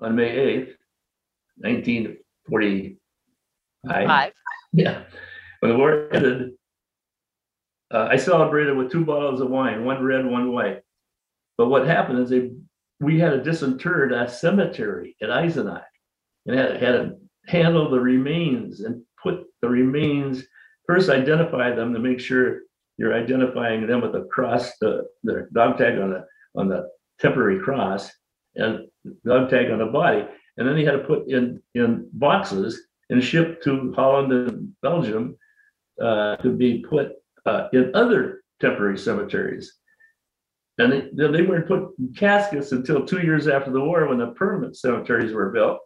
on 0.00 0.14
May 0.14 0.30
eighth, 0.30 0.76
nineteen 1.58 2.18
forty. 2.48 2.98
Five. 3.86 4.32
Yeah, 4.72 5.02
when 5.60 5.72
the 5.72 5.78
war 5.78 6.08
ended, 6.12 6.52
uh, 7.92 8.08
I 8.10 8.16
celebrated 8.16 8.76
with 8.76 8.90
two 8.90 9.04
bottles 9.04 9.40
of 9.40 9.48
wine, 9.48 9.84
one 9.84 10.02
red, 10.02 10.26
one 10.26 10.52
white. 10.52 10.82
But 11.56 11.68
what 11.68 11.86
happened 11.86 12.18
is 12.18 12.30
they, 12.30 12.50
we 13.00 13.18
had 13.20 13.30
to 13.30 13.42
disinter 13.42 14.08
that 14.10 14.30
cemetery 14.30 15.16
at 15.22 15.28
Eisenach. 15.30 15.84
And 16.46 16.58
had, 16.58 16.82
had 16.82 16.92
to 16.92 17.16
handle 17.46 17.90
the 17.90 18.00
remains 18.00 18.80
and 18.80 19.02
put 19.22 19.44
the 19.62 19.68
remains, 19.68 20.44
first 20.86 21.10
identify 21.10 21.74
them 21.74 21.92
to 21.92 21.98
make 21.98 22.20
sure 22.20 22.60
you're 22.98 23.14
identifying 23.14 23.86
them 23.86 24.00
with 24.00 24.14
a 24.14 24.24
cross, 24.30 24.76
the, 24.78 25.04
the 25.24 25.48
dog 25.52 25.78
tag 25.78 25.98
on 25.98 26.10
the, 26.10 26.24
on 26.54 26.68
the 26.68 26.88
temporary 27.20 27.58
cross 27.58 28.10
and 28.54 28.86
dog 29.24 29.50
tag 29.50 29.70
on 29.70 29.78
the 29.78 29.86
body. 29.86 30.24
And 30.56 30.66
then 30.66 30.76
he 30.76 30.84
had 30.84 30.92
to 30.92 30.98
put 31.00 31.28
in, 31.28 31.60
in 31.74 32.08
boxes 32.12 32.80
and 33.10 33.22
shipped 33.22 33.62
to 33.64 33.92
Holland 33.94 34.32
and 34.32 34.72
Belgium 34.82 35.36
uh, 36.02 36.36
to 36.36 36.50
be 36.50 36.84
put 36.88 37.12
uh, 37.44 37.68
in 37.72 37.94
other 37.94 38.42
temporary 38.60 38.98
cemeteries. 38.98 39.74
And 40.78 40.92
they, 40.92 41.28
they 41.28 41.42
weren't 41.42 41.68
put 41.68 41.98
in 41.98 42.12
caskets 42.14 42.72
until 42.72 43.06
two 43.06 43.20
years 43.20 43.48
after 43.48 43.70
the 43.70 43.80
war 43.80 44.06
when 44.06 44.18
the 44.18 44.28
permanent 44.28 44.76
cemeteries 44.76 45.32
were 45.32 45.50
built. 45.50 45.80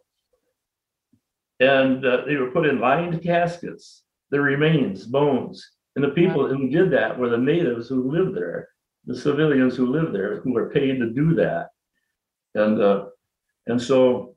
And 1.59 2.05
uh, 2.05 2.25
they 2.25 2.35
were 2.35 2.51
put 2.51 2.65
in 2.65 2.79
lined 2.79 3.21
caskets, 3.21 4.03
the 4.31 4.41
remains, 4.41 5.05
bones. 5.05 5.65
And 5.95 6.03
the 6.03 6.09
people 6.09 6.47
who 6.47 6.69
did 6.69 6.91
that 6.91 7.17
were 7.17 7.29
the 7.29 7.37
natives 7.37 7.87
who 7.87 8.11
lived 8.11 8.35
there, 8.35 8.69
the 9.05 9.15
civilians 9.15 9.75
who 9.75 9.87
lived 9.87 10.13
there, 10.13 10.41
who 10.41 10.53
were 10.53 10.69
paid 10.69 10.99
to 10.99 11.09
do 11.09 11.35
that. 11.35 11.69
And 12.55 12.81
uh, 12.81 13.05
and 13.67 13.81
so 13.81 14.35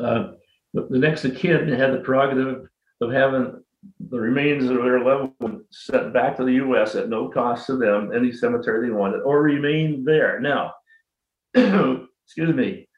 uh, 0.00 0.32
the, 0.72 0.86
the 0.90 0.98
next 0.98 1.24
of 1.24 1.36
kin 1.36 1.68
had 1.68 1.92
the 1.92 2.00
prerogative 2.00 2.66
of 3.00 3.12
having 3.12 3.63
the 4.10 4.18
remains 4.18 4.68
of 4.70 4.76
their 4.76 5.00
loved 5.00 5.32
one 5.38 5.64
sent 5.70 6.12
back 6.12 6.36
to 6.36 6.44
the 6.44 6.54
US 6.54 6.94
at 6.94 7.08
no 7.08 7.28
cost 7.28 7.66
to 7.66 7.76
them, 7.76 8.12
any 8.14 8.32
cemetery 8.32 8.88
they 8.88 8.94
wanted, 8.94 9.22
or 9.22 9.42
remain 9.42 10.04
there. 10.04 10.40
Now, 10.40 10.72
excuse 11.54 12.54
me, 12.54 12.88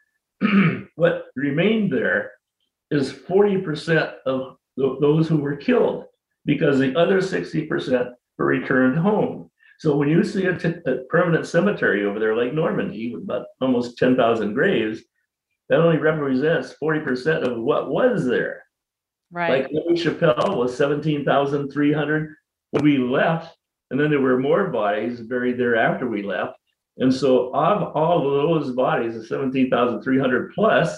what 0.97 1.27
remained 1.37 1.93
there 1.93 2.33
is 2.91 3.13
40% 3.13 4.15
of 4.27 4.57
th- 4.79 4.99
those 5.01 5.29
who 5.29 5.39
were 5.39 5.57
killed 5.57 6.05
because 6.45 6.79
the 6.79 6.97
other 6.97 7.19
60% 7.21 8.13
were 8.39 8.47
returned 8.47 8.99
home. 8.99 9.51
So 9.79 9.97
when 9.97 10.09
you 10.09 10.25
see 10.25 10.47
a, 10.47 10.57
t- 10.57 10.75
a 10.87 10.97
permanent 11.11 11.47
cemetery 11.47 12.05
over 12.05 12.19
there 12.19 12.37
like 12.37 12.55
Normandy 12.55 13.13
with 13.13 13.25
about 13.25 13.47
almost 13.61 13.99
10,000 13.99 14.55
graves, 14.55 15.01
that 15.69 15.81
only 15.81 15.99
represents 15.99 16.75
40% 16.83 17.43
of 17.43 17.59
what 17.59 17.91
was 17.91 18.25
there. 18.25 18.66
Right. 19.33 19.65
Like 19.65 19.73
Louis 19.73 20.01
Chapelle 20.01 20.57
was 20.57 20.77
seventeen 20.77 21.25
thousand 21.25 21.71
three 21.71 21.93
hundred 21.93 22.35
when 22.71 22.85
we 22.85 22.99
left, 22.99 23.57
and 23.91 23.99
then 23.99 24.11
there 24.11 24.21
were 24.21 24.39
more 24.39 24.69
bodies 24.69 25.21
buried 25.21 25.59
there 25.59 25.77
after 25.77 26.09
we 26.09 26.23
left. 26.23 26.55
And 26.99 27.13
so 27.13 27.55
of 27.55 27.97
all 27.97 28.27
of 28.27 28.65
those 28.65 28.75
bodies, 28.75 29.15
the 29.15 29.25
seventeen 29.25 29.69
thousand 29.69 30.03
three 30.03 30.19
hundred 30.19 30.53
plus, 30.55 30.97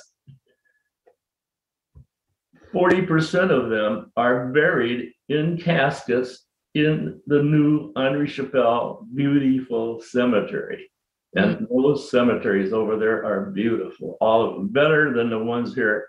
forty 2.71 3.03
percent 3.03 3.51
of 3.51 3.71
them 3.71 4.13
are 4.17 4.53
buried 4.53 5.13
in 5.29 5.57
caskets 5.57 6.45
in 6.75 7.21
the 7.27 7.43
new 7.43 7.93
Henri 7.97 8.29
Chapelle 8.29 9.07
beautiful 9.15 10.01
cemetery. 10.01 10.91
And 11.35 11.57
mm-hmm. 11.57 11.65
those 11.65 12.11
cemeteries 12.11 12.73
over 12.73 12.97
there 12.97 13.25
are 13.25 13.51
beautiful, 13.51 14.17
all 14.21 14.49
of 14.49 14.55
them, 14.55 14.69
better 14.69 15.13
than 15.13 15.31
the 15.31 15.39
ones 15.39 15.75
here 15.75 16.07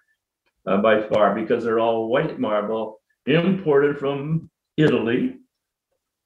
uh, 0.66 0.78
by 0.78 1.02
far 1.02 1.36
because 1.36 1.64
they're 1.64 1.80
all 1.80 2.08
white 2.08 2.40
marble 2.40 3.00
imported 3.26 3.98
from 3.98 4.50
Italy. 4.78 5.36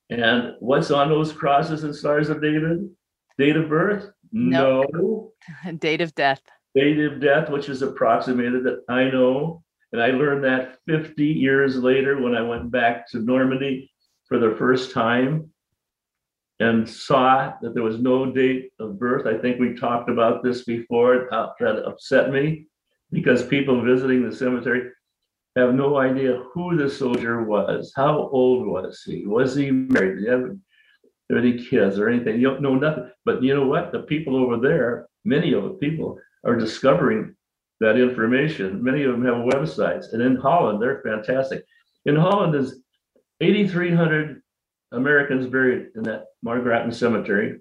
And 0.09 0.53
what's 0.59 0.91
on 0.91 1.09
those 1.09 1.31
crosses 1.31 1.83
and 1.83 1.95
stars 1.95 2.29
of 2.29 2.41
David? 2.41 2.89
Date 3.37 3.57
of 3.57 3.69
birth? 3.69 4.09
Nope. 4.31 4.87
No. 4.93 5.31
Date 5.79 6.01
of 6.01 6.13
death. 6.15 6.41
Date 6.75 6.99
of 6.99 7.19
death, 7.19 7.49
which 7.49 7.69
is 7.69 7.81
approximated 7.81 8.63
that 8.63 8.83
I 8.89 9.05
know. 9.05 9.63
And 9.91 10.01
I 10.01 10.07
learned 10.07 10.43
that 10.43 10.77
50 10.87 11.23
years 11.23 11.77
later 11.77 12.21
when 12.21 12.35
I 12.35 12.41
went 12.41 12.71
back 12.71 13.07
to 13.11 13.19
Normandy 13.19 13.91
for 14.27 14.39
the 14.39 14.55
first 14.57 14.91
time 14.91 15.51
and 16.59 16.89
saw 16.89 17.53
that 17.61 17.73
there 17.73 17.83
was 17.83 17.99
no 17.99 18.31
date 18.31 18.71
of 18.79 18.97
birth. 18.97 19.27
I 19.27 19.37
think 19.37 19.59
we 19.59 19.75
talked 19.75 20.09
about 20.09 20.43
this 20.43 20.63
before. 20.63 21.27
That 21.29 21.83
upset 21.85 22.31
me 22.31 22.67
because 23.13 23.45
people 23.45 23.85
visiting 23.85 24.27
the 24.27 24.35
cemetery 24.35 24.89
have 25.55 25.75
no 25.75 25.97
idea 25.97 26.43
who 26.51 26.75
the 26.75 26.89
soldier 26.89 27.43
was. 27.43 27.93
How 27.95 28.27
old 28.29 28.67
was 28.67 29.03
he? 29.03 29.25
Was 29.27 29.55
he 29.55 29.69
married? 29.69 30.15
Did 30.15 30.23
he 30.25 30.29
have 30.29 31.43
any 31.43 31.63
kids 31.63 31.99
or 31.99 32.09
anything? 32.09 32.41
You 32.41 32.49
don't 32.49 32.61
know 32.61 32.75
nothing. 32.75 33.11
But 33.23 33.43
you 33.43 33.53
know 33.53 33.67
what? 33.67 33.91
The 33.91 34.01
people 34.01 34.35
over 34.35 34.57
there, 34.57 35.07
many 35.23 35.53
of 35.53 35.63
the 35.63 35.69
people 35.75 36.17
are 36.43 36.55
discovering 36.55 37.35
that 37.81 37.97
information. 37.97 38.83
Many 38.83 39.03
of 39.03 39.11
them 39.11 39.25
have 39.25 39.45
websites. 39.45 40.13
And 40.13 40.21
in 40.21 40.35
Holland, 40.35 40.81
they're 40.81 41.03
fantastic. 41.03 41.63
In 42.05 42.15
Holland, 42.15 42.53
there's 42.53 42.79
8,300 43.39 44.41
Americans 44.91 45.45
buried 45.45 45.89
in 45.95 46.03
that 46.03 46.25
Margraten 46.43 46.93
cemetery. 46.93 47.59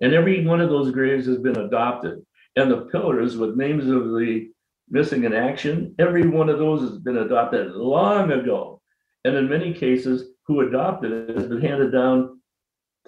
And 0.00 0.14
every 0.14 0.46
one 0.46 0.62
of 0.62 0.70
those 0.70 0.90
graves 0.92 1.26
has 1.26 1.38
been 1.38 1.58
adopted. 1.58 2.24
And 2.56 2.70
the 2.70 2.82
pillars 2.92 3.36
with 3.36 3.56
names 3.56 3.88
of 3.88 4.04
the 4.10 4.50
missing 4.88 5.24
in 5.24 5.32
action, 5.32 5.94
every 5.98 6.26
one 6.26 6.48
of 6.48 6.58
those 6.58 6.80
has 6.82 6.98
been 6.98 7.18
adopted 7.18 7.72
long 7.72 8.30
ago. 8.30 8.80
And 9.24 9.34
in 9.34 9.48
many 9.48 9.72
cases, 9.72 10.30
who 10.46 10.60
adopted 10.60 11.10
it 11.30 11.36
has 11.36 11.48
been 11.48 11.60
handed 11.60 11.92
down 11.92 12.40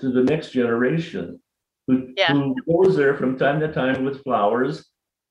to 0.00 0.10
the 0.10 0.22
next 0.22 0.50
generation 0.50 1.40
who, 1.86 2.12
Yeah. 2.16 2.32
who 2.32 2.54
goes 2.66 2.96
there 2.96 3.16
from 3.16 3.38
time 3.38 3.60
to 3.60 3.72
time 3.72 4.04
with 4.04 4.22
flowers. 4.22 4.86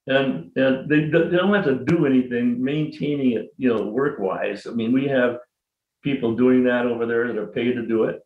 And, 0.08 0.52
and 0.56 0.88
they, 0.88 1.10
they 1.10 1.36
don't 1.36 1.54
have 1.54 1.66
to 1.66 1.84
do 1.84 2.06
anything 2.06 2.64
maintaining 2.64 3.32
it, 3.32 3.48
you 3.58 3.74
know, 3.74 3.88
work 3.88 4.20
wise. 4.20 4.68
I 4.68 4.72
mean, 4.72 4.94
we 4.94 5.08
have 5.08 5.40
people 6.04 6.36
doing 6.36 6.64
that 6.66 6.86
over 6.86 7.08
there 7.08 7.28
that 7.28 7.38
are 7.38 7.48
paid 7.48 7.74
to 7.74 7.86
do 7.86 8.04
it. 8.04 8.22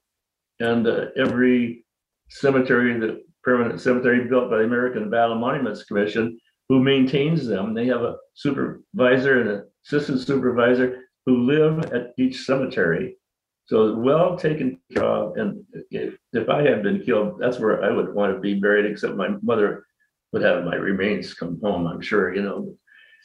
And 0.59 0.85
uh, 0.85 1.05
every 1.15 1.85
cemetery, 2.29 2.99
the 2.99 3.23
permanent 3.43 3.79
cemetery 3.81 4.27
built 4.27 4.49
by 4.49 4.57
the 4.57 4.63
American 4.63 5.09
Battle 5.09 5.35
Monuments 5.35 5.83
Commission, 5.83 6.37
who 6.67 6.81
maintains 6.81 7.47
them, 7.47 7.73
they 7.73 7.87
have 7.87 8.01
a 8.01 8.17
supervisor 8.33 9.41
and 9.41 9.49
an 9.49 9.67
assistant 9.85 10.19
supervisor 10.19 11.01
who 11.25 11.45
live 11.45 11.85
at 11.91 12.13
each 12.17 12.45
cemetery. 12.45 13.17
So 13.65 13.95
well 13.95 14.37
taken 14.37 14.79
care 14.91 15.03
of, 15.03 15.37
and 15.37 15.63
if, 15.91 16.15
if 16.33 16.49
I 16.49 16.63
had 16.63 16.81
been 16.81 17.03
killed, 17.03 17.39
that's 17.39 17.59
where 17.59 17.83
I 17.83 17.91
would 17.91 18.13
want 18.13 18.33
to 18.33 18.39
be 18.39 18.59
buried, 18.59 18.89
except 18.89 19.15
my 19.15 19.29
mother 19.43 19.85
would 20.31 20.41
have 20.41 20.63
my 20.63 20.75
remains 20.75 21.33
come 21.33 21.59
home, 21.61 21.85
I'm 21.85 22.01
sure, 22.01 22.33
you 22.33 22.41
know. 22.41 22.73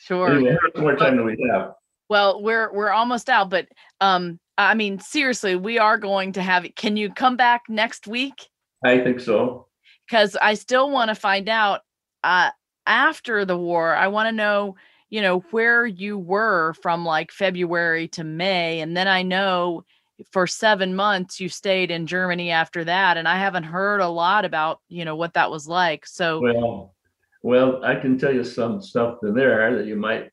Sure. 0.00 0.30
Anyway, 0.30 0.56
more 0.76 0.96
time 0.96 1.16
do 1.16 1.24
we 1.24 1.36
have? 1.50 1.72
Well, 2.10 2.42
we're 2.42 2.72
we're 2.74 2.90
almost 2.90 3.30
out, 3.30 3.48
but 3.48 3.68
um, 4.00 4.38
I 4.58 4.74
mean, 4.74 4.98
seriously, 4.98 5.56
we 5.56 5.78
are 5.78 5.96
going 5.98 6.32
to 6.32 6.42
have. 6.42 6.64
it. 6.64 6.76
Can 6.76 6.96
you 6.96 7.10
come 7.10 7.36
back 7.36 7.62
next 7.68 8.06
week? 8.06 8.48
I 8.84 8.98
think 8.98 9.20
so. 9.20 9.68
Because 10.06 10.36
I 10.40 10.54
still 10.54 10.90
want 10.90 11.08
to 11.08 11.14
find 11.14 11.48
out. 11.48 11.80
Uh, 12.22 12.50
after 12.86 13.44
the 13.44 13.56
war, 13.56 13.94
I 13.94 14.08
want 14.08 14.28
to 14.28 14.32
know, 14.32 14.76
you 15.10 15.22
know, 15.22 15.40
where 15.50 15.86
you 15.86 16.18
were 16.18 16.74
from 16.74 17.04
like 17.04 17.30
February 17.30 18.08
to 18.08 18.24
May, 18.24 18.80
and 18.80 18.96
then 18.96 19.08
I 19.08 19.22
know 19.22 19.84
for 20.30 20.46
seven 20.46 20.94
months 20.94 21.40
you 21.40 21.48
stayed 21.48 21.90
in 21.90 22.06
Germany 22.06 22.50
after 22.50 22.84
that, 22.84 23.16
and 23.16 23.26
I 23.26 23.38
haven't 23.38 23.64
heard 23.64 24.00
a 24.00 24.08
lot 24.08 24.44
about, 24.44 24.80
you 24.88 25.04
know, 25.04 25.16
what 25.16 25.34
that 25.34 25.50
was 25.50 25.66
like. 25.66 26.06
So 26.06 26.40
Well, 26.40 26.94
well, 27.42 27.84
I 27.84 27.94
can 27.96 28.18
tell 28.18 28.32
you 28.32 28.44
some 28.44 28.80
stuff 28.80 29.18
in 29.22 29.34
there 29.34 29.76
that 29.76 29.86
you 29.86 29.96
might 29.96 30.30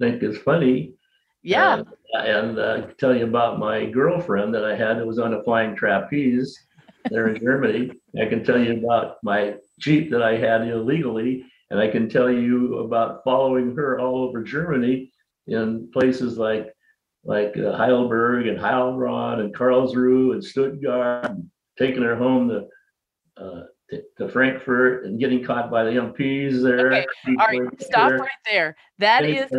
think 0.00 0.22
is 0.22 0.38
funny. 0.38 0.94
yeah, 1.42 1.82
Uh, 2.14 2.18
And 2.18 2.58
uh, 2.58 2.86
tell 2.98 3.16
you 3.16 3.24
about 3.24 3.58
my 3.58 3.86
girlfriend 3.86 4.54
that 4.54 4.64
I 4.64 4.76
had 4.76 4.98
that 4.98 5.06
was 5.06 5.18
on 5.18 5.34
a 5.34 5.42
flying 5.42 5.74
trapeze 5.74 6.58
there 7.10 7.28
in 7.28 7.40
Germany. 7.40 7.92
I 8.20 8.26
can 8.26 8.44
tell 8.44 8.58
you 8.58 8.84
about 8.84 9.16
my 9.22 9.54
Jeep 9.78 10.10
that 10.10 10.22
I 10.22 10.36
had 10.36 10.66
illegally. 10.66 11.44
And 11.70 11.78
I 11.78 11.88
can 11.88 12.08
tell 12.08 12.30
you 12.30 12.78
about 12.78 13.22
following 13.24 13.76
her 13.76 13.98
all 13.98 14.24
over 14.24 14.42
Germany 14.42 15.12
in 15.46 15.90
places 15.92 16.38
like, 16.38 16.72
like 17.24 17.56
uh, 17.58 17.76
Heidelberg 17.76 18.46
and 18.46 18.58
Heilbronn 18.58 19.40
and 19.40 19.54
Karlsruhe 19.54 20.32
and 20.32 20.42
Stuttgart, 20.42 21.26
and 21.26 21.50
taking 21.78 22.02
her 22.02 22.16
home 22.16 22.48
to, 22.48 22.66
uh, 23.42 23.62
to- 23.90 24.02
to 24.18 24.28
Frankfurt 24.28 25.04
and 25.04 25.18
getting 25.18 25.42
caught 25.44 25.70
by 25.70 25.82
the 25.84 25.92
MPs 25.92 26.62
there. 26.62 26.92
Okay, 26.92 27.06
all 27.38 27.46
right, 27.46 27.82
stop 27.82 28.12
right 28.12 28.28
there. 28.50 28.76
That 28.98 29.24
is 29.24 29.50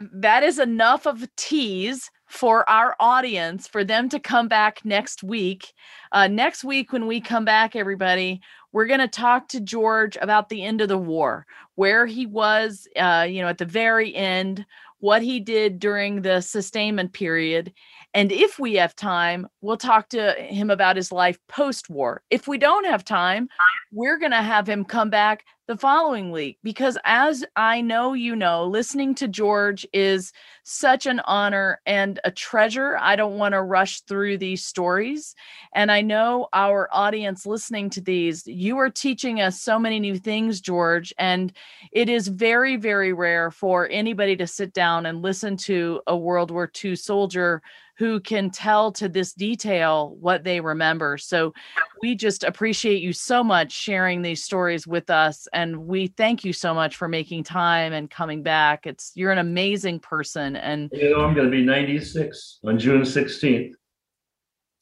that 0.00 0.42
is 0.44 0.58
enough 0.60 1.06
of 1.06 1.22
a 1.24 1.28
tease 1.36 2.08
for 2.32 2.68
our 2.68 2.96
audience 2.98 3.68
for 3.68 3.84
them 3.84 4.08
to 4.08 4.18
come 4.18 4.48
back 4.48 4.82
next 4.86 5.22
week. 5.22 5.74
Uh, 6.12 6.26
next 6.26 6.64
week, 6.64 6.90
when 6.90 7.06
we 7.06 7.20
come 7.20 7.44
back, 7.44 7.76
everybody, 7.76 8.40
we're 8.72 8.86
going 8.86 9.00
to 9.00 9.06
talk 9.06 9.48
to 9.48 9.60
George 9.60 10.16
about 10.18 10.48
the 10.48 10.62
end 10.64 10.80
of 10.80 10.88
the 10.88 10.96
war, 10.96 11.44
where 11.74 12.06
he 12.06 12.24
was, 12.24 12.88
uh, 12.96 13.26
you 13.28 13.42
know, 13.42 13.48
at 13.48 13.58
the 13.58 13.66
very 13.66 14.14
end, 14.14 14.64
what 15.00 15.20
he 15.20 15.40
did 15.40 15.78
during 15.78 16.22
the 16.22 16.40
sustainment 16.40 17.12
period. 17.12 17.70
And 18.14 18.30
if 18.30 18.58
we 18.58 18.74
have 18.74 18.94
time, 18.94 19.46
we'll 19.62 19.78
talk 19.78 20.10
to 20.10 20.32
him 20.32 20.70
about 20.70 20.96
his 20.96 21.12
life 21.12 21.38
post 21.48 21.88
war. 21.88 22.22
If 22.30 22.46
we 22.46 22.58
don't 22.58 22.84
have 22.84 23.04
time, 23.04 23.48
we're 23.90 24.18
going 24.18 24.32
to 24.32 24.42
have 24.42 24.68
him 24.68 24.84
come 24.84 25.08
back 25.08 25.44
the 25.68 25.76
following 25.76 26.32
week 26.32 26.58
because 26.62 26.98
as 27.04 27.44
I 27.56 27.80
know 27.80 28.14
you 28.14 28.34
know, 28.34 28.66
listening 28.66 29.14
to 29.14 29.28
George 29.28 29.86
is 29.92 30.32
such 30.64 31.06
an 31.06 31.20
honor 31.20 31.80
and 31.86 32.18
a 32.24 32.30
treasure. 32.30 32.98
I 33.00 33.16
don't 33.16 33.38
want 33.38 33.52
to 33.52 33.62
rush 33.62 34.00
through 34.02 34.38
these 34.38 34.64
stories. 34.64 35.34
And 35.72 35.90
I 35.90 36.02
know 36.02 36.48
our 36.52 36.88
audience 36.92 37.46
listening 37.46 37.90
to 37.90 38.00
these, 38.00 38.46
you 38.46 38.76
are 38.78 38.90
teaching 38.90 39.40
us 39.40 39.60
so 39.60 39.78
many 39.78 40.00
new 40.00 40.18
things, 40.18 40.60
George. 40.60 41.14
And 41.16 41.52
it 41.92 42.08
is 42.08 42.28
very, 42.28 42.76
very 42.76 43.12
rare 43.12 43.50
for 43.50 43.88
anybody 43.90 44.36
to 44.36 44.46
sit 44.46 44.72
down 44.72 45.06
and 45.06 45.22
listen 45.22 45.56
to 45.58 46.02
a 46.06 46.16
World 46.16 46.50
War 46.50 46.70
II 46.84 46.96
soldier 46.96 47.62
who 47.98 48.18
can 48.20 48.50
tell 48.50 48.90
to 48.92 49.08
this 49.08 49.32
detail 49.34 50.16
what 50.18 50.44
they 50.44 50.60
remember. 50.60 51.18
So 51.18 51.52
we 52.00 52.14
just 52.14 52.42
appreciate 52.42 53.02
you 53.02 53.12
so 53.12 53.44
much 53.44 53.70
sharing 53.70 54.22
these 54.22 54.42
stories 54.42 54.86
with 54.86 55.10
us 55.10 55.46
and 55.52 55.86
we 55.86 56.06
thank 56.08 56.44
you 56.44 56.52
so 56.52 56.72
much 56.74 56.96
for 56.96 57.06
making 57.06 57.44
time 57.44 57.92
and 57.92 58.10
coming 58.10 58.42
back 58.42 58.86
it's 58.86 59.12
you're 59.14 59.30
an 59.30 59.38
amazing 59.38 60.00
person 60.00 60.56
and 60.56 60.90
You 60.92 61.10
know, 61.10 61.24
I'm 61.24 61.34
gonna 61.34 61.50
be 61.50 61.62
ninety-six 61.64 62.58
on 62.64 62.78
June 62.78 63.04
sixteenth. 63.04 63.76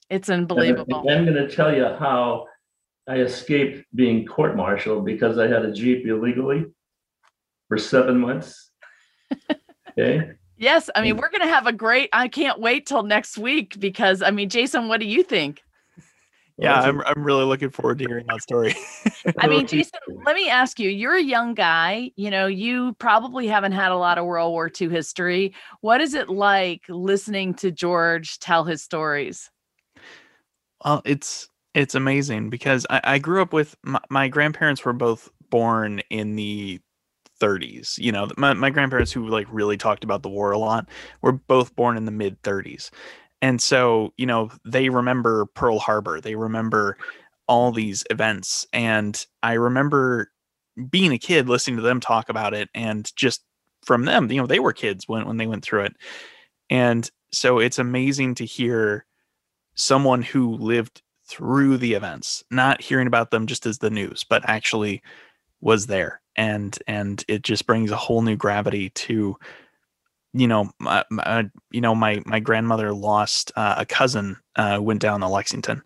it's 0.09 0.31
unbelievable 0.31 1.05
I'm 1.11 1.25
gonna 1.27 1.49
tell 1.49 1.75
you 1.75 1.85
how 1.85 2.47
I 3.09 3.17
escaped 3.17 3.85
being 3.95 4.25
court-martialed 4.25 5.05
because 5.05 5.37
I 5.37 5.49
had 5.49 5.65
a 5.65 5.73
Jeep 5.73 6.07
illegally 6.07 6.65
for 7.69 7.77
seven 7.77 8.19
months. 8.19 8.71
Okay, 9.99 10.31
yes 10.61 10.89
i 10.95 11.03
mean 11.03 11.17
we're 11.17 11.31
going 11.31 11.41
to 11.41 11.49
have 11.49 11.67
a 11.67 11.73
great 11.73 12.09
i 12.13 12.29
can't 12.29 12.61
wait 12.61 12.87
till 12.87 13.03
next 13.03 13.37
week 13.37 13.79
because 13.81 14.23
i 14.23 14.31
mean 14.31 14.49
jason 14.49 14.87
what 14.87 15.01
do 15.01 15.07
you 15.07 15.23
think 15.25 15.63
Yeah, 16.61 16.79
I'm, 16.79 17.01
I'm 17.07 17.25
really 17.25 17.45
looking 17.45 17.71
forward 17.71 17.99
to 18.01 18.05
hearing 18.07 18.27
that 18.29 18.43
story. 18.43 18.75
I 19.39 19.47
mean, 19.47 19.67
Jason, 19.67 19.99
let 20.27 20.37
me 20.37 20.51
ask 20.51 20.79
you, 20.79 20.91
you're 20.91 21.17
a 21.17 21.23
young 21.23 21.55
guy, 21.55 22.11
you 22.17 22.31
know, 22.31 22.47
you 22.47 22.93
probably 22.99 23.47
haven't 23.47 23.73
had 23.73 23.93
a 23.93 23.97
lot 23.97 24.19
of 24.19 24.27
World 24.27 24.53
War 24.53 24.71
II 24.79 24.91
history. 24.91 25.55
What 25.81 26.03
is 26.03 26.13
it 26.13 26.29
like 26.29 26.83
listening 26.91 27.55
to 27.55 27.71
George 27.71 28.39
tell 28.41 28.65
his 28.65 28.83
stories? 28.83 29.51
Well, 30.85 31.01
it's 31.07 31.49
it's 31.73 31.95
amazing 31.95 32.51
because 32.51 32.87
I, 32.91 33.01
I 33.05 33.19
grew 33.19 33.41
up 33.41 33.55
with 33.55 33.75
my, 33.83 34.01
my 34.11 34.29
grandparents 34.29 34.85
were 34.85 34.93
both 34.93 35.31
born 35.49 36.03
in 36.11 36.37
the 36.37 36.81
30s. 37.41 37.99
You 37.99 38.13
know, 38.13 38.29
my, 38.37 38.55
my 38.55 38.71
grandparents 38.71 39.13
who 39.13 39.27
like 39.27 39.47
really 39.51 39.77
talked 39.77 40.05
about 40.05 40.23
the 40.23 40.29
war 40.29 40.53
a 40.53 40.59
lot 40.59 40.89
were 41.23 41.33
both 41.33 41.75
born 41.75 41.97
in 41.97 42.05
the 42.05 42.13
mid 42.13 42.41
30s. 42.43 42.91
And 43.43 43.61
so, 43.61 44.13
you 44.17 44.27
know, 44.27 44.51
they 44.65 44.89
remember 44.89 45.47
Pearl 45.47 45.79
Harbor. 45.79 46.21
They 46.21 46.35
remember 46.35 46.97
all 47.49 47.73
these 47.73 48.05
events. 48.11 48.67
And 48.73 49.25
I 49.43 49.55
remember 49.55 50.31
being 50.91 51.13
a 51.13 51.19
kid 51.19 51.49
listening 51.49 51.77
to 51.77 51.83
them 51.83 52.01
talk 52.01 52.29
about 52.29 52.55
it 52.55 52.69
and 52.75 53.11
just 53.17 53.43
from 53.85 54.05
them, 54.05 54.31
you 54.31 54.41
know, 54.41 54.47
they 54.47 54.61
were 54.61 54.73
kids 54.73 55.09
when, 55.09 55.27
when 55.27 55.39
they 55.39 55.47
went 55.47 55.65
through 55.65 55.85
it. 55.85 55.95
And 56.69 57.11
so 57.33 57.59
it's 57.59 57.79
amazing 57.79 58.35
to 58.37 58.45
hear 58.45 59.07
someone 59.75 60.23
who 60.23 60.55
lived 60.55 61.03
through 61.27 61.79
the 61.79 61.95
events, 61.95 62.45
not 62.51 62.83
hearing 62.83 63.07
about 63.07 63.31
them 63.31 63.47
just 63.47 63.67
as 63.67 63.79
the 63.79 63.91
news, 63.91 64.25
but 64.29 64.49
actually 64.49 65.03
was 65.61 65.87
there. 65.87 66.20
And 66.37 66.79
and 66.87 67.25
it 67.29 67.43
just 67.43 67.67
brings 67.67 67.91
a 67.91 67.97
whole 67.97 68.23
new 68.23 68.37
gravity 68.37 68.91
to 68.91 69.37
you 70.33 70.47
know, 70.47 70.71
my, 70.79 71.05
my 71.11 71.51
you 71.71 71.81
know 71.81 71.95
my 71.95 72.23
my 72.25 72.41
grandmother 72.41 72.93
lost 72.93 73.51
uh, 73.57 73.75
a 73.79 73.85
cousin 73.85 74.37
uh, 74.57 74.79
went 74.81 75.01
down 75.01 75.21
to 75.21 75.29
Lexington, 75.29 75.83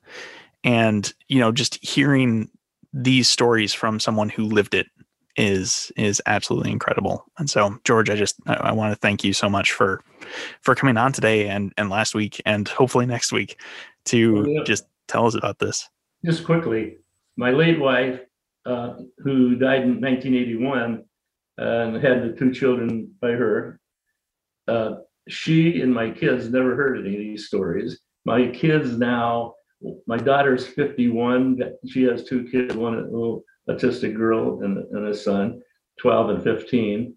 and 0.63 1.13
you 1.29 1.41
know 1.41 1.51
just 1.51 1.83
hearing 1.85 2.51
these 2.93 3.29
stories 3.29 3.73
from 3.73 3.99
someone 3.99 4.29
who 4.29 4.45
lived 4.45 4.75
it 4.75 4.87
is 5.37 5.91
is 5.97 6.23
absolutely 6.27 6.71
incredible. 6.71 7.25
And 7.39 7.49
so, 7.49 7.77
George, 7.85 8.11
I 8.11 8.17
just 8.17 8.37
I, 8.47 8.55
I 8.55 8.73
want 8.73 8.93
to 8.93 8.99
thank 8.99 9.25
you 9.25 9.33
so 9.33 9.49
much 9.49 9.73
for 9.73 10.03
for 10.61 10.75
coming 10.75 10.97
on 10.97 11.13
today 11.13 11.49
and 11.49 11.73
and 11.79 11.89
last 11.89 12.15
week 12.15 12.41
and 12.45 12.69
hopefully 12.69 13.07
next 13.07 13.33
week 13.33 13.59
to 14.07 14.39
oh, 14.39 14.49
yeah. 14.49 14.65
just 14.65 14.85
tell 15.09 15.27
us 15.27 15.35
about 15.35 15.59
this. 15.59 15.89
Just 16.25 16.45
quickly, 16.45 16.99
my 17.37 17.51
late 17.51 17.81
wife, 17.81 18.21
uh, 18.67 18.95
who 19.19 19.57
died 19.57 19.83
in 19.83 20.01
1981, 20.01 21.05
uh, 21.61 21.65
and 21.65 22.05
had 22.05 22.23
the 22.23 22.37
two 22.37 22.53
children 22.53 23.13
by 23.21 23.31
her. 23.31 23.81
Uh, 24.67 24.97
she 25.29 25.81
and 25.81 25.93
my 25.93 26.11
kids 26.11 26.51
never 26.51 26.75
heard 26.75 26.99
any 26.99 27.15
of 27.15 27.21
these 27.21 27.47
stories. 27.47 28.01
My 28.25 28.49
kids 28.49 28.97
now, 28.97 29.55
my 30.07 30.17
daughter's 30.17 30.67
51. 30.67 31.61
She 31.87 32.03
has 32.05 32.25
two 32.25 32.45
kids, 32.45 32.75
one 32.75 32.95
a 32.95 33.03
little 33.03 33.43
autistic 33.69 34.17
girl 34.17 34.63
and, 34.63 34.79
and 34.93 35.09
a 35.09 35.15
son, 35.15 35.61
12 36.01 36.31
and 36.31 36.43
15. 36.43 37.15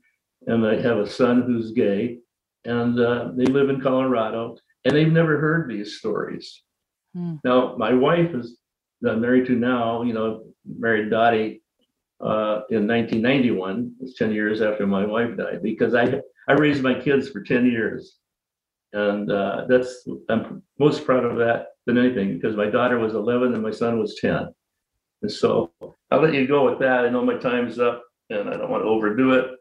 And 0.47 0.65
I 0.65 0.81
have 0.81 0.97
a 0.97 1.09
son 1.09 1.43
who's 1.43 1.71
gay. 1.71 2.19
And 2.65 2.99
uh, 2.99 3.31
they 3.35 3.45
live 3.45 3.69
in 3.69 3.81
Colorado 3.81 4.57
and 4.85 4.95
they've 4.95 5.11
never 5.11 5.39
heard 5.39 5.69
these 5.69 5.97
stories. 5.97 6.61
Hmm. 7.13 7.35
Now, 7.43 7.75
my 7.77 7.93
wife 7.93 8.33
is 8.33 8.57
I'm 9.05 9.21
married 9.21 9.45
to 9.47 9.53
now, 9.53 10.01
you 10.01 10.13
know, 10.13 10.45
married 10.65 11.09
Dottie 11.09 11.61
uh, 12.19 12.61
in 12.69 12.87
1991. 12.87 13.93
It's 14.01 14.17
10 14.17 14.31
years 14.31 14.61
after 14.61 14.87
my 14.87 15.05
wife 15.05 15.37
died 15.37 15.61
because 15.61 15.93
I 15.93 16.21
I 16.49 16.53
raised 16.53 16.81
my 16.81 16.93
kids 16.93 17.29
for 17.29 17.43
10 17.43 17.65
years, 17.65 18.17
and 18.93 19.31
uh, 19.31 19.65
that's 19.67 20.07
I'm 20.29 20.63
most 20.79 21.05
proud 21.05 21.25
of 21.25 21.37
that 21.37 21.67
than 21.85 21.97
anything 21.97 22.35
because 22.35 22.55
my 22.55 22.69
daughter 22.69 22.97
was 22.99 23.13
11 23.13 23.53
and 23.53 23.63
my 23.63 23.71
son 23.71 23.99
was 23.99 24.15
10. 24.15 24.47
And 25.21 25.31
so 25.31 25.71
I'll 26.11 26.21
let 26.21 26.33
you 26.33 26.47
go 26.47 26.69
with 26.69 26.79
that. 26.79 27.05
I 27.05 27.09
know 27.09 27.23
my 27.23 27.37
time's 27.37 27.79
up, 27.79 28.03
and 28.29 28.49
I 28.49 28.57
don't 28.57 28.69
want 28.69 28.83
to 28.83 28.89
overdo 28.89 29.33
it. 29.33 29.51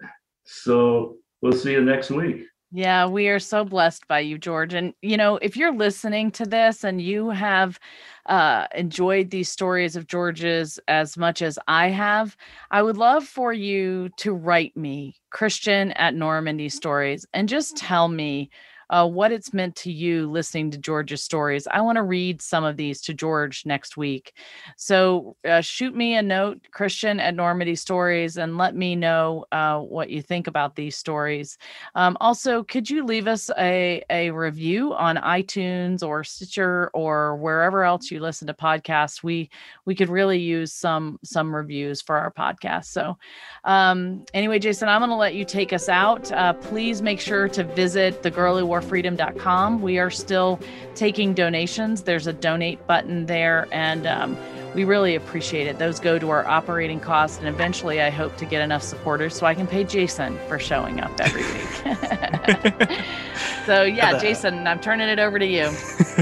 So 0.44 1.16
we'll 1.42 1.52
see 1.52 1.72
you 1.72 1.84
next 1.84 2.10
week. 2.10 2.44
Yeah, 2.76 3.06
we 3.06 3.28
are 3.28 3.38
so 3.38 3.64
blessed 3.64 4.06
by 4.06 4.18
you, 4.20 4.36
George. 4.36 4.74
And, 4.74 4.92
you 5.00 5.16
know, 5.16 5.36
if 5.40 5.56
you're 5.56 5.72
listening 5.74 6.30
to 6.32 6.44
this 6.44 6.84
and 6.84 7.00
you 7.00 7.30
have 7.30 7.80
uh, 8.26 8.66
enjoyed 8.74 9.30
these 9.30 9.48
stories 9.48 9.96
of 9.96 10.06
George's 10.06 10.78
as 10.86 11.16
much 11.16 11.40
as 11.40 11.58
I 11.68 11.88
have, 11.88 12.36
I 12.70 12.82
would 12.82 12.98
love 12.98 13.24
for 13.24 13.50
you 13.50 14.10
to 14.18 14.34
write 14.34 14.76
me, 14.76 15.16
Christian 15.30 15.92
at 15.92 16.14
Normandy 16.14 16.68
Stories, 16.68 17.24
and 17.32 17.48
just 17.48 17.78
tell 17.78 18.08
me 18.08 18.50
uh, 18.90 19.06
what 19.06 19.32
it's 19.32 19.52
meant 19.52 19.74
to 19.76 19.92
you 19.92 20.30
listening 20.30 20.70
to 20.70 20.78
George's 20.78 21.22
stories. 21.22 21.66
I 21.66 21.80
want 21.80 21.96
to 21.96 22.02
read 22.02 22.40
some 22.40 22.64
of 22.64 22.76
these 22.76 23.00
to 23.02 23.14
George 23.14 23.64
next 23.66 23.96
week. 23.96 24.34
So 24.76 25.36
uh, 25.48 25.60
shoot 25.60 25.94
me 25.94 26.16
a 26.16 26.22
note, 26.22 26.60
Christian 26.70 27.20
at 27.20 27.34
Normandy 27.34 27.74
Stories, 27.74 28.36
and 28.36 28.56
let 28.56 28.76
me 28.76 28.94
know 28.96 29.44
uh, 29.52 29.78
what 29.80 30.10
you 30.10 30.22
think 30.22 30.46
about 30.46 30.76
these 30.76 30.96
stories. 30.96 31.58
Um, 31.94 32.16
also, 32.20 32.62
could 32.62 32.88
you 32.88 33.04
leave 33.04 33.26
us 33.26 33.50
a, 33.58 34.02
a 34.10 34.30
review 34.30 34.94
on 34.94 35.16
iTunes 35.16 36.02
or 36.06 36.24
Stitcher 36.24 36.90
or 36.94 37.36
wherever 37.36 37.84
else 37.84 38.10
you 38.10 38.20
listen 38.20 38.46
to 38.46 38.54
podcasts? 38.54 39.22
We 39.22 39.50
we 39.84 39.94
could 39.94 40.08
really 40.08 40.38
use 40.38 40.72
some 40.72 41.18
some 41.24 41.54
reviews 41.54 42.02
for 42.02 42.16
our 42.16 42.32
podcast. 42.32 42.86
So 42.86 43.16
um, 43.64 44.24
anyway, 44.34 44.58
Jason, 44.58 44.88
I'm 44.88 45.00
going 45.00 45.10
to 45.10 45.16
let 45.16 45.34
you 45.34 45.44
take 45.44 45.72
us 45.72 45.88
out. 45.88 46.30
Uh, 46.32 46.52
please 46.52 47.02
make 47.02 47.20
sure 47.20 47.48
to 47.48 47.64
visit 47.64 48.22
the 48.22 48.30
Girl 48.30 48.58
Who 48.58 48.66
worefreedom.com. 48.80 49.82
We 49.82 49.98
are 49.98 50.10
still 50.10 50.60
taking 50.94 51.34
donations. 51.34 52.02
There's 52.02 52.26
a 52.26 52.32
donate 52.32 52.86
button 52.86 53.26
there, 53.26 53.68
and 53.72 54.06
um, 54.06 54.36
we 54.74 54.84
really 54.84 55.14
appreciate 55.14 55.66
it. 55.66 55.78
Those 55.78 55.98
go 56.00 56.18
to 56.18 56.30
our 56.30 56.46
operating 56.46 57.00
costs, 57.00 57.38
and 57.38 57.48
eventually, 57.48 58.00
I 58.00 58.10
hope 58.10 58.36
to 58.36 58.44
get 58.44 58.62
enough 58.62 58.82
supporters 58.82 59.34
so 59.34 59.46
I 59.46 59.54
can 59.54 59.66
pay 59.66 59.84
Jason 59.84 60.38
for 60.48 60.58
showing 60.58 61.00
up 61.00 61.18
every 61.20 61.42
week. 61.42 62.90
so, 63.66 63.82
yeah, 63.82 64.18
Jason, 64.18 64.66
I'm 64.66 64.80
turning 64.80 65.08
it 65.08 65.18
over 65.18 65.38
to 65.38 65.46
you. 65.46 65.70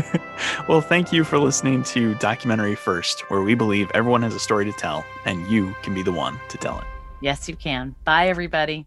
well, 0.69 0.81
thank 0.81 1.13
you 1.13 1.25
for 1.25 1.39
listening 1.39 1.83
to 1.85 2.15
Documentary 2.17 2.75
First, 2.77 3.23
where 3.31 3.43
we 3.43 3.55
believe 3.55 3.91
everyone 3.95 4.23
has 4.23 4.35
a 4.35 4.41
story 4.41 4.65
to 4.65 4.73
tell, 4.73 5.05
and 5.25 5.47
you 5.49 5.75
can 5.83 5.95
be 5.95 6.03
the 6.03 6.13
one 6.13 6.39
to 6.49 6.59
tell 6.59 6.79
it. 6.79 6.87
Yes, 7.21 7.49
you 7.49 7.57
can. 7.57 7.95
Bye, 8.05 8.29
everybody. 8.29 8.87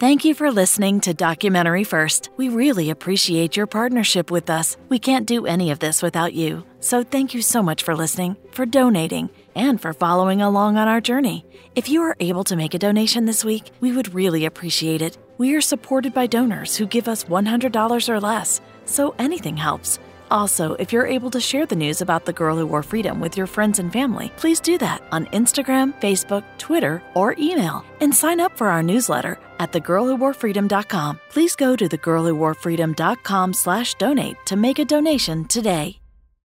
Thank 0.00 0.24
you 0.24 0.32
for 0.32 0.50
listening 0.50 1.02
to 1.02 1.12
Documentary 1.12 1.84
First. 1.84 2.30
We 2.38 2.48
really 2.48 2.88
appreciate 2.88 3.54
your 3.54 3.66
partnership 3.66 4.30
with 4.30 4.48
us. 4.48 4.78
We 4.88 4.98
can't 4.98 5.26
do 5.26 5.44
any 5.44 5.70
of 5.72 5.78
this 5.78 6.00
without 6.00 6.32
you. 6.32 6.64
So 6.80 7.02
thank 7.02 7.34
you 7.34 7.42
so 7.42 7.62
much 7.62 7.82
for 7.82 7.94
listening, 7.94 8.38
for 8.50 8.64
donating, 8.64 9.28
and 9.54 9.78
for 9.78 9.92
following 9.92 10.40
along 10.40 10.78
on 10.78 10.88
our 10.88 11.02
journey. 11.02 11.44
If 11.74 11.90
you 11.90 12.00
are 12.00 12.16
able 12.18 12.44
to 12.44 12.56
make 12.56 12.72
a 12.72 12.78
donation 12.78 13.26
this 13.26 13.44
week, 13.44 13.72
we 13.80 13.92
would 13.92 14.14
really 14.14 14.46
appreciate 14.46 15.02
it. 15.02 15.18
We 15.36 15.54
are 15.54 15.60
supported 15.60 16.14
by 16.14 16.28
donors 16.28 16.76
who 16.78 16.86
give 16.86 17.06
us 17.06 17.24
$100 17.24 18.08
or 18.08 18.20
less, 18.20 18.62
so 18.86 19.14
anything 19.18 19.58
helps. 19.58 19.98
Also, 20.30 20.74
if 20.74 20.92
you're 20.92 21.06
able 21.06 21.30
to 21.30 21.40
share 21.40 21.66
the 21.66 21.76
news 21.76 22.00
about 22.00 22.24
the 22.24 22.32
Girl 22.32 22.56
Who 22.56 22.66
Wore 22.66 22.82
Freedom 22.82 23.20
with 23.20 23.36
your 23.36 23.46
friends 23.46 23.78
and 23.78 23.92
family, 23.92 24.32
please 24.36 24.60
do 24.60 24.78
that 24.78 25.02
on 25.10 25.26
Instagram, 25.26 26.00
Facebook, 26.00 26.44
Twitter, 26.56 27.02
or 27.14 27.34
email. 27.38 27.84
And 28.00 28.14
sign 28.14 28.40
up 28.40 28.56
for 28.56 28.68
our 28.68 28.82
newsletter 28.82 29.38
at 29.58 29.72
thegirlwhoworefreedom.com. 29.72 31.20
Please 31.30 31.56
go 31.56 31.76
to 31.76 31.88
thegirlwhoworefreedom.com 31.88 33.52
slash 33.52 33.94
donate 33.94 34.36
to 34.46 34.56
make 34.56 34.78
a 34.78 34.84
donation 34.84 35.44
today. 35.46 35.99